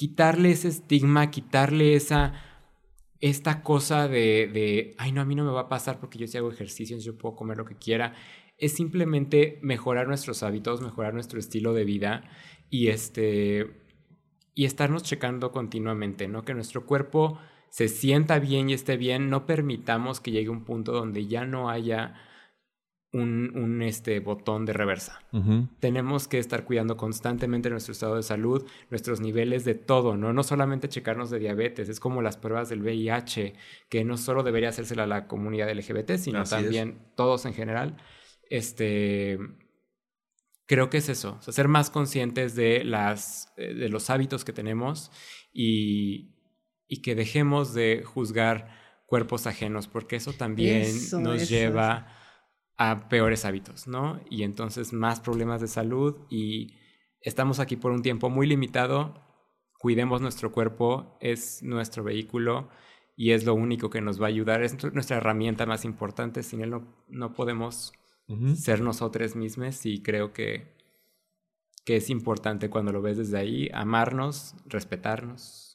quitarle 0.00 0.50
ese 0.52 0.68
estigma, 0.68 1.30
quitarle 1.30 1.94
esa, 1.94 2.32
esta 3.20 3.62
cosa 3.62 4.08
de, 4.08 4.48
de, 4.50 4.94
ay, 4.96 5.12
no, 5.12 5.20
a 5.20 5.26
mí 5.26 5.34
no 5.34 5.44
me 5.44 5.50
va 5.50 5.60
a 5.60 5.68
pasar 5.68 6.00
porque 6.00 6.18
yo 6.18 6.26
sí 6.26 6.38
hago 6.38 6.50
ejercicios, 6.50 7.04
yo 7.04 7.18
puedo 7.18 7.36
comer 7.36 7.58
lo 7.58 7.66
que 7.66 7.76
quiera. 7.76 8.14
Es 8.56 8.72
simplemente 8.72 9.58
mejorar 9.60 10.08
nuestros 10.08 10.42
hábitos, 10.42 10.80
mejorar 10.80 11.12
nuestro 11.12 11.38
estilo 11.38 11.74
de 11.74 11.84
vida 11.84 12.24
y 12.70 12.88
este 12.88 13.76
y 14.54 14.64
estarnos 14.64 15.02
checando 15.02 15.52
continuamente, 15.52 16.28
¿no? 16.28 16.46
Que 16.46 16.54
nuestro 16.54 16.86
cuerpo 16.86 17.38
se 17.68 17.88
sienta 17.88 18.38
bien 18.38 18.70
y 18.70 18.72
esté 18.72 18.96
bien, 18.96 19.28
no 19.28 19.44
permitamos 19.44 20.20
que 20.20 20.30
llegue 20.30 20.48
un 20.48 20.64
punto 20.64 20.92
donde 20.92 21.26
ya 21.26 21.44
no 21.44 21.68
haya 21.68 22.14
un, 23.12 23.56
un 23.56 23.82
este, 23.82 24.20
botón 24.20 24.66
de 24.66 24.72
reversa. 24.72 25.20
Tenemos 25.80 26.28
que 26.28 26.38
estar 26.38 26.64
cuidando 26.64 26.96
constantemente 26.96 27.68
nuestro 27.70 27.92
estado 27.92 28.16
de 28.16 28.22
salud, 28.22 28.64
nuestros 28.90 29.20
niveles 29.20 29.64
de 29.64 29.74
todo, 29.74 30.16
¿no? 30.16 30.32
No 30.32 30.42
solamente 30.44 30.88
checarnos 30.88 31.28
de 31.30 31.40
diabetes, 31.40 31.88
es 31.88 31.98
como 31.98 32.22
las 32.22 32.36
pruebas 32.36 32.68
del 32.68 32.82
VIH, 32.82 33.54
que 33.88 34.04
no 34.04 34.16
solo 34.16 34.42
debería 34.44 34.68
hacérsela 34.68 35.04
a 35.04 35.06
la 35.08 35.26
comunidad 35.26 35.70
LGBT, 35.72 36.16
sino 36.18 36.40
Así 36.40 36.54
es. 36.62 36.62
también 36.62 36.98
todos 37.16 37.46
en 37.46 37.54
general. 37.54 37.96
Este, 38.48 39.38
creo 40.66 40.90
que 40.90 40.98
es 40.98 41.08
eso, 41.08 41.36
o 41.38 41.42
sea, 41.42 41.52
ser 41.52 41.68
más 41.68 41.90
conscientes 41.90 42.54
de, 42.54 42.84
las, 42.84 43.52
eh, 43.56 43.74
de 43.74 43.88
los 43.88 44.10
hábitos 44.10 44.44
que 44.44 44.52
tenemos 44.52 45.10
y, 45.52 46.30
y 46.86 47.02
que 47.02 47.14
dejemos 47.14 47.74
de 47.74 48.02
juzgar 48.04 48.78
cuerpos 49.06 49.46
ajenos, 49.46 49.88
porque 49.88 50.16
eso 50.16 50.32
también 50.32 50.82
Eso, 50.82 51.20
nos 51.20 51.42
eso. 51.42 51.50
lleva 51.50 52.06
a 52.80 53.10
peores 53.10 53.44
hábitos, 53.44 53.86
¿no? 53.86 54.22
Y 54.30 54.42
entonces 54.42 54.94
más 54.94 55.20
problemas 55.20 55.60
de 55.60 55.68
salud 55.68 56.16
y 56.30 56.78
estamos 57.20 57.60
aquí 57.60 57.76
por 57.76 57.92
un 57.92 58.00
tiempo 58.00 58.30
muy 58.30 58.46
limitado, 58.46 59.22
cuidemos 59.78 60.22
nuestro 60.22 60.50
cuerpo, 60.50 61.18
es 61.20 61.62
nuestro 61.62 62.02
vehículo 62.04 62.70
y 63.18 63.32
es 63.32 63.44
lo 63.44 63.52
único 63.52 63.90
que 63.90 64.00
nos 64.00 64.18
va 64.18 64.24
a 64.24 64.28
ayudar, 64.30 64.62
es 64.62 64.82
nuestra 64.94 65.18
herramienta 65.18 65.66
más 65.66 65.84
importante, 65.84 66.42
sin 66.42 66.62
él 66.62 66.70
no, 66.70 67.04
no 67.08 67.34
podemos 67.34 67.92
ser 68.54 68.80
nosotros 68.80 69.36
mismos 69.36 69.84
y 69.84 70.02
creo 70.02 70.32
que, 70.32 70.74
que 71.84 71.96
es 71.96 72.08
importante 72.08 72.70
cuando 72.70 72.92
lo 72.92 73.02
ves 73.02 73.18
desde 73.18 73.36
ahí, 73.36 73.68
amarnos, 73.74 74.54
respetarnos 74.64 75.69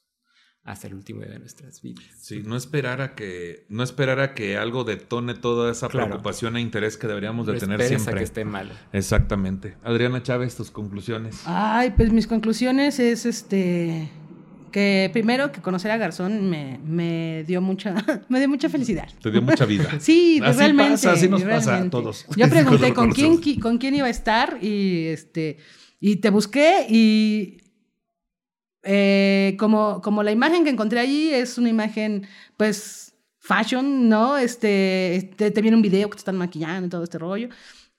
hasta 0.65 0.87
el 0.87 0.95
último 0.95 1.21
día 1.21 1.31
de 1.33 1.39
nuestras 1.39 1.81
vidas. 1.81 2.03
Sí, 2.17 2.41
no 2.43 2.57
esperar 2.57 2.99
a 2.99 3.13
que, 3.15 3.65
no 3.69 3.83
esperar 3.83 4.19
a 4.19 4.33
que 4.33 4.57
algo 4.57 4.83
detone 4.83 5.35
toda 5.35 5.71
esa 5.71 5.87
Claro. 5.89 6.07
preocupación 6.07 6.57
e 6.57 6.61
interés 6.61 6.97
que 6.97 7.05
deberíamos 7.07 7.45
de 7.45 7.53
No 7.53 7.59
tener 7.59 7.79
esperes 7.79 8.01
a 8.01 8.03
siempre. 8.05 8.19
que 8.19 8.23
esté 8.25 8.45
malo. 8.45 8.73
Exactamente. 8.91 9.75
Adriana 9.83 10.23
Chávez, 10.23 10.55
tus 10.55 10.71
conclusiones. 10.71 11.41
Ay, 11.45 11.93
pues 11.95 12.11
mis 12.11 12.25
conclusiones 12.27 12.97
es 12.99 13.25
este 13.27 14.09
que 14.71 15.09
primero 15.13 15.51
que 15.53 15.61
conocer 15.61 15.89
a 15.91 15.97
Garzón 15.97 16.49
me, 16.49 16.79
me 16.83 17.43
dio 17.47 17.61
mucha 17.61 17.93
me 18.29 18.39
dio 18.39 18.49
mucha 18.49 18.67
felicidad. 18.67 19.07
Te 19.21 19.29
dio 19.31 19.41
mucha 19.41 19.65
vida. 19.65 19.89
Sí, 19.99 20.41
Así 20.43 20.57
realmente. 20.57 20.91
pasa, 20.93 21.11
así 21.13 21.29
nos 21.29 21.43
pasa 21.43 21.77
a 21.77 21.89
todos. 21.91 22.25
Yo 22.35 22.49
pregunté 22.49 22.93
con 22.93 23.11
quién, 23.11 23.39
con 23.61 23.77
quién 23.77 23.93
iba 23.95 24.07
a 24.07 24.09
estar 24.09 24.57
y 24.61 25.05
este 25.07 25.57
y 26.01 26.17
te 26.17 26.29
busqué 26.31 26.87
y 26.89 27.57
eh, 28.85 29.55
como, 29.59 30.01
como 30.01 30.23
la 30.23 30.31
imagen 30.31 30.63
que 30.63 30.69
encontré 30.69 30.99
allí 30.99 31.29
es 31.33 31.57
una 31.57 31.69
imagen, 31.69 32.27
pues, 32.55 33.13
fashion, 33.39 34.07
¿no? 34.07 34.37
Este, 34.37 35.31
te, 35.35 35.51
te 35.51 35.61
viene 35.61 35.75
un 35.75 35.83
video 35.83 36.09
que 36.09 36.15
te 36.15 36.19
están 36.19 36.37
maquillando 36.37 36.87
y 36.87 36.89
todo 36.89 37.03
este 37.03 37.17
rollo. 37.17 37.49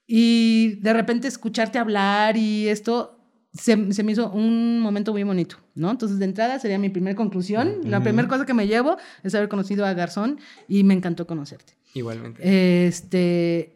Y 0.06 0.76
de 0.80 0.92
repente 0.92 1.28
escucharte 1.28 1.78
hablar 1.78 2.36
y 2.36 2.68
esto 2.68 3.18
se, 3.52 3.92
se 3.92 4.02
me 4.02 4.12
hizo 4.12 4.30
un 4.30 4.80
momento 4.80 5.12
muy 5.12 5.24
bonito, 5.24 5.56
¿no? 5.74 5.90
Entonces, 5.90 6.18
de 6.18 6.24
entrada 6.24 6.58
sería 6.58 6.78
mi 6.78 6.88
primera 6.88 7.16
conclusión. 7.16 7.80
La 7.84 8.02
primera 8.02 8.28
cosa 8.28 8.46
que 8.46 8.54
me 8.54 8.66
llevo 8.66 8.96
es 9.22 9.34
haber 9.34 9.48
conocido 9.48 9.84
a 9.84 9.92
Garzón 9.94 10.38
y 10.68 10.84
me 10.84 10.94
encantó 10.94 11.26
conocerte. 11.26 11.74
Igualmente. 11.94 12.86
Este, 12.86 13.75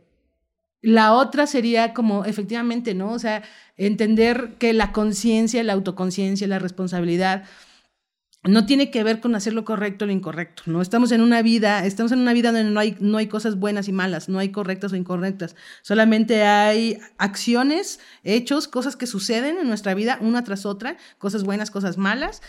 la 0.83 1.13
otra 1.13 1.47
sería 1.47 1.93
como, 1.95 2.25
efectivamente, 2.25 2.95
¿no? 2.95 3.13
O 3.13 3.19
sea, 3.19 3.43
entender 3.77 4.57
que 4.59 4.73
la 4.73 4.93
conciencia, 4.93 5.63
la 5.63 5.75
autoconciencia, 5.75 6.47
la 6.47 6.59
responsabilidad 6.59 7.45
no 8.43 8.65
tiene 8.65 8.91
que 8.91 9.05
ver 9.05 9.21
con 9.21 9.35
hacer 9.35 9.53
lo 9.53 9.67
correcto 9.67 10.05
o 10.05 10.07
lo 10.07 10.15
incorrecto, 10.15 10.63
¿no? 10.65 10.81
Estamos 10.81 11.13
en 11.13 11.21
una 11.21 11.43
vida, 11.43 11.85
estamos 11.85 12.11
en 12.13 12.21
una 12.21 12.33
vida 12.33 12.53
donde 12.53 12.71
no 12.71 12.81
hay, 12.81 12.97
no 12.99 13.19
hay 13.19 13.27
cosas 13.27 13.59
buenas 13.59 13.87
y 13.89 13.93
malas, 13.93 14.31
no 14.31 14.39
hay 14.39 14.51
correctas 14.51 14.93
o 14.93 14.97
incorrectas, 14.97 15.57
solamente 15.83 16.45
hay 16.45 16.99
acciones, 17.19 18.01
hechos, 18.25 18.67
cosas 18.67 18.97
que 18.97 19.07
suceden 19.07 19.59
en 19.59 19.69
nuestra 19.69 19.93
vida 19.93 20.17
una 20.23 20.43
tras 20.43 20.65
otra, 20.65 20.97
cosas 21.19 21.45
buenas, 21.45 21.71
cosas 21.71 21.99
malas, 21.99 22.41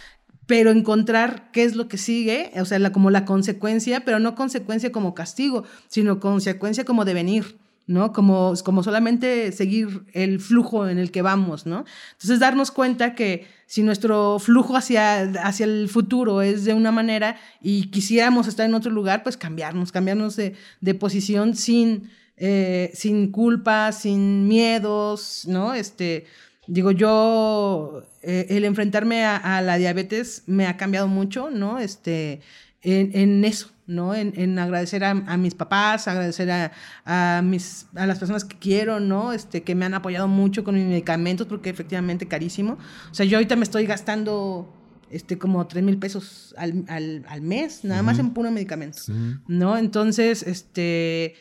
pero 0.45 0.71
encontrar 0.71 1.51
qué 1.51 1.65
es 1.65 1.75
lo 1.75 1.89
que 1.89 1.97
sigue, 1.97 2.51
o 2.55 2.65
sea, 2.65 2.91
como 2.93 3.09
la 3.09 3.25
consecuencia, 3.25 4.05
pero 4.05 4.19
no 4.19 4.34
consecuencia 4.36 4.93
como 4.93 5.13
castigo, 5.13 5.65
sino 5.89 6.21
consecuencia 6.21 6.86
como 6.86 7.03
devenir. 7.03 7.59
¿No? 7.91 8.13
Como, 8.13 8.53
como 8.63 8.83
solamente 8.83 9.51
seguir 9.51 10.03
el 10.13 10.39
flujo 10.39 10.87
en 10.87 10.97
el 10.97 11.11
que 11.11 11.21
vamos, 11.21 11.65
¿no? 11.65 11.85
Entonces 12.13 12.39
darnos 12.39 12.71
cuenta 12.71 13.13
que 13.15 13.47
si 13.65 13.83
nuestro 13.83 14.39
flujo 14.39 14.75
hacia, 14.75 15.21
hacia 15.43 15.65
el 15.65 15.89
futuro 15.89 16.41
es 16.41 16.65
de 16.65 16.73
una 16.73 16.91
manera 16.91 17.37
y 17.61 17.91
quisiéramos 17.91 18.47
estar 18.47 18.65
en 18.65 18.73
otro 18.73 18.91
lugar, 18.91 19.23
pues 19.23 19.37
cambiarnos, 19.37 19.91
cambiarnos 19.91 20.35
de, 20.35 20.55
de 20.79 20.93
posición 20.93 21.55
sin, 21.55 22.09
eh, 22.37 22.91
sin 22.93 23.31
culpa, 23.31 23.91
sin 23.91 24.47
miedos, 24.47 25.43
¿no? 25.47 25.73
Este, 25.73 26.25
digo, 26.67 26.91
yo, 26.91 28.03
eh, 28.21 28.47
el 28.49 28.65
enfrentarme 28.65 29.25
a, 29.25 29.35
a, 29.37 29.61
la 29.61 29.77
diabetes 29.77 30.43
me 30.47 30.67
ha 30.67 30.77
cambiado 30.77 31.07
mucho, 31.07 31.49
¿no? 31.49 31.79
Este, 31.79 32.41
en, 32.82 33.11
en 33.13 33.45
eso, 33.45 33.69
¿no? 33.88 34.15
En, 34.15 34.34
en 34.36 34.57
agradecer 34.59 35.03
a, 35.03 35.11
a, 35.11 35.38
mis 35.38 35.53
papás, 35.53 36.07
agradecer 36.07 36.49
a, 36.51 36.71
a, 37.05 37.41
mis, 37.41 37.88
a 37.95 38.05
las 38.07 38.19
personas 38.19 38.43
que 38.43 38.57
quiero, 38.57 38.99
¿no? 38.99 39.34
Este, 39.34 39.63
que 39.63 39.75
me 39.75 39.86
han 39.86 39.93
apoyado 39.93 40.27
mucho 40.27 40.63
con 40.63 40.75
mis 40.75 40.86
medicamentos, 40.86 41.47
porque 41.47 41.69
efectivamente 41.69 42.27
carísimo. 42.27 42.77
O 43.11 43.13
sea, 43.13 43.25
yo 43.25 43.38
ahorita 43.38 43.55
me 43.55 43.63
estoy 43.63 43.86
gastando 43.86 44.73
este, 45.09 45.38
como 45.38 45.67
3 45.67 45.84
mil 45.84 45.97
pesos 45.97 46.55
al, 46.57 46.86
al, 46.88 47.25
al, 47.27 47.41
mes, 47.41 47.84
nada 47.84 48.01
uh 48.01 48.03
-huh. 48.03 48.05
más 48.07 48.19
en 48.19 48.32
puro 48.32 48.49
medicamento, 48.49 48.97
-huh. 49.07 49.41
¿no? 49.47 49.77
Entonces, 49.77 50.43
este 50.43 51.36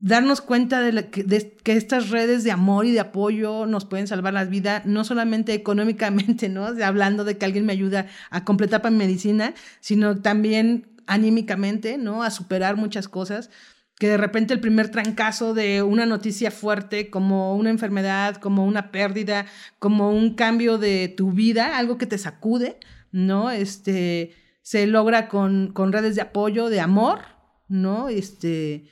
darnos 0.00 0.40
cuenta 0.40 0.80
de, 0.80 1.10
que 1.10 1.72
estas 1.72 2.10
redes 2.10 2.44
de 2.44 2.52
amor 2.52 2.86
y 2.86 2.92
de 2.92 3.00
apoyo 3.00 3.66
nos 3.66 3.84
pueden 3.84 4.06
salvar 4.06 4.32
la 4.32 4.44
vida, 4.44 4.82
no 4.84 5.04
solamente 5.04 5.54
económicamente, 5.54 6.48
¿no? 6.48 6.72
De, 6.72 6.84
hablando 6.84 7.24
de 7.24 7.36
que 7.36 7.44
alguien 7.44 7.66
me 7.66 7.72
ayuda 7.72 8.06
a 8.30 8.44
completar 8.44 8.82
para 8.82 8.92
mi 8.92 8.98
medicina, 8.98 9.54
sino 9.80 10.20
también 10.20 10.86
anímicamente, 11.06 11.98
¿no? 11.98 12.22
A 12.22 12.30
superar 12.30 12.76
muchas 12.76 13.08
cosas 13.08 13.50
que 13.98 14.08
de 14.08 14.16
repente 14.16 14.54
el 14.54 14.60
primer 14.60 14.90
trancazo 14.90 15.54
de 15.54 15.82
una 15.82 16.06
noticia 16.06 16.52
fuerte, 16.52 17.10
como 17.10 17.56
una 17.56 17.70
enfermedad, 17.70 18.36
como 18.36 18.64
una 18.64 18.92
pérdida, 18.92 19.46
como 19.80 20.12
un 20.12 20.34
cambio 20.34 20.78
de 20.78 21.08
tu 21.08 21.32
vida, 21.32 21.76
algo 21.76 21.98
que 21.98 22.06
te 22.06 22.16
sacude, 22.16 22.78
¿no? 23.10 23.50
Este, 23.50 24.34
se 24.62 24.86
logra 24.86 25.28
con, 25.28 25.72
con 25.72 25.92
redes 25.92 26.14
de 26.14 26.22
apoyo, 26.22 26.68
de 26.68 26.80
amor, 26.80 27.22
¿no? 27.66 28.08
Este, 28.08 28.84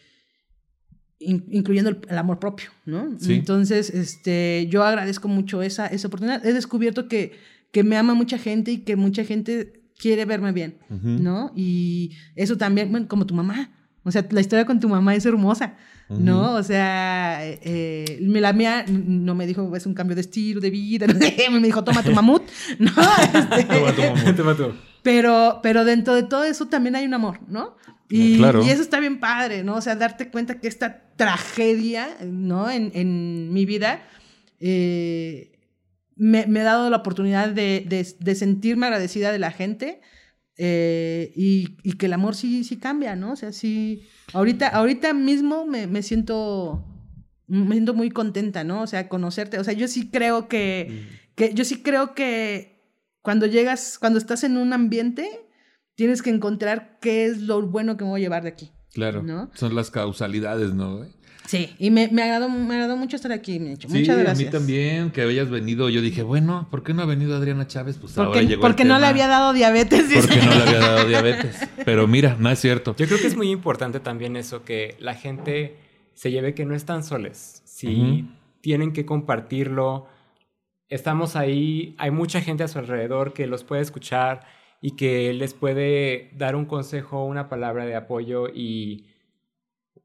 incluyendo 1.18 1.90
el, 1.90 2.00
el, 2.08 2.18
amor 2.18 2.38
propio, 2.38 2.70
¿no? 2.84 3.18
Sí. 3.18 3.34
Entonces, 3.34 3.90
este, 3.90 4.66
yo 4.70 4.84
agradezco 4.84 5.28
mucho 5.28 5.62
esa, 5.62 5.86
esa 5.86 6.08
oportunidad. 6.08 6.44
He 6.44 6.52
descubierto 6.52 7.08
que, 7.08 7.32
que 7.72 7.84
me 7.84 7.96
ama 7.96 8.14
mucha 8.14 8.38
gente 8.38 8.70
y 8.70 8.78
que 8.78 8.96
mucha 8.96 9.24
gente 9.24 9.82
quiere 9.98 10.24
verme 10.24 10.52
bien, 10.52 10.78
uh 10.90 10.94
-huh. 10.94 11.20
¿no? 11.20 11.52
Y 11.56 12.12
eso 12.34 12.56
también, 12.56 12.90
bueno, 12.90 13.08
como 13.08 13.26
tu 13.26 13.34
mamá. 13.34 13.70
O 14.02 14.10
sea, 14.10 14.24
la 14.30 14.40
historia 14.40 14.64
con 14.66 14.78
tu 14.78 14.88
mamá 14.88 15.14
es 15.14 15.26
hermosa, 15.26 15.74
uh 16.08 16.14
-huh. 16.14 16.18
¿no? 16.18 16.54
O 16.54 16.62
sea, 16.62 17.40
eh, 17.42 18.18
la 18.20 18.52
mía 18.52 18.84
no 18.88 19.34
me 19.34 19.46
dijo, 19.46 19.74
es 19.74 19.86
un 19.86 19.94
cambio 19.94 20.14
de 20.14 20.20
estilo, 20.20 20.60
de 20.60 20.70
vida, 20.70 21.06
me 21.50 21.60
dijo, 21.60 21.82
toma 21.82 22.02
tu 22.02 22.12
mamut, 22.14 22.42
¿no? 22.78 22.92
Este, 23.34 23.64
toma 23.64 23.92
tu 23.92 24.02
mamut, 24.02 24.36
toma 24.36 24.54
tu. 24.54 24.72
Pero, 25.02 25.60
pero 25.62 25.84
dentro 25.84 26.14
de 26.14 26.24
todo 26.24 26.44
eso 26.44 26.66
también 26.66 26.96
hay 26.96 27.06
un 27.06 27.14
amor, 27.14 27.40
¿no? 27.48 27.76
Y, 28.08 28.38
claro. 28.38 28.64
y, 28.64 28.70
eso 28.70 28.82
está 28.82 29.00
bien 29.00 29.18
padre, 29.18 29.64
¿no? 29.64 29.76
O 29.76 29.80
sea, 29.80 29.96
darte 29.96 30.30
cuenta 30.30 30.60
que 30.60 30.68
esta 30.68 31.05
tragedia, 31.16 32.08
¿no? 32.24 32.70
En, 32.70 33.52
mi 33.52 33.66
vida, 33.66 34.06
eh, 34.60 35.52
me, 36.14 36.46
me, 36.46 36.60
ha 36.60 36.64
dado 36.64 36.90
la 36.90 36.98
oportunidad 36.98 37.50
de, 37.50 38.34
sentirme 38.34 38.86
agradecida 38.86 39.32
de 39.32 39.38
la 39.38 39.50
gente 39.50 40.00
eh, 40.56 41.32
y, 41.34 41.92
que 41.96 42.06
el 42.06 42.12
amor 42.12 42.34
sí, 42.34 42.64
sí 42.64 42.76
cambia, 42.76 43.16
¿no? 43.16 43.32
O 43.32 43.36
sea, 43.36 43.52
sí, 43.52 44.06
ahorita, 44.32 44.68
ahorita 44.68 45.12
mismo 45.14 45.66
me, 45.66 46.02
siento, 46.02 46.84
me 47.46 47.74
siento 47.74 47.94
muy 47.94 48.10
contenta, 48.10 48.64
¿no? 48.64 48.82
O 48.82 48.86
sea, 48.86 49.08
conocerte, 49.08 49.58
o 49.58 49.64
sea, 49.64 49.74
yo 49.74 49.88
sí 49.88 50.10
creo 50.10 50.48
que, 50.48 51.06
que 51.34 51.52
yo 51.54 51.64
sí 51.64 51.82
creo 51.82 52.14
que 52.14 52.76
cuando 53.22 53.46
llegas, 53.46 53.98
cuando 53.98 54.18
estás 54.18 54.44
en 54.44 54.56
un 54.56 54.72
ambiente, 54.72 55.28
tienes 55.94 56.22
que 56.22 56.30
encontrar 56.30 56.98
qué 57.00 57.26
es 57.26 57.40
lo 57.40 57.60
bueno 57.66 57.96
que 57.96 58.04
me 58.04 58.10
voy 58.10 58.20
a 58.20 58.24
llevar 58.24 58.42
de 58.42 58.50
aquí. 58.50 58.70
Claro. 58.96 59.22
¿no? 59.22 59.50
Son 59.54 59.74
las 59.74 59.90
causalidades, 59.90 60.74
¿no? 60.74 61.04
Sí, 61.46 61.72
y 61.78 61.90
me, 61.92 62.08
me, 62.08 62.22
agradó, 62.24 62.48
me 62.48 62.74
agradó 62.74 62.96
mucho 62.96 63.14
estar 63.14 63.30
aquí, 63.30 63.60
Micho. 63.60 63.88
Sí, 63.88 64.00
Muchas 64.00 64.18
gracias. 64.18 64.40
a 64.40 64.44
mí 64.44 64.50
también, 64.50 65.10
que 65.12 65.20
hayas 65.22 65.48
venido. 65.48 65.88
Yo 65.88 66.00
dije, 66.00 66.22
bueno, 66.22 66.66
¿por 66.70 66.82
qué 66.82 66.92
no 66.92 67.02
ha 67.02 67.06
venido 67.06 67.36
Adriana 67.36 67.68
Chávez? 67.68 67.98
Pues 68.00 68.14
porque, 68.14 68.26
ahora 68.38 68.42
llegó 68.42 68.62
Porque 68.62 68.82
el 68.82 68.88
no 68.88 68.94
tema. 68.94 69.06
le 69.06 69.10
había 69.10 69.28
dado 69.28 69.52
diabetes. 69.52 70.08
Dice. 70.08 70.26
Porque 70.26 70.44
no 70.44 70.54
le 70.56 70.62
había 70.62 70.78
dado 70.80 71.04
diabetes. 71.08 71.56
Pero 71.84 72.08
mira, 72.08 72.36
no 72.40 72.50
es 72.50 72.58
cierto. 72.58 72.96
Yo 72.98 73.06
creo 73.06 73.20
que 73.20 73.28
es 73.28 73.36
muy 73.36 73.50
importante 73.50 74.00
también 74.00 74.34
eso, 74.34 74.64
que 74.64 74.96
la 74.98 75.14
gente 75.14 75.76
se 76.14 76.32
lleve 76.32 76.52
que 76.54 76.64
no 76.64 76.74
están 76.74 77.04
soles. 77.04 77.62
Si 77.64 77.86
uh 77.86 77.90
-huh. 77.90 78.28
tienen 78.60 78.92
que 78.92 79.06
compartirlo, 79.06 80.08
estamos 80.88 81.36
ahí, 81.36 81.94
hay 81.98 82.10
mucha 82.10 82.40
gente 82.40 82.64
a 82.64 82.68
su 82.68 82.78
alrededor 82.80 83.32
que 83.34 83.46
los 83.46 83.62
puede 83.62 83.82
escuchar 83.82 84.40
y 84.86 84.92
que 84.92 85.32
les 85.32 85.52
puede 85.52 86.30
dar 86.36 86.54
un 86.54 86.64
consejo, 86.64 87.24
una 87.24 87.48
palabra 87.48 87.84
de 87.86 87.96
apoyo 87.96 88.46
y 88.54 89.06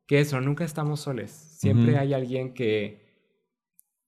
que 0.08 0.22
eso, 0.22 0.42
nunca 0.42 0.64
estamos 0.64 1.02
soles. 1.02 1.30
Siempre 1.30 1.92
uh 1.92 1.96
-huh. 1.98 2.00
hay 2.00 2.14
alguien 2.16 2.56
que, 2.56 3.11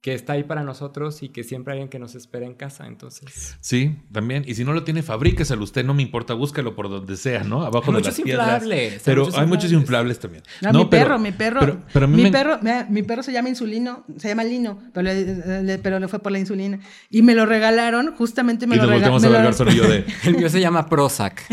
que 0.03 0.13
está 0.13 0.33
ahí 0.33 0.43
para 0.43 0.63
nosotros 0.63 1.23
y 1.23 1.29
que 1.29 1.45
siempre 1.45 1.71
hay 1.71 1.77
alguien 1.77 1.89
que 1.89 1.97
nos 1.97 2.13
espera 2.13 2.45
en 2.45 2.55
casa, 2.55 2.87
entonces. 2.87 3.55
Sí, 3.61 3.95
también. 4.11 4.43
Y 4.45 4.55
si 4.55 4.65
no 4.65 4.73
lo 4.73 4.83
tiene, 4.83 5.01
fabríqueselo 5.01 5.63
usted, 5.63 5.85
no 5.85 5.93
me 5.93 6.01
importa, 6.01 6.33
búsquelo 6.33 6.75
por 6.75 6.89
donde 6.89 7.15
sea, 7.15 7.45
¿no? 7.45 7.63
Abajo 7.63 7.85
hay 7.85 7.93
de 7.93 7.99
muchos 7.99 8.17
las 8.17 8.21
piedras. 8.21 8.47
inflables. 8.47 9.01
Pero 9.05 9.21
hay 9.21 9.25
muchos 9.27 9.39
hay 9.39 9.47
muchos 9.47 9.71
inflables 9.71 10.19
también. 10.19 10.43
No, 10.61 10.73
no 10.73 10.79
mi 10.79 10.85
pero, 10.87 11.05
perro, 11.05 11.19
mi 11.19 11.31
perro, 11.31 11.59
pero, 11.61 11.81
pero 11.93 12.07
mi 12.09 12.23
me... 12.23 12.31
perro, 12.33 12.59
mira, 12.61 12.85
mi 12.89 13.01
perro 13.03 13.23
se 13.23 13.31
llama 13.31 13.47
Insulino, 13.47 14.03
se 14.17 14.27
llama 14.27 14.43
Lino, 14.43 14.77
pero 14.93 15.03
le, 15.05 15.63
le, 15.63 15.77
pero 15.77 15.97
le 16.01 16.09
fue 16.09 16.19
por 16.19 16.33
la 16.33 16.39
insulina. 16.39 16.81
Y 17.09 17.21
me 17.21 17.33
lo 17.33 17.45
regalaron, 17.45 18.13
justamente 18.13 18.67
me 18.67 18.75
y 18.75 18.79
lo 18.79 18.87
regalaron. 18.87 19.09
Y 19.09 19.13
nos 19.13 19.31
volteamos 19.31 19.61
a 19.61 19.63
ver 19.63 19.73
yo 19.73 19.87
de... 19.87 20.05
El 20.29 20.35
mío 20.35 20.49
se 20.49 20.59
llama 20.59 20.89
Prozac. 20.89 21.45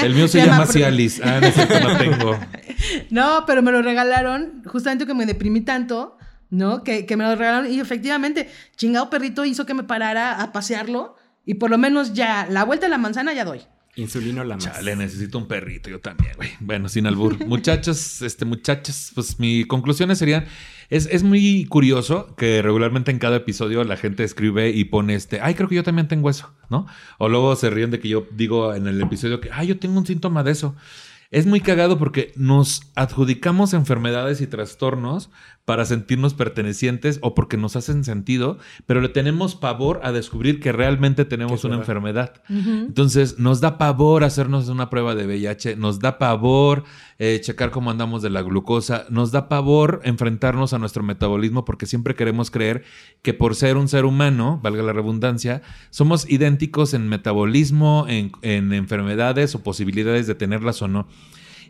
El 0.00 0.14
mío 0.14 0.28
se, 0.28 0.38
se 0.38 0.46
llama, 0.46 0.58
llama 0.58 0.72
Cialis. 0.72 1.20
Ah, 1.24 1.40
no 1.40 1.50
sé 1.50 1.80
no 1.80 1.98
tengo. 1.98 2.38
No, 3.10 3.44
pero 3.46 3.62
me 3.62 3.72
lo 3.72 3.82
regalaron 3.82 4.62
justamente 4.66 5.06
que 5.06 5.14
me 5.14 5.26
deprimí 5.26 5.62
tanto, 5.62 6.18
¿no? 6.54 6.84
Que, 6.84 7.06
que 7.06 7.16
me 7.16 7.24
lo 7.24 7.34
regalaron 7.36 7.70
y 7.70 7.80
efectivamente, 7.80 8.48
chingado 8.76 9.10
perrito 9.10 9.44
hizo 9.44 9.66
que 9.66 9.74
me 9.74 9.84
parara 9.84 10.40
a 10.40 10.52
pasearlo 10.52 11.16
y 11.44 11.54
por 11.54 11.70
lo 11.70 11.78
menos 11.78 12.14
ya 12.14 12.46
la 12.48 12.64
vuelta 12.64 12.86
de 12.86 12.90
la 12.90 12.98
manzana 12.98 13.32
ya 13.32 13.44
doy. 13.44 13.60
Insulino 13.96 14.42
la 14.42 14.56
más. 14.56 14.64
Chale, 14.64 14.96
necesito 14.96 15.38
un 15.38 15.46
perrito, 15.46 15.88
yo 15.88 16.00
también, 16.00 16.32
güey. 16.36 16.50
Bueno, 16.58 16.88
sin 16.88 17.06
albur. 17.06 17.38
Muchachos, 17.46 18.22
este, 18.22 18.44
muchachas, 18.44 19.12
pues 19.14 19.38
mi 19.38 19.64
conclusiones 19.64 20.18
serían. 20.18 20.46
Es, 20.90 21.06
es 21.06 21.22
muy 21.22 21.64
curioso 21.66 22.34
que 22.36 22.60
regularmente 22.60 23.10
en 23.10 23.18
cada 23.18 23.36
episodio 23.36 23.84
la 23.84 23.96
gente 23.96 24.24
escribe 24.24 24.70
y 24.70 24.84
pone 24.84 25.14
este, 25.14 25.40
ay, 25.40 25.54
creo 25.54 25.68
que 25.68 25.76
yo 25.76 25.84
también 25.84 26.08
tengo 26.08 26.28
eso, 26.28 26.52
¿no? 26.70 26.86
O 27.18 27.28
luego 27.28 27.54
se 27.56 27.70
ríen 27.70 27.90
de 27.90 28.00
que 28.00 28.08
yo 28.08 28.26
digo 28.32 28.74
en 28.74 28.86
el 28.88 29.00
episodio 29.00 29.40
que, 29.40 29.50
ay, 29.52 29.68
yo 29.68 29.78
tengo 29.78 29.98
un 29.98 30.06
síntoma 30.06 30.42
de 30.42 30.52
eso. 30.52 30.74
Es 31.30 31.46
muy 31.46 31.60
cagado 31.60 31.98
porque 31.98 32.32
nos 32.36 32.82
adjudicamos 32.94 33.74
enfermedades 33.74 34.40
y 34.40 34.46
trastornos 34.46 35.30
para 35.64 35.86
sentirnos 35.86 36.34
pertenecientes 36.34 37.18
o 37.22 37.34
porque 37.34 37.56
nos 37.56 37.74
hacen 37.74 38.04
sentido, 38.04 38.58
pero 38.86 39.00
le 39.00 39.08
tenemos 39.08 39.54
pavor 39.54 40.00
a 40.02 40.12
descubrir 40.12 40.60
que 40.60 40.72
realmente 40.72 41.24
tenemos 41.24 41.64
una 41.64 41.76
enfermedad. 41.76 42.42
Uh 42.50 42.52
-huh. 42.52 42.86
Entonces, 42.86 43.38
nos 43.38 43.60
da 43.60 43.78
pavor 43.78 44.24
hacernos 44.24 44.68
una 44.68 44.90
prueba 44.90 45.14
de 45.14 45.26
VIH, 45.26 45.76
nos 45.76 46.00
da 46.00 46.18
pavor 46.18 46.84
eh, 47.18 47.40
checar 47.42 47.70
cómo 47.70 47.90
andamos 47.90 48.20
de 48.20 48.28
la 48.28 48.42
glucosa, 48.42 49.06
nos 49.08 49.32
da 49.32 49.48
pavor 49.48 50.00
enfrentarnos 50.04 50.74
a 50.74 50.78
nuestro 50.78 51.02
metabolismo 51.02 51.64
porque 51.64 51.86
siempre 51.86 52.14
queremos 52.14 52.50
creer 52.50 52.84
que 53.22 53.32
por 53.32 53.54
ser 53.54 53.78
un 53.78 53.88
ser 53.88 54.04
humano, 54.04 54.60
valga 54.62 54.82
la 54.82 54.92
redundancia, 54.92 55.62
somos 55.88 56.28
idénticos 56.28 56.92
en 56.92 57.08
metabolismo, 57.08 58.04
en, 58.08 58.32
en 58.42 58.72
enfermedades 58.74 59.54
o 59.54 59.62
posibilidades 59.62 60.26
de 60.26 60.34
tenerlas 60.34 60.82
o 60.82 60.88
no. 60.88 61.06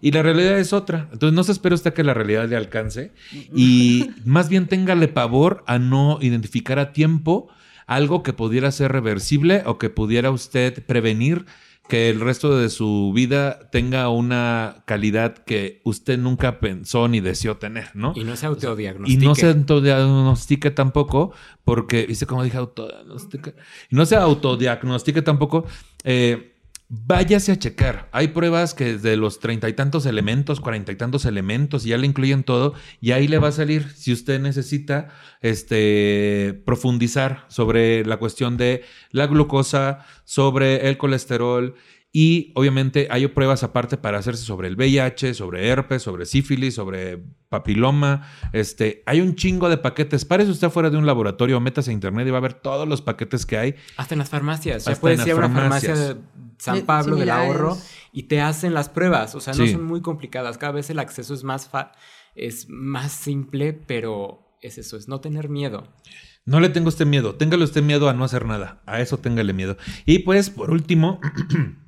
Y 0.04 0.12
la 0.12 0.22
realidad 0.22 0.58
es 0.58 0.74
otra. 0.74 1.08
Entonces 1.12 1.34
no 1.34 1.44
se 1.44 1.52
espera 1.52 1.74
usted 1.74 1.94
que 1.94 2.04
la 2.04 2.12
realidad 2.12 2.46
le 2.46 2.56
alcance 2.56 3.12
y 3.54 4.10
más 4.26 4.50
bien 4.50 4.66
téngale 4.66 5.08
pavor 5.08 5.64
a 5.66 5.78
no 5.78 6.18
identificar 6.20 6.78
a 6.78 6.92
tiempo 6.92 7.48
algo 7.86 8.22
que 8.22 8.34
pudiera 8.34 8.70
ser 8.70 8.92
reversible 8.92 9.62
o 9.64 9.78
que 9.78 9.88
pudiera 9.88 10.30
usted 10.30 10.84
prevenir 10.84 11.46
que 11.88 12.10
el 12.10 12.20
resto 12.20 12.54
de 12.54 12.68
su 12.68 13.12
vida 13.14 13.70
tenga 13.70 14.10
una 14.10 14.82
calidad 14.84 15.38
que 15.38 15.80
usted 15.84 16.18
nunca 16.18 16.60
pensó 16.60 17.08
ni 17.08 17.20
deseó 17.20 17.56
tener, 17.56 17.88
¿no? 17.94 18.12
Y 18.14 18.24
no 18.24 18.36
se 18.36 18.44
autodiagnostique. 18.44 19.24
Y 19.24 19.26
no 19.26 19.34
se 19.34 19.48
autodiagnostique 19.48 20.70
tampoco, 20.70 21.32
porque, 21.64 22.06
dice 22.06 22.26
como 22.26 22.44
dije, 22.44 22.58
autodiagnostique. 22.58 23.54
Y 23.90 23.96
no 23.96 24.04
se 24.04 24.16
autodiagnostique 24.16 25.22
tampoco. 25.22 25.66
Eh, 26.04 26.53
váyase 26.88 27.52
a 27.52 27.58
checar. 27.58 28.08
Hay 28.12 28.28
pruebas 28.28 28.74
que 28.74 28.98
de 28.98 29.16
los 29.16 29.40
treinta 29.40 29.68
y 29.68 29.72
tantos 29.72 30.06
elementos, 30.06 30.60
cuarenta 30.60 30.92
y 30.92 30.96
tantos 30.96 31.24
elementos, 31.24 31.84
ya 31.84 31.98
le 31.98 32.06
incluyen 32.06 32.44
todo, 32.44 32.74
y 33.00 33.12
ahí 33.12 33.26
le 33.28 33.38
va 33.38 33.48
a 33.48 33.52
salir 33.52 33.90
si 33.94 34.12
usted 34.12 34.40
necesita 34.40 35.08
este, 35.40 36.60
profundizar 36.64 37.46
sobre 37.48 38.04
la 38.04 38.18
cuestión 38.18 38.56
de 38.56 38.84
la 39.10 39.26
glucosa, 39.26 40.06
sobre 40.24 40.88
el 40.88 40.96
colesterol. 40.98 41.74
Y 42.16 42.52
obviamente 42.54 43.08
hay 43.10 43.26
pruebas 43.26 43.64
aparte 43.64 43.96
para 43.96 44.18
hacerse 44.18 44.44
sobre 44.44 44.68
el 44.68 44.76
VIH, 44.76 45.34
sobre 45.34 45.66
herpes, 45.68 46.00
sobre 46.00 46.26
sífilis, 46.26 46.76
sobre 46.76 47.18
papiloma. 47.48 48.30
Este, 48.52 49.02
hay 49.04 49.20
un 49.20 49.34
chingo 49.34 49.68
de 49.68 49.78
paquetes. 49.78 50.24
Párese 50.24 50.52
usted 50.52 50.70
fuera 50.70 50.90
de 50.90 50.96
un 50.96 51.06
laboratorio, 51.06 51.58
métase 51.58 51.90
a 51.90 51.92
internet 51.92 52.28
y 52.28 52.30
va 52.30 52.38
a 52.38 52.40
ver 52.40 52.54
todos 52.54 52.86
los 52.86 53.02
paquetes 53.02 53.44
que 53.44 53.58
hay. 53.58 53.74
Hasta 53.96 54.14
en 54.14 54.20
las 54.20 54.28
farmacias. 54.28 54.84
Ya 54.84 54.94
puedes 54.94 55.26
ir 55.26 55.32
a 55.32 55.34
una 55.34 55.50
farmacia 55.50 55.96
de 55.96 56.16
San 56.56 56.82
Pablo 56.82 57.16
del 57.16 57.30
ahorro 57.30 57.76
y 58.12 58.22
te 58.22 58.40
hacen 58.40 58.74
las 58.74 58.88
pruebas. 58.88 59.34
O 59.34 59.40
sea, 59.40 59.52
no 59.52 59.66
sí. 59.66 59.72
son 59.72 59.82
muy 59.82 60.00
complicadas. 60.00 60.56
Cada 60.56 60.70
vez 60.70 60.88
el 60.90 61.00
acceso 61.00 61.34
es 61.34 61.42
más, 61.42 61.68
es 62.36 62.68
más 62.68 63.10
simple, 63.10 63.72
pero 63.72 64.56
es 64.62 64.78
eso, 64.78 64.96
es 64.96 65.08
no 65.08 65.20
tener 65.20 65.48
miedo. 65.48 65.88
No 66.44 66.60
le 66.60 66.68
tengo 66.68 66.90
usted 66.90 67.06
miedo. 67.06 67.34
Téngale 67.34 67.64
usted 67.64 67.82
miedo 67.82 68.08
a 68.08 68.12
no 68.12 68.22
hacer 68.22 68.46
nada. 68.46 68.82
A 68.86 69.00
eso 69.00 69.18
téngale 69.18 69.52
miedo. 69.52 69.76
Y 70.06 70.20
pues, 70.20 70.48
por 70.48 70.70
último. 70.70 71.20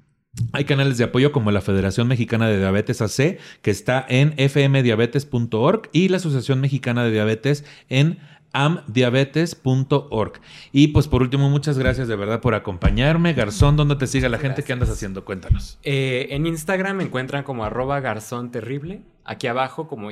Hay 0.53 0.65
canales 0.65 0.99
de 0.99 1.05
apoyo 1.05 1.33
como 1.33 1.51
la 1.51 1.61
Federación 1.61 2.09
Mexicana 2.09 2.49
de 2.49 2.59
Diabetes 2.59 3.01
AC, 3.03 3.39
que 3.63 3.71
está 3.71 4.05
en 4.09 4.33
fmdiabetes.org, 4.37 5.89
y 5.93 6.09
la 6.09 6.19
Asociación 6.19 6.61
Mexicana 6.61 7.05
de 7.05 7.11
Diabetes 7.13 7.65
en 7.89 8.19
amdiabetes.org. 8.53 10.33
Y 10.73 10.89
pues 10.89 11.09
por 11.09 11.23
último, 11.23 11.51
muchas 11.51 11.79
gracias 11.79 12.09
de 12.09 12.17
verdad 12.17 12.41
por 12.41 12.55
acompañarme. 12.55 13.35
Garzón, 13.35 13.77
¿dónde 13.77 13.97
te 13.97 14.07
sigue 14.07 14.29
la 14.29 14.39
gente? 14.39 14.63
¿Qué 14.63 14.73
andas 14.73 14.91
haciendo? 14.91 15.25
Cuéntanos. 15.25 15.79
Eh, 15.83 16.29
en 16.31 16.47
Instagram 16.47 16.97
me 16.99 17.05
encuentran 17.05 17.45
como 17.45 17.65
arroba 17.65 18.01
garzón 18.01 18.51
terrible. 18.51 19.03
Aquí 19.25 19.47
abajo 19.47 19.89
como... 19.89 20.11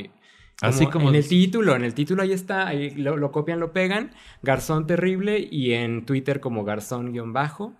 Así 0.60 0.86
como- 0.86 1.08
en 1.08 1.16
el 1.16 1.26
título, 1.26 1.74
en 1.74 1.84
el 1.84 1.94
título 1.94 2.22
ahí 2.22 2.32
está, 2.32 2.68
ahí 2.68 2.90
lo, 2.90 3.16
lo 3.16 3.32
copian, 3.32 3.58
lo 3.58 3.72
pegan, 3.72 4.12
Garzón 4.42 4.86
Terrible 4.86 5.46
y 5.50 5.72
en 5.72 6.06
Twitter 6.06 6.38
como 6.38 6.64
Garzón-bajo. 6.64 7.74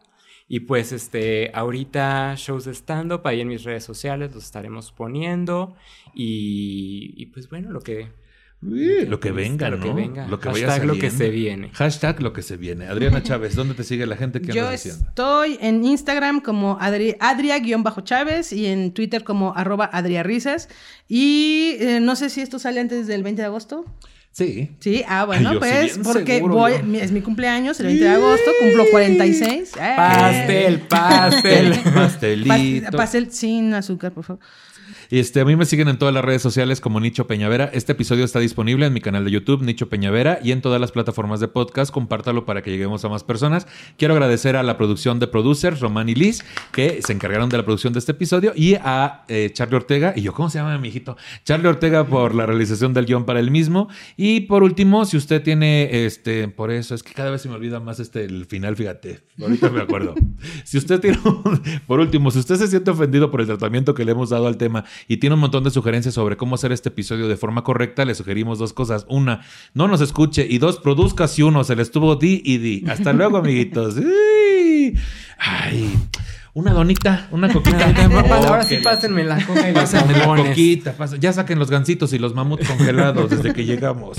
Y 0.55 0.61
pues 0.61 0.93
este, 0.93 1.51
ahorita 1.53 2.35
shows 2.37 2.65
de 2.67 2.75
stand-up 2.75 3.23
ahí 3.27 3.41
en 3.41 3.49
mis 3.49 3.65
redes 3.65 3.83
sociales 3.83 4.33
los 4.33 4.45
estaremos 4.45 4.93
poniendo. 4.93 5.75
Y, 6.15 7.13
y 7.17 7.27
pues 7.27 7.49
bueno, 7.49 7.73
lo 7.73 7.81
que... 7.81 8.13
Uy, 8.63 9.05
lo 9.07 9.19
que 9.19 9.33
venga, 9.33 9.69
lo 9.69 9.79
¿no? 9.79 9.85
que 9.85 9.93
venga. 9.93 10.29
Lo 10.29 10.39
que 10.39 10.49
vaya 10.51 10.69
Hashtag 10.69 10.87
lo 10.87 10.95
que 10.95 11.11
se 11.11 11.29
viene. 11.31 11.71
Hashtag 11.75 12.23
lo 12.23 12.33
que 12.33 12.43
se 12.43 12.57
viene. 12.57 12.87
Adriana 12.87 13.21
Chávez, 13.23 13.57
¿dónde 13.57 13.75
te 13.75 13.83
sigue 13.83 14.07
la 14.07 14.17
gente? 14.17 14.41
¿Qué 14.41 14.53
Yo 14.53 14.69
haciendo? 14.69 15.09
estoy 15.09 15.59
en 15.61 15.85
Instagram 15.85 16.41
como 16.41 16.79
Adri- 16.79 17.17
Adria-Chávez 17.19 18.53
y 18.53 18.67
en 18.67 18.95
Twitter 18.95 19.25
como 19.25 19.55
arroba 19.57 19.87
adriarrisas. 19.93 20.69
Y 21.09 21.73
eh, 21.81 21.99
no 22.01 22.15
sé 22.15 22.31
si 22.31 22.43
esto 22.43 22.61
sale 22.61 22.79
antes 22.81 23.09
del 23.09 23.23
20 23.25 23.43
de 23.43 23.47
agosto. 23.47 23.85
Sí. 24.37 24.69
Sí, 24.81 25.05
ah, 25.07 25.25
bueno, 25.27 25.51
Ay, 25.51 25.55
yo 25.55 25.61
sí, 25.61 26.01
pues 26.03 26.09
porque 26.17 26.35
seguro, 26.39 26.55
voy, 26.55 26.73
yo. 26.79 26.83
mi- 26.83 26.99
es 26.99 27.13
mi 27.13 27.21
cumpleaños, 27.21 27.79
el 27.79 27.87
20 27.87 28.03
de 28.05 28.11
agosto, 28.11 28.51
cumplo 28.61 28.85
46. 28.91 29.73
¡Eh! 29.81 29.93
Pastel, 29.97 30.81
pastel. 30.81 31.81
Pastelito. 31.95 32.89
Pas- 32.91 32.97
pastel 32.97 33.31
sin 33.33 33.73
azúcar, 33.75 34.11
por 34.11 34.25
favor. 34.25 34.43
Este, 35.11 35.41
a 35.41 35.45
mí 35.45 35.57
me 35.57 35.65
siguen 35.65 35.89
en 35.89 35.99
todas 35.99 36.15
las 36.15 36.25
redes 36.25 36.43
sociales 36.43 36.81
como 36.81 37.01
Nicho 37.01 37.27
Peñavera. 37.27 37.71
Este 37.73 37.93
episodio 37.93 38.25
está 38.25 38.39
disponible 38.39 38.87
en 38.87 38.93
mi 38.93 39.01
canal 39.01 39.25
de 39.25 39.31
YouTube, 39.31 39.63
Nicho 39.63 39.89
Peñavera, 39.89 40.39
y 40.43 40.53
en 40.53 40.63
todas 40.63 40.81
las 40.81 40.93
plataformas 40.93 41.41
de 41.41 41.49
podcast. 41.49 41.93
Compártalo 41.93 42.45
para 42.45 42.63
que 42.63 42.71
lleguemos 42.71 43.05
a 43.05 43.09
más 43.09 43.25
personas. 43.25 43.67
Quiero 43.99 44.15
agradecer 44.15 44.57
a 44.57 44.63
la 44.63 44.77
producción 44.77 45.19
de 45.19 45.27
producers, 45.27 45.81
Román 45.81 46.09
y 46.09 46.15
Liz, 46.15 46.45
que 46.73 47.03
se 47.03 47.13
encargaron 47.13 47.49
de 47.49 47.59
la 47.59 47.65
producción 47.65 47.93
de 47.93 47.99
este 47.99 48.13
episodio, 48.13 48.53
y 48.55 48.75
a 48.75 49.25
eh, 49.29 49.51
Charlie 49.53 49.77
Ortega, 49.77 50.15
y 50.17 50.23
yo, 50.23 50.33
¿cómo 50.33 50.51
se 50.51 50.59
llama 50.59 50.77
mi 50.79 50.89
hijito? 50.89 51.17
Charlie 51.45 51.69
Ortega 51.69 52.07
por 52.07 52.35
la 52.35 52.47
realización 52.47 52.95
del 52.95 53.07
guion 53.07 53.25
para 53.25 53.41
el 53.41 53.51
mismo. 53.51 53.89
Y 54.17 54.41
por 54.41 54.63
último, 54.63 55.05
si 55.05 55.17
usted 55.17 55.43
tiene, 55.43 56.05
este, 56.07 56.49
por 56.49 56.71
eso, 56.71 56.95
es 56.95 57.03
que 57.03 57.13
cada 57.13 57.31
vez 57.31 57.43
se 57.43 57.49
me 57.49 57.55
olvida 57.55 57.81
más 57.81 58.01
este, 58.01 58.25
el 58.25 58.47
final, 58.47 58.77
fíjate. 58.77 59.21
Ahorita 59.41 59.71
me 59.71 59.83
acuerdo. 59.83 60.15
si 60.65 60.79
usted 60.79 61.01
tiene, 61.01 61.19
por 61.87 62.01
último, 62.01 62.31
si 62.31 62.39
usted 62.39 62.57
se 62.57 62.69
siente 62.69 62.91
ofendido 62.91 63.31
por 63.31 63.41
el 63.41 63.47
tratamiento 63.47 63.95
que 63.95 64.05
le 64.05 64.13
hemos 64.13 64.31
dado 64.31 64.47
al 64.47 64.57
tema 64.57 64.85
y 65.09 65.19
tiene 65.19 65.35
un 65.35 65.41
montón 65.41 65.65
de 65.65 65.71
sugerencias 65.71 66.15
sobre 66.15 66.37
cómo 66.37 66.55
hacer 66.55 66.73
este 66.73 66.89
episodio 66.89 67.29
de 67.29 67.37
forma 67.37 67.63
correcta, 67.65 68.05
le 68.05 68.15
sugerimos 68.15 68.59
dos 68.59 68.73
cosas. 68.73 69.07
Una, 69.09 69.41
no 69.75 69.89
nos 69.89 70.01
escuche. 70.01 70.47
Y 70.49 70.59
dos, 70.59 70.79
produzca 70.79 71.29
si 71.29 71.43
uno 71.43 71.65
se 71.65 71.77
le 71.77 71.83
estuvo 71.83 72.17
di 72.17 72.43
y 72.45 72.59
di. 72.59 72.85
Hasta 72.89 73.13
luego, 73.15 73.39
amiguitos. 73.39 73.97
Ay, 75.39 75.93
una 76.55 76.73
donita, 76.73 77.29
una 77.33 77.49
coquita. 77.53 77.87
Ahora 77.87 78.61
Oh, 78.61 78.63
sí 78.63 78.69
que 78.77 78.81
la- 78.83 78.91
pásenme 78.91 79.25
la 79.25 79.45
coca 79.45 79.69
y 79.69 79.73
los 79.73 79.83
Pásenme 79.83 80.13
la 80.13 80.27
bombones. 80.27 80.49
coquita, 80.51 80.95
Ya 81.21 81.33
saquen 81.33 81.59
los 81.59 81.71
gancitos 81.71 82.13
y 82.13 82.19
los 82.19 82.35
mamuts 82.35 82.67
congelados 82.69 83.31
desde 83.31 83.53
que 83.53 83.65
llegamos. 83.65 84.19